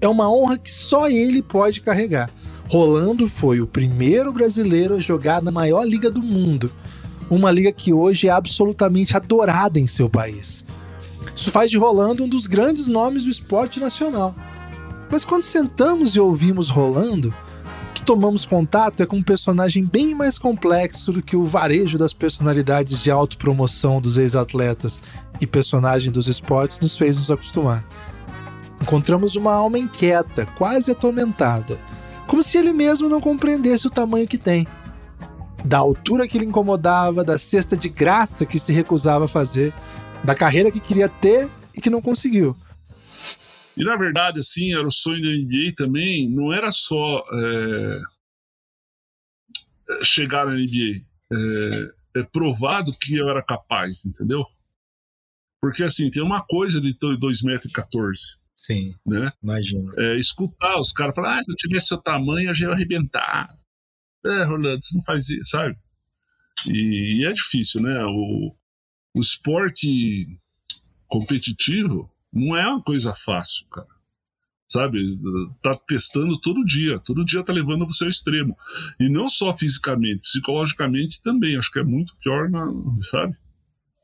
[0.00, 2.30] É uma honra que só ele pode carregar.
[2.68, 6.72] Rolando foi o primeiro brasileiro a jogar na maior liga do mundo,
[7.30, 10.64] uma liga que hoje é absolutamente adorada em seu país.
[11.34, 14.34] Isso faz de Rolando um dos grandes nomes do esporte nacional.
[15.10, 17.32] Mas quando sentamos e ouvimos Rolando,
[17.94, 22.12] que tomamos contato é com um personagem bem mais complexo do que o varejo das
[22.12, 25.00] personalidades de autopromoção dos ex-atletas
[25.40, 27.86] e personagem dos esportes nos fez nos acostumar.
[28.82, 31.78] Encontramos uma alma inquieta, quase atormentada,
[32.26, 34.66] como se ele mesmo não compreendesse o tamanho que tem.
[35.64, 39.72] Da altura que lhe incomodava, da cesta de graça que se recusava a fazer,
[40.22, 42.56] da carreira que queria ter e que não conseguiu
[43.76, 47.90] e na verdade, assim, era o sonho da NBA também, não era só é,
[50.02, 51.04] chegar na NBA.
[51.32, 54.44] É, é, provado que eu era capaz, entendeu?
[55.60, 58.12] Porque assim, tem uma coisa de 2,14m.
[58.56, 58.94] Sim.
[59.04, 59.30] Né?
[59.42, 59.92] Imagino.
[60.00, 63.48] É, escutar os caras falar, ah, se eu tivesse seu tamanho, eu já ia arrebentar.
[64.24, 65.76] É, Rolando, você não faz isso, sabe?
[66.66, 68.04] E, e é difícil, né?
[68.06, 68.56] O,
[69.14, 70.26] o esporte
[71.06, 73.88] competitivo não é uma coisa fácil, cara.
[74.68, 75.18] Sabe?
[75.62, 76.98] Tá testando todo dia.
[76.98, 78.56] Todo dia tá levando você ao extremo.
[78.98, 81.56] E não só fisicamente, psicologicamente também.
[81.56, 82.66] Acho que é muito pior, na,
[83.10, 83.36] sabe?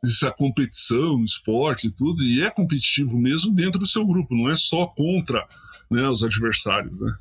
[0.04, 2.22] Essa competição esporte e tudo.
[2.22, 4.36] E é competitivo mesmo dentro do seu grupo.
[4.36, 5.44] Não é só contra
[5.90, 7.12] né, os adversários, né?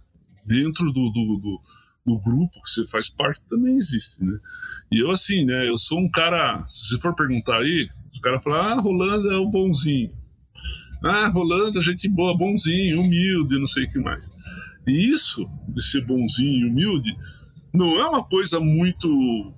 [0.45, 1.61] Dentro do, do, do
[2.05, 4.39] do grupo que você faz parte também existe, né?
[4.91, 5.67] E eu, assim, né?
[5.67, 6.65] Eu sou um cara.
[6.67, 10.11] Se você for perguntar aí, os caras falam, ah, Rolando é o bonzinho.
[11.03, 14.23] Ah, Rolando, gente boa, bonzinho, humilde, não sei o que mais.
[14.85, 17.15] E isso, de ser bonzinho, humilde,
[17.73, 19.53] não é uma coisa muito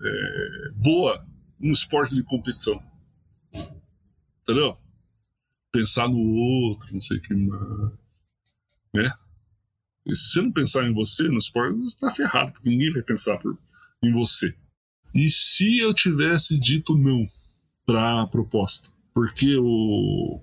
[0.00, 1.26] é, boa
[1.58, 2.80] no esporte de competição.
[4.42, 4.78] Entendeu?
[5.72, 7.92] Pensar no outro, não sei o que mais.
[8.94, 9.10] Né?
[10.06, 13.02] E se você não pensar em você no esporte, você está ferrado, porque ninguém vai
[13.02, 13.58] pensar por,
[14.02, 14.54] em você.
[15.14, 17.28] E se eu tivesse dito não
[17.84, 18.88] para a proposta?
[19.12, 20.40] Porque o,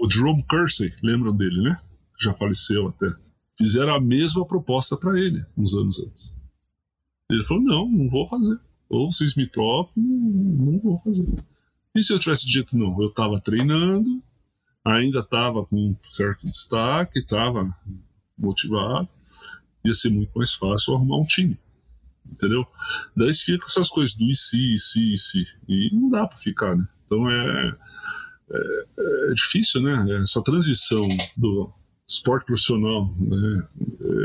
[0.00, 1.78] o Jerome Kersey, lembram dele, né?
[2.18, 3.14] Já faleceu até.
[3.58, 6.34] Fizeram a mesma proposta para ele uns anos antes.
[7.30, 8.58] Ele falou: não, não vou fazer.
[8.88, 11.26] Ou vocês me trocam, não vou fazer.
[11.94, 13.00] E se eu tivesse dito não?
[13.00, 14.22] Eu estava treinando,
[14.84, 17.74] ainda estava com um certo destaque, estava
[18.38, 19.08] motivado,
[19.84, 21.58] ia ser muito mais fácil arrumar um time.
[22.26, 22.66] Entendeu?
[23.14, 25.46] Daí fica essas coisas do e se, e se, e se.
[25.68, 26.88] E não dá para ficar, né?
[27.04, 27.76] Então é
[28.52, 30.20] é, é difícil, né?
[30.22, 31.06] Essa transição
[31.36, 31.72] do
[32.06, 33.68] esporte profissional né?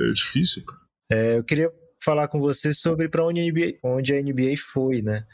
[0.10, 0.64] é difícil.
[1.11, 1.72] É, eu queria
[2.03, 5.26] falar com você sobre para onde, a NBA, onde a NBA foi, né?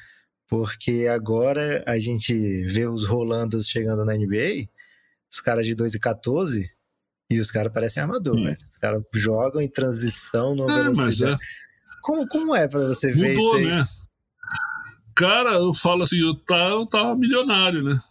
[0.47, 2.33] Porque agora a gente
[2.65, 4.67] vê os Rolandos chegando na NBA,
[5.31, 6.69] os caras de 2 e 14,
[7.29, 8.43] e os caras parecem armador, hum.
[8.43, 8.57] velho.
[8.65, 11.35] Os caras jogam em transição numa é, velocidade.
[11.35, 11.37] É.
[12.01, 13.65] Como, como é para você Mudou, ver isso aí?
[13.67, 13.87] né?
[15.15, 18.01] Cara, eu falo assim, eu tava, eu tava milionário, né?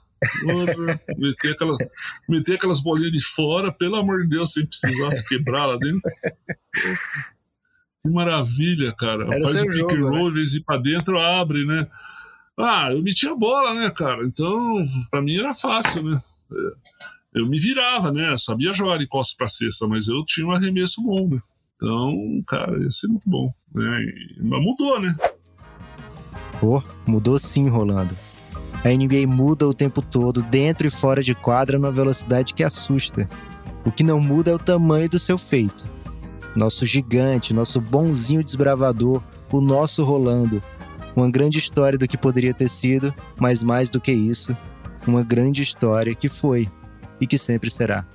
[1.17, 1.77] Meter, aquela,
[2.29, 6.01] meter aquelas bolinhas de fora, pelo amor de Deus, sem precisar se quebrar lá dentro.
[8.03, 9.25] Que maravilha, cara.
[9.25, 10.35] Era Faz o pick and roll, né?
[10.35, 11.87] vez ir pra dentro, abre, né?
[12.59, 14.25] Ah, eu meti a bola, né, cara?
[14.25, 16.23] Então, pra mim era fácil, né?
[17.35, 18.33] eu me virava, né?
[18.33, 21.41] Eu sabia jogar de costas para cesta, mas eu tinha um arremesso bom, né?
[21.77, 23.53] Então, cara, ia ser muito bom.
[23.75, 24.13] Né?
[24.43, 25.17] Mas mudou, né?
[26.59, 28.17] Pô, mudou sim, Rolando.
[28.83, 33.29] A NBA muda o tempo todo, dentro e fora de quadra, numa velocidade que assusta.
[33.85, 35.87] O que não muda é o tamanho do seu feito.
[36.57, 40.63] Nosso gigante, nosso bonzinho desbravador, o nosso Rolando.
[41.15, 44.57] Uma grande história do que poderia ter sido, mas mais do que isso,
[45.07, 46.67] uma grande história que foi
[47.21, 48.07] e que sempre será.